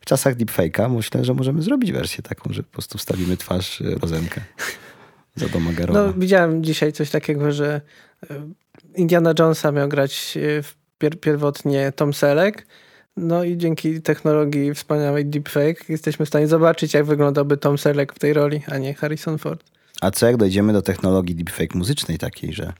W 0.00 0.04
czasach 0.04 0.36
deepfake'a 0.36 0.90
myślę, 0.96 1.24
że 1.24 1.34
możemy 1.34 1.62
zrobić 1.62 1.92
wersję 1.92 2.22
taką, 2.22 2.52
że 2.52 2.62
po 2.62 2.72
prostu 2.72 2.98
wstawimy 2.98 3.36
twarz 3.36 3.80
y, 3.80 3.98
Rozenka 4.02 4.40
za 5.34 5.48
Domagarowa. 5.48 6.06
No, 6.06 6.12
widziałem 6.12 6.64
dzisiaj 6.64 6.92
coś 6.92 7.10
takiego, 7.10 7.52
że 7.52 7.80
e, 8.30 8.48
Indiana 8.94 9.34
Jonesa 9.38 9.72
miał 9.72 9.88
grać 9.88 10.38
w 10.62 10.74
pier 10.98 11.20
pierwotnie 11.20 11.92
Tom 11.96 12.14
Selleck. 12.14 12.66
No 13.16 13.44
i 13.44 13.56
dzięki 13.56 14.02
technologii 14.02 14.74
wspaniałej 14.74 15.26
deepfake 15.26 15.88
jesteśmy 15.88 16.26
w 16.26 16.28
stanie 16.28 16.46
zobaczyć, 16.48 16.94
jak 16.94 17.04
wyglądałby 17.04 17.56
Tom 17.56 17.78
Selleck 17.78 18.12
w 18.14 18.18
tej 18.18 18.32
roli, 18.32 18.62
a 18.68 18.78
nie 18.78 18.94
Harrison 18.94 19.38
Ford. 19.38 19.64
A 20.00 20.10
co 20.10 20.26
jak 20.26 20.36
dojdziemy 20.36 20.72
do 20.72 20.82
technologii 20.82 21.34
deepfake 21.34 21.74
muzycznej 21.74 22.18
takiej, 22.18 22.52
że 22.52 22.72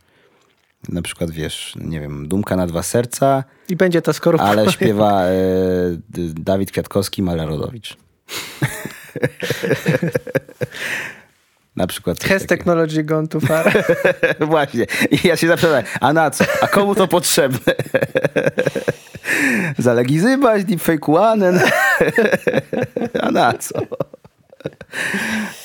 na 0.89 1.03
przykład 1.03 1.31
wiesz, 1.31 1.75
nie 1.81 2.01
wiem, 2.01 2.29
Dumka 2.29 2.57
na 2.57 2.67
dwa 2.67 2.83
serca, 2.83 3.45
I 3.69 3.77
będzie 3.77 4.03
to 4.03 4.13
skorupka. 4.13 4.47
ale 4.47 4.71
śpiewa 4.73 5.23
D- 6.11 6.33
Dawid 6.35 6.71
Kwiatkowski 6.73 7.21
i 7.21 7.25
Maler 7.25 7.49
Rodowicz. 7.49 7.97
na 11.77 11.87
przykład. 11.87 12.25
Has 12.25 12.47
technology 12.47 13.05
gone 13.05 13.29
too 13.29 13.41
far. 13.41 13.85
Właśnie. 14.41 14.87
I 15.11 15.29
ja 15.29 15.37
się 15.37 15.49
zapytałem, 15.49 15.85
a 16.01 16.13
na 16.13 16.31
co? 16.31 16.45
A 16.61 16.69
komu 16.69 16.95
to 16.95 17.09
potrzebne? 17.09 17.59
Zalegizywać, 19.79 20.65
deepfake'uanen. 20.65 21.61
a 23.23 23.31
na 23.31 23.53
co? 23.53 23.81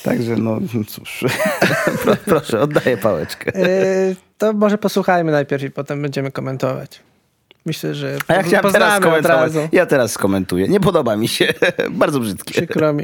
Także 0.04 0.36
no 0.36 0.60
cóż. 0.88 1.26
Pro, 2.04 2.16
proszę, 2.26 2.60
oddaję 2.60 2.98
pałeczkę. 2.98 3.56
E, 3.56 4.16
to 4.38 4.54
może 4.54 4.78
posłuchajmy 4.78 5.32
najpierw 5.32 5.64
i 5.64 5.72
potem 5.72 6.02
będziemy 6.02 6.32
komentować. 6.32 7.00
myślę, 7.66 7.96
że 7.96 8.18
A 8.28 8.34
ja 8.34 8.44
chciałem 8.44 8.74
teraz 8.74 9.02
razu. 9.24 9.70
Ja 9.72 9.86
teraz 9.86 10.12
skomentuję. 10.12 10.68
Nie 10.68 10.80
podoba 10.80 11.16
mi 11.16 11.28
się. 11.28 11.54
Bardzo 11.92 12.20
brzydkie. 12.20 12.52
Przykro 12.52 12.94
mi. 12.94 13.04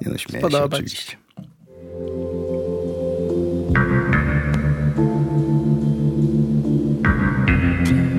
Nie 0.00 0.12
no, 0.12 0.18
śmieję 0.18 0.50
się 0.50 0.62
oczywiście. 0.62 1.16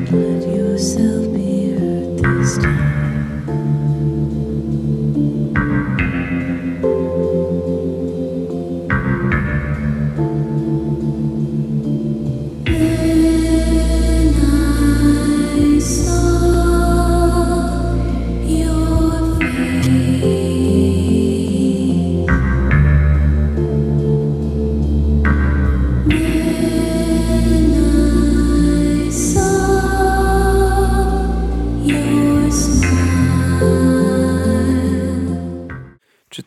Plant 0.07 0.47
yourself. 0.47 1.16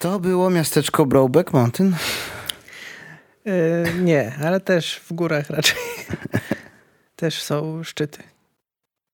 To 0.00 0.20
było 0.20 0.50
miasteczko 0.50 1.06
Brokeback 1.06 1.52
Mountain? 1.52 1.96
E, 3.46 3.94
nie, 3.94 4.32
ale 4.44 4.60
też 4.60 4.96
w 4.96 5.12
górach 5.12 5.50
raczej. 5.50 5.78
też 7.16 7.42
są 7.42 7.84
szczyty. 7.84 8.22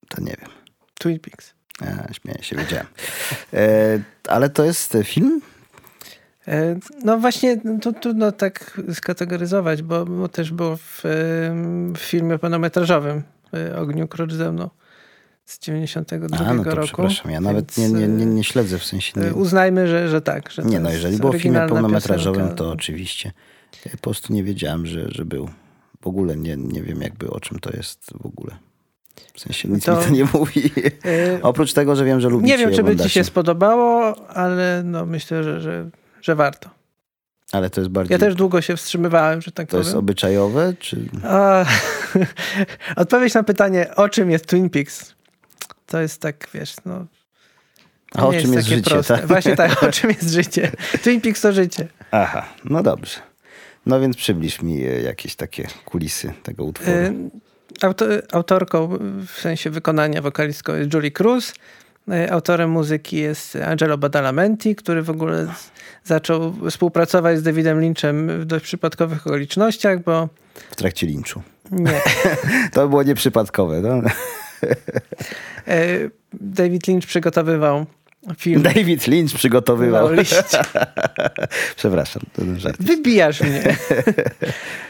To 0.09 0.21
nie 0.21 0.35
wiem. 0.41 0.51
Twin 0.99 1.21
Peaks. 1.21 1.55
A, 1.81 2.13
śmieję 2.13 2.43
się, 2.43 2.57
wiedziałem. 2.57 2.87
E, 3.53 4.01
ale 4.29 4.51
to 4.51 4.65
jest 4.65 4.95
e, 4.95 5.05
film? 5.05 5.41
E, 6.49 6.77
No 7.05 7.19
właśnie, 7.19 7.61
to 7.83 7.93
trudno 7.93 8.33
tak 8.33 8.81
skategoryzować, 8.95 9.83
bo, 9.83 10.05
bo 10.05 10.29
też 10.29 10.53
było 10.53 10.77
w, 10.77 11.03
em, 11.05 11.95
w 11.95 11.99
filmie 11.99 12.39
pełnometrażowym 12.39 13.23
e, 13.55 13.79
Ogniu 13.79 14.09
Krocz 14.09 14.33
ze 14.33 14.53
mną 14.53 14.71
z 15.47 15.59
92 15.59 16.37
A, 16.47 16.55
no 16.55 16.65
to 16.65 16.71
roku. 16.71 16.87
przepraszam. 16.87 17.31
Ja 17.33 17.41
nawet 17.41 17.77
nie, 17.79 17.89
nie, 17.89 18.09
nie, 18.09 18.23
e, 18.23 18.27
nie 18.27 18.45
śledzę 18.45 18.79
w 18.79 18.85
sensie. 18.85 19.13
e, 19.21 19.25
Nie, 19.25 19.35
Uznajmy, 19.35 19.89
że, 19.89 20.09
że 20.09 20.21
tak. 20.23 20.51
Że 20.51 20.63
nie 20.63 20.77
to 20.77 20.83
no, 20.83 20.91
jest 20.91 21.03
jeżeli 21.03 21.19
było 21.19 21.33
w 21.33 21.37
filmie 21.37 21.67
pełnometrażowym, 21.69 22.41
piosenka. 22.43 22.65
to 22.65 22.71
oczywiście. 22.71 23.33
Ja 23.87 23.93
po 23.93 23.99
prostu 23.99 24.33
nie 24.33 24.45
wiedziałem, 24.45 24.87
że, 24.87 25.07
że 25.09 25.25
był. 25.25 25.51
W 26.01 26.07
ogóle 26.07 26.37
nie, 26.37 26.57
nie 26.57 26.83
wiem 26.83 27.03
jakby 27.03 27.31
o 27.31 27.41
czym 27.41 27.59
to 27.59 27.71
jest 27.77 28.11
w 28.23 28.27
ogóle. 28.27 28.57
W 29.35 29.41
sensie 29.41 29.69
nic 29.69 29.85
To- 29.85 29.97
mi 29.97 30.05
to 30.05 30.11
nie 30.11 30.25
mówi. 30.33 30.71
E, 31.05 31.43
Oprócz 31.43 31.73
tego, 31.73 31.97
że 31.97 32.05
wiem, 32.05 32.21
że 32.21 32.29
lubicie 32.29 32.53
Nie 32.53 32.59
wiem, 32.59 32.75
czy 32.75 32.83
by 32.83 32.97
ci 32.97 33.11
się 33.11 33.25
spodobało, 33.25 34.17
ale 34.29 34.83
no 34.85 35.07
myślę, 35.07 35.45
że, 35.45 35.61
że, 35.61 35.91
że 36.23 36.35
warto. 36.35 36.71
Ale 37.53 37.71
to 37.71 37.81
jest 37.81 37.91
bardziej... 37.91 38.15
Ja 38.15 38.19
też 38.19 38.35
długo 38.35 38.61
się 38.61 38.77
wstrzymywałem, 38.77 39.43
że 39.43 39.53
tak 39.53 39.69
To 39.69 39.77
jest 39.79 39.91
powiem. 39.91 39.99
obyczajowe, 40.05 40.75
czy... 40.79 41.09
A, 41.25 41.65
odpowiedź 42.97 43.35
na 43.35 43.43
pytanie, 43.43 43.95
o 43.97 44.09
czym 44.09 44.31
jest 44.31 44.47
Twin 44.47 44.71
Peaks, 44.71 45.15
to 45.87 46.01
jest 46.01 46.21
tak, 46.21 46.49
wiesz, 46.55 46.75
no... 46.85 47.07
A 48.15 48.27
o 48.27 48.33
czym 48.33 48.41
jest 48.53 48.55
takie 48.55 48.77
życie, 48.77 48.91
proste. 48.91 49.17
tak? 49.17 49.27
Właśnie 49.27 49.57
tak, 49.57 49.83
o 49.83 49.93
czym 49.93 50.11
jest 50.11 50.31
życie. 50.41 50.73
Twin 51.03 51.21
Peaks 51.21 51.41
to 51.41 51.53
życie. 51.53 51.89
Aha, 52.11 52.47
no 52.65 52.83
dobrze. 52.83 53.21
No 53.87 54.01
więc 54.01 54.17
przybliż 54.17 54.63
mi 54.63 54.85
e, 54.85 55.01
jakieś 55.03 55.35
takie 55.37 55.67
kulisy 55.85 56.33
tego 56.43 56.65
utworu. 56.65 57.31
Auto, 57.83 58.05
autorką 58.33 58.89
w 59.27 59.41
sensie 59.41 59.71
wykonania 59.71 60.23
wokalistką 60.23 60.75
jest 60.75 60.95
Julie 60.95 61.11
Cruz. 61.11 61.53
Y, 62.13 62.33
Autorem 62.33 62.71
muzyki 62.71 63.17
jest 63.17 63.57
Angelo 63.57 63.99
Badalamenti, 63.99 64.77
który 64.77 65.03
w 65.03 65.11
ogóle 65.11 65.47
zaczął 66.05 66.55
współpracować 66.71 67.39
z 67.39 67.43
Davidem 67.43 67.81
Lynchem 67.81 68.41
w 68.41 68.45
dość 68.45 68.65
przypadkowych 68.65 69.27
okolicznościach, 69.27 70.03
bo 70.03 70.29
W 70.71 70.77
trakcie 70.77 71.07
linczu. 71.07 71.43
nie. 71.71 72.01
To 72.73 72.89
było 72.89 73.03
nieprzypadkowe, 73.03 73.81
no? 73.81 74.03
Y, 75.69 76.11
David 76.33 76.87
Lynch 76.89 77.07
przygotowywał 77.07 77.87
film. 78.39 78.63
David 78.63 79.07
Lynch 79.07 79.35
przygotowywał. 79.35 80.13
liść. 80.13 80.35
Przepraszam, 81.77 82.23
to 82.33 82.43
był 82.45 82.59
żart. 82.61 82.77
Wybijasz 82.83 83.41
mnie. 83.41 83.63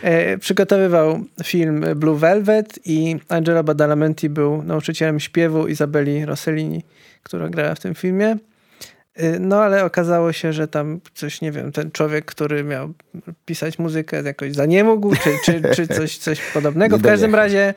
E, 0.03 0.39
Przygotowywał 0.39 1.21
film 1.45 1.85
Blue 1.97 2.19
Velvet 2.19 2.79
i 2.85 3.17
Angelo 3.29 3.65
Badalamenti 3.65 4.29
był 4.29 4.63
nauczycielem 4.63 5.21
śpiewu 5.21 5.67
Izabeli 5.69 6.25
Rossellini, 6.25 6.83
która 7.23 7.49
grała 7.49 7.75
w 7.75 7.81
tym 7.81 7.95
filmie. 7.95 8.37
E, 9.15 9.39
No 9.39 9.63
ale 9.63 9.85
okazało 9.85 10.33
się, 10.33 10.53
że 10.53 10.69
tam 10.69 11.01
coś, 11.15 11.41
nie 11.41 11.53
wiem, 11.53 11.73
ten 11.73 11.91
człowiek, 11.91 12.25
który 12.25 12.65
miał 12.65 12.93
pisać 13.45 13.79
muzykę 13.79 14.23
jakoś 14.23 14.53
za 14.55 14.67
nie 14.67 14.85
mógł, 14.85 15.15
czy, 15.17 15.31
czy, 15.45 15.63
czy 15.75 15.87
coś, 15.87 16.19
coś 16.19 16.41
podobnego. 16.55 16.99
W 16.99 17.03
każdym 17.03 17.35
razie 17.35 17.69
e, 17.69 17.75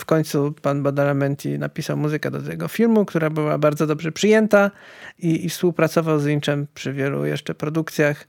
w 0.00 0.04
końcu 0.04 0.54
pan 0.62 0.82
Badalamenti 0.82 1.58
napisał 1.58 1.96
muzykę 1.96 2.30
do 2.30 2.42
tego 2.42 2.68
filmu, 2.68 3.04
która 3.04 3.30
była 3.30 3.58
bardzo 3.58 3.86
dobrze 3.86 4.12
przyjęta 4.12 4.70
i, 5.18 5.46
i 5.46 5.48
współpracował 5.48 6.18
z 6.18 6.24
Lynchem 6.24 6.66
przy 6.74 6.92
wielu 6.92 7.26
jeszcze 7.26 7.54
produkcjach. 7.54 8.26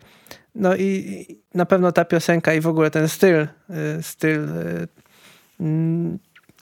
No 0.55 0.75
i 0.75 1.25
na 1.53 1.65
pewno 1.65 1.91
ta 1.91 2.05
piosenka 2.05 2.53
i 2.53 2.61
w 2.61 2.67
ogóle 2.67 2.91
ten 2.91 3.07
styl, 3.07 3.35
y, 3.39 3.47
styl 4.03 4.43
y, 4.43 4.87
mm, 5.59 6.19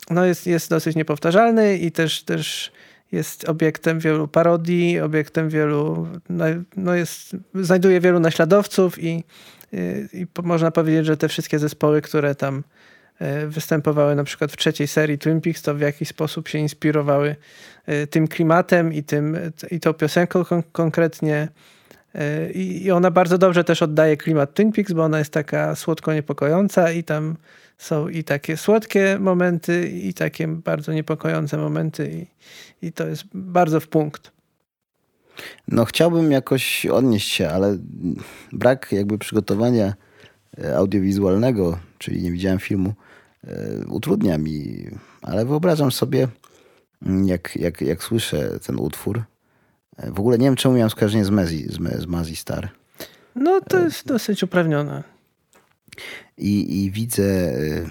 no 0.10 0.26
jest, 0.26 0.48
jest 0.48 0.70
dosyć 0.70 0.96
niepowtarzalny 0.96 1.78
i 1.78 1.92
też, 1.92 2.24
też 2.24 2.72
jest 3.12 3.50
obiektem 3.50 4.00
wielu 4.00 4.28
parodii, 4.28 5.00
obiektem 5.00 5.50
wielu, 5.50 6.08
no, 6.30 6.46
no 6.78 6.96
jest, 6.96 7.36
znajduje 7.56 8.02
wielu 8.02 8.20
naśladowców 8.20 9.04
i, 9.04 9.24
i 10.14 10.28
można 10.44 10.72
powiedzieć, 10.72 11.06
że 11.06 11.18
te 11.18 11.28
wszystkie 11.28 11.60
zespoły, 11.60 12.02
które 12.02 12.36
tam 12.36 12.64
występowały 13.48 14.16
na 14.16 14.24
przykład 14.24 14.52
w 14.52 14.58
trzeciej 14.58 14.88
serii 14.88 15.18
Twin 15.18 15.42
Peaks, 15.42 15.62
to 15.62 15.76
w 15.76 15.80
jakiś 15.80 16.10
sposób 16.10 16.48
się 16.48 16.60
inspirowały 16.60 17.36
y, 17.90 18.08
tym 18.08 18.28
klimatem 18.28 18.94
i, 18.94 19.04
tym, 19.04 19.38
i 19.72 19.80
tą 19.80 19.94
piosenką 19.94 20.46
kon- 20.46 20.64
konkretnie. 20.72 21.48
Y, 22.16 22.52
I 22.52 22.92
ona 22.92 23.12
bardzo 23.12 23.38
dobrze 23.38 23.64
też 23.64 23.82
oddaje 23.82 24.18
klimat 24.18 24.54
Twin 24.54 24.72
Peaks, 24.72 24.94
bo 24.94 25.04
ona 25.04 25.20
jest 25.20 25.32
taka 25.32 25.76
słodko 25.76 26.14
niepokojąca 26.14 26.92
i 26.92 27.04
tam 27.04 27.36
są 27.78 28.08
i 28.08 28.24
takie 28.24 28.58
słodkie 28.58 29.18
momenty, 29.20 29.90
i 29.90 30.14
takie 30.14 30.48
bardzo 30.48 30.94
niepokojące 30.94 31.58
momenty 31.58 32.12
i, 32.12 32.88
i 32.88 32.92
to 32.92 33.08
jest 33.08 33.24
bardzo 33.34 33.80
w 33.80 33.88
punkt. 33.88 34.32
No 35.68 35.86
chciałbym 35.86 36.32
jakoś 36.32 36.86
odnieść 36.86 37.32
się, 37.32 37.50
ale 37.50 37.78
brak 38.52 38.92
jakby 38.92 39.18
przygotowania 39.18 39.94
e, 40.64 40.78
audiowizualnego, 40.78 41.80
czyli 41.98 42.22
nie 42.22 42.32
widziałem 42.32 42.60
filmu, 42.60 42.90
e, 42.90 43.05
utrudnia 43.88 44.38
mi. 44.38 44.86
Ale 45.22 45.46
wyobrażam 45.46 45.92
sobie, 45.92 46.28
jak, 47.26 47.56
jak, 47.56 47.82
jak 47.82 48.04
słyszę 48.04 48.60
ten 48.60 48.80
utwór. 48.80 49.24
e, 49.98 50.12
W 50.12 50.20
ogóle 50.20 50.38
nie 50.38 50.46
wiem, 50.46 50.56
czemu 50.56 50.76
miałem 50.76 50.90
skojarzenie 50.90 51.26
z 51.26 51.30
Mezi, 51.30 51.68
z, 51.70 52.02
z 52.02 52.06
Mazi 52.06 52.36
Star. 52.36 52.70
No 53.36 53.62
to 53.62 53.80
jest 53.80 54.06
dosyć 54.08 54.44
uprawnione. 54.44 55.04
I, 56.38 56.84
i 56.84 56.92
widzę 56.92 57.24
y, 57.58 57.90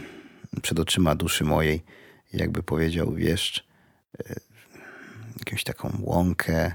przed 0.63 0.81
oczyma 0.81 1.15
duszy 1.15 1.45
mojej, 1.45 1.83
jakby 2.33 2.63
powiedział 2.63 3.15
wieszcz, 3.15 3.65
jakąś 5.39 5.65
taką 5.65 5.99
łąkę, 6.01 6.73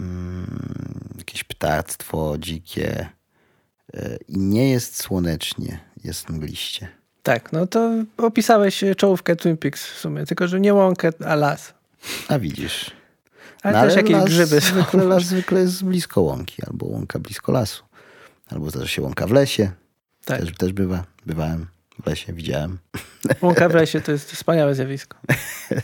mm, 0.00 1.14
jakieś 1.18 1.44
ptactwo 1.44 2.36
dzikie. 2.38 3.08
I 4.28 4.38
nie 4.38 4.70
jest 4.70 4.96
słonecznie, 4.96 5.80
jest 6.04 6.28
mgliście. 6.30 6.97
Tak, 7.22 7.52
no 7.52 7.66
to 7.66 7.90
opisałeś 8.16 8.84
czołówkę 8.96 9.36
Twin 9.36 9.56
Peaks 9.56 9.86
w 9.86 9.98
sumie, 9.98 10.26
tylko 10.26 10.48
że 10.48 10.60
nie 10.60 10.74
łąkę, 10.74 11.12
a 11.26 11.34
las. 11.34 11.74
A 12.28 12.38
widzisz. 12.38 12.90
Ale 13.62 13.78
No, 13.78 13.84
też 13.84 13.96
jakieś 13.96 14.12
las 14.12 14.24
grzyby 14.24 14.60
są. 14.60 14.66
Zwykle, 14.66 15.04
las 15.04 15.22
zwykle 15.24 15.60
jest 15.60 15.84
blisko 15.84 16.20
łąki, 16.20 16.62
albo 16.66 16.86
łąka 16.86 17.18
blisko 17.18 17.52
lasu. 17.52 17.84
Albo 18.50 18.70
zdarza 18.70 18.86
się 18.86 19.02
łąka 19.02 19.26
w 19.26 19.30
lesie. 19.30 19.70
Tak. 20.24 20.40
Też, 20.40 20.52
też 20.56 20.72
bywa. 20.72 21.04
Bywałem 21.26 21.66
w 22.02 22.06
lesie, 22.06 22.32
widziałem. 22.32 22.78
Łąka 23.42 23.68
w 23.68 23.74
lesie 23.74 24.00
to 24.00 24.12
jest 24.12 24.32
wspaniałe 24.32 24.74
zjawisko. 24.74 25.18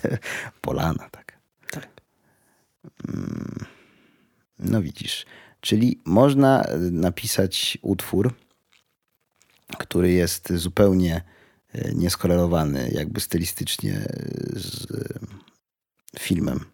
Polana, 0.60 1.08
tak. 1.10 1.32
Tak. 1.70 1.88
Mm, 3.08 3.64
No 4.58 4.82
widzisz. 4.82 5.26
Czyli 5.60 6.00
można 6.04 6.62
e, 6.62 6.76
napisać 6.78 7.78
utwór, 7.82 8.34
który 9.78 10.12
jest 10.12 10.52
zupełnie 10.52 11.22
e, 11.72 11.94
nieskorelowany 11.94 12.90
jakby 12.92 13.20
stylistycznie 13.20 13.92
e, 13.94 14.58
z 14.58 14.86
e, 14.90 16.18
filmem, 16.18 16.64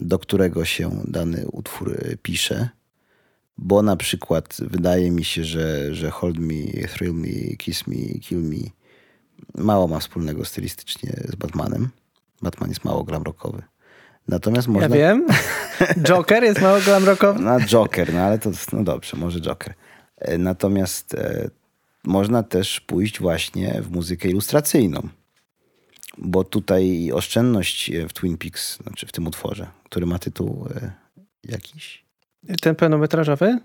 do 0.00 0.18
którego 0.18 0.64
się 0.64 1.02
dany 1.04 1.46
utwór 1.52 1.98
pisze. 2.22 2.68
Bo 3.58 3.82
na 3.82 3.96
przykład 3.96 4.56
wydaje 4.60 5.10
mi 5.10 5.24
się, 5.24 5.44
że, 5.44 5.94
że 5.94 6.10
Hold 6.10 6.38
Me, 6.38 6.88
Thrill 6.88 7.14
Me, 7.14 7.56
Kiss 7.56 7.86
Me, 7.86 8.18
Kill 8.20 8.42
Me 8.42 8.70
mało 9.54 9.88
ma 9.88 9.98
wspólnego 9.98 10.44
stylistycznie 10.44 11.12
z 11.24 11.34
Batmanem. 11.34 11.88
Batman 12.42 12.68
jest 12.68 12.84
mało 12.84 13.04
glamrockowy. 13.04 13.62
Natomiast 14.28 14.68
Ja 14.68 14.72
można... 14.74 14.88
wiem. 14.88 15.26
Joker 16.06 16.44
jest 16.44 16.60
mało 16.60 16.80
glamrockowy. 16.80 17.40
No 17.40 17.60
Joker, 17.60 18.14
no 18.14 18.20
ale 18.20 18.38
to, 18.38 18.50
no 18.72 18.84
dobrze, 18.84 19.16
może 19.16 19.40
Joker. 19.40 19.74
Natomiast 20.38 21.16
można 22.04 22.42
też 22.42 22.80
pójść 22.80 23.20
właśnie 23.20 23.82
w 23.82 23.90
muzykę 23.90 24.28
ilustracyjną. 24.28 25.08
Bo 26.18 26.44
tutaj 26.44 27.12
oszczędność 27.12 27.90
e, 27.90 28.08
w 28.08 28.12
Twin 28.12 28.38
Peaks, 28.38 28.78
znaczy 28.82 29.06
w 29.06 29.12
tym 29.12 29.26
utworze, 29.26 29.66
który 29.84 30.06
ma 30.06 30.18
tytuł 30.18 30.68
e, 30.76 30.92
jakiś, 31.44 32.04
Ten 32.60 32.74
pełnometrażowy? 32.74 33.58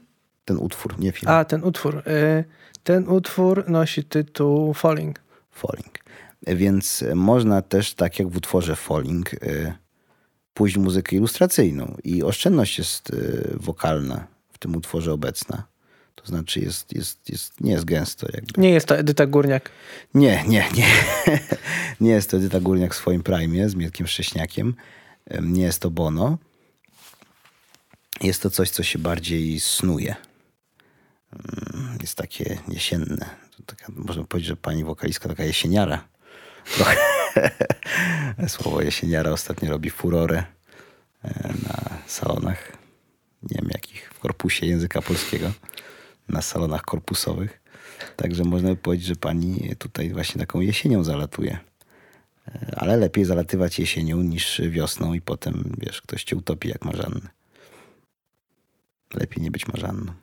ten 0.45 0.57
utwór, 0.57 0.99
nie 0.99 1.11
film, 1.11 1.31
A, 1.31 1.45
ten 1.45 1.63
utwór. 1.63 1.97
Y, 1.97 2.43
Ten 2.83 3.07
utwór 3.09 3.69
nosi 3.69 4.03
tytuł 4.03 4.73
Falling. 4.73 5.21
Falling. 5.51 5.99
E, 6.45 6.55
Więc 6.55 7.03
e, 7.03 7.15
można 7.15 7.61
też, 7.61 7.93
tak 7.93 8.19
jak 8.19 8.29
w 8.29 8.37
utworze 8.37 8.75
Falling, 8.75 9.33
e, 9.33 9.73
pójść 10.53 10.75
w 10.75 10.79
muzykę 10.79 11.15
ilustracyjną. 11.15 11.95
I 12.03 12.23
oszczędność 12.23 12.77
jest 12.77 13.11
e, 13.13 13.15
wokalna 13.53 14.27
w 14.51 14.57
tym 14.57 14.75
utworze 14.75 15.13
obecna. 15.13 15.63
To 16.21 16.25
znaczy 16.27 16.59
jest, 16.59 16.93
jest, 16.93 17.29
jest, 17.29 17.61
nie 17.61 17.71
jest 17.71 17.85
gęsto 17.85 18.27
jakby. 18.33 18.61
Nie 18.61 18.69
jest 18.69 18.87
to 18.87 18.97
Edyta 18.97 19.25
Górniak. 19.25 19.69
Nie, 20.13 20.43
nie, 20.47 20.65
nie. 20.75 20.87
nie 22.01 22.11
jest 22.11 22.31
to 22.31 22.37
Edyta 22.37 22.59
Górniak 22.59 22.93
w 22.93 22.97
swoim 22.97 23.23
prime 23.23 23.69
z 23.69 23.75
Mietkiem 23.75 24.07
Szcześniakiem. 24.07 24.75
Em, 25.25 25.53
Nie 25.53 25.61
jest 25.63 25.81
to 25.81 25.91
Bono. 25.91 26.37
Jest 28.21 28.41
to 28.41 28.49
coś, 28.49 28.69
co 28.69 28.83
się 28.83 28.99
bardziej 28.99 29.59
snuje. 29.59 30.15
Mm, 31.33 31.97
Jest 32.01 32.15
takie 32.15 32.57
jesienne. 32.67 33.29
Taka, 33.65 33.85
można 33.95 34.23
powiedzieć, 34.23 34.47
że 34.47 34.55
pani 34.55 34.83
wokalistka 34.83 35.29
taka 35.29 35.43
jesieniara. 35.43 36.07
Słowo 38.47 38.81
jesieniara 38.81 39.31
ostatnio 39.31 39.69
robi 39.69 39.89
furorę 39.89 40.43
e, 41.23 41.53
na 41.67 41.97
salonach. 42.07 42.71
Nie 43.43 43.57
wiem 43.61 43.69
jakich, 43.73 44.09
w 44.13 44.19
korpusie 44.19 44.65
języka 44.65 45.01
polskiego. 45.01 45.51
Na 46.29 46.41
salonach 46.41 46.81
korpusowych. 46.81 47.61
Także 48.15 48.43
można 48.43 48.69
by 48.69 48.75
powiedzieć, 48.75 49.07
że 49.07 49.15
pani 49.15 49.75
tutaj 49.79 50.13
właśnie 50.13 50.39
taką 50.39 50.59
jesienią 50.59 51.03
zalatuje. 51.03 51.59
E, 52.47 52.75
Ale 52.77 52.97
lepiej 52.97 53.25
zalatywać 53.25 53.79
jesienią 53.79 54.17
niż 54.17 54.61
wiosną 54.69 55.13
i 55.13 55.21
potem, 55.21 55.75
wiesz, 55.77 56.01
ktoś 56.01 56.23
cię 56.23 56.35
utopi 56.35 56.69
jak 56.69 56.85
marzanny. 56.85 57.27
Lepiej 59.13 59.43
nie 59.43 59.51
być 59.51 59.67
marzanną. 59.67 60.13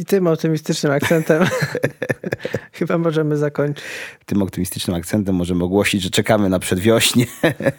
I 0.00 0.04
tym 0.04 0.26
optymistycznym 0.26 0.92
akcentem 0.92 1.44
chyba 2.72 2.98
możemy 2.98 3.36
zakończyć. 3.36 3.84
Tym 4.26 4.42
optymistycznym 4.42 4.96
akcentem 4.96 5.34
możemy 5.34 5.64
ogłosić, 5.64 6.02
że 6.02 6.10
czekamy 6.10 6.48
na 6.48 6.58
przedwiośnie. 6.58 7.26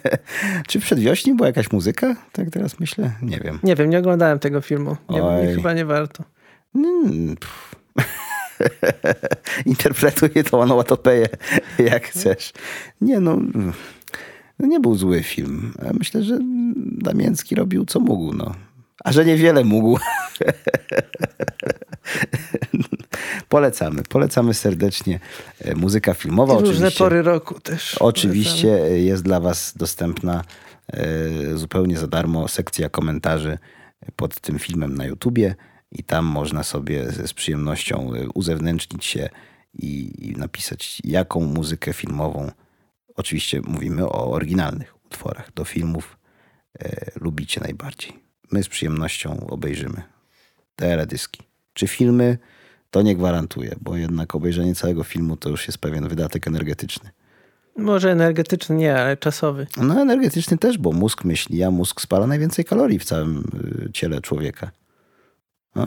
Czy 0.68 0.80
w 0.80 0.82
przedwiośnie 0.82 1.34
była 1.34 1.46
jakaś 1.46 1.72
muzyka? 1.72 2.16
Tak 2.32 2.50
teraz 2.50 2.80
myślę? 2.80 3.12
Nie 3.22 3.38
wiem. 3.38 3.58
Nie 3.62 3.76
wiem, 3.76 3.90
nie 3.90 3.98
oglądałem 3.98 4.38
tego 4.38 4.60
filmu. 4.60 4.96
Nie, 5.10 5.22
Oj. 5.22 5.46
nie, 5.46 5.54
chyba 5.54 5.72
nie 5.72 5.84
warto. 5.84 6.24
Mm, 6.74 7.36
pff. 7.36 7.74
Interpretuję 9.66 10.44
tą 10.44 10.60
onomatopeję 10.60 11.28
jak 11.78 12.06
chcesz. 12.06 12.52
Nie 13.00 13.20
no, 13.20 13.38
no, 14.58 14.66
nie 14.66 14.80
był 14.80 14.94
zły 14.94 15.22
film. 15.22 15.72
Myślę, 15.98 16.22
że 16.22 16.38
Damięcki 16.76 17.54
robił 17.54 17.84
co 17.84 18.00
mógł. 18.00 18.32
No. 18.32 18.54
A 19.04 19.12
że 19.12 19.24
niewiele 19.24 19.64
mógł. 19.64 19.98
polecamy, 23.48 24.02
polecamy 24.02 24.54
serdecznie. 24.54 25.20
E, 25.60 25.74
Muzyka 25.74 26.14
filmowa 26.14 26.54
różne 26.54 26.68
oczywiście. 26.68 26.98
pory 26.98 27.22
roku 27.22 27.60
też. 27.60 27.96
Oczywiście 28.00 28.68
jest 28.98 29.22
dla 29.22 29.40
Was 29.40 29.72
dostępna 29.76 30.44
e, 30.92 31.56
zupełnie 31.56 31.98
za 31.98 32.06
darmo 32.06 32.48
sekcja 32.48 32.88
komentarzy 32.88 33.58
pod 34.16 34.40
tym 34.40 34.58
filmem 34.58 34.94
na 34.94 35.04
YouTubie 35.04 35.54
i 35.92 36.04
tam 36.04 36.24
można 36.24 36.62
sobie 36.62 37.12
z 37.12 37.32
przyjemnością 37.32 38.14
e, 38.14 38.28
uzewnętrznić 38.34 39.04
się 39.04 39.28
i, 39.74 40.34
napisać, 40.36 41.00
jaką 41.04 41.40
muzykę 41.40 41.92
filmową, 41.92 42.50
oczywiście 43.14 43.60
mówimy 43.60 44.08
o 44.08 44.30
oryginalnych 44.32 44.94
utworach 45.06 45.52
do 45.54 45.64
filmów, 45.64 46.18
e, 46.78 47.10
lubicie 47.20 47.60
najbardziej. 47.60 48.12
My 48.50 48.62
z 48.62 48.68
przyjemnością 48.68 49.46
obejrzymy 49.46 50.02
teledyski. 50.76 51.42
Czy 51.74 51.86
filmy? 51.86 52.38
To 52.90 53.02
nie 53.02 53.16
gwarantuję, 53.16 53.74
bo 53.80 53.96
jednak 53.96 54.34
obejrzenie 54.34 54.74
całego 54.74 55.04
filmu 55.04 55.36
to 55.36 55.48
już 55.48 55.66
jest 55.66 55.78
pewien 55.78 56.08
wydatek 56.08 56.46
energetyczny. 56.46 57.10
Może 57.76 58.10
energetyczny 58.12 58.76
nie, 58.76 58.96
ale 58.96 59.16
czasowy. 59.16 59.66
No 59.76 60.00
energetyczny 60.00 60.58
też, 60.58 60.78
bo 60.78 60.92
mózg 60.92 61.24
myśli, 61.24 61.62
a 61.62 61.70
mózg 61.70 62.00
spala 62.00 62.26
najwięcej 62.26 62.64
kalorii 62.64 62.98
w 62.98 63.04
całym 63.04 63.44
y, 63.88 63.92
ciele 63.92 64.20
człowieka. 64.20 64.70
No? 65.74 65.86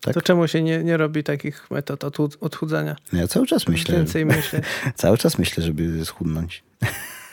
Tak. 0.00 0.14
To 0.14 0.22
czemu 0.22 0.48
się 0.48 0.62
nie, 0.62 0.84
nie 0.84 0.96
robi 0.96 1.24
takich 1.24 1.70
metod 1.70 2.00
odchud- 2.04 2.36
odchudzania? 2.40 2.96
No 3.12 3.18
Ja 3.18 3.26
cały 3.28 3.46
czas 3.46 3.68
myślę, 3.68 3.96
Więcej 3.96 4.26
myślę. 4.26 4.60
cały 4.94 5.18
czas 5.18 5.38
myślę, 5.38 5.64
żeby 5.64 6.04
schudnąć. 6.04 6.64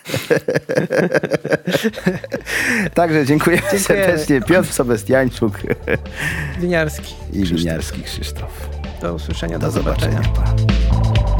Także 2.93 3.25
dziękujemy 3.25 3.61
Dziękujemy. 3.71 4.05
serdecznie. 4.07 4.41
Piotr 4.41 4.73
Sobestiańczuk 4.73 5.53
Winiarski. 6.59 7.15
i 7.33 7.43
Winiarski 7.45 8.01
Krzysztof. 8.03 8.69
Do 9.01 9.13
usłyszenia, 9.13 9.59
Do 9.59 9.65
do, 9.65 9.71
zobaczenia. 9.71 10.21
zobaczenia. 10.23 11.38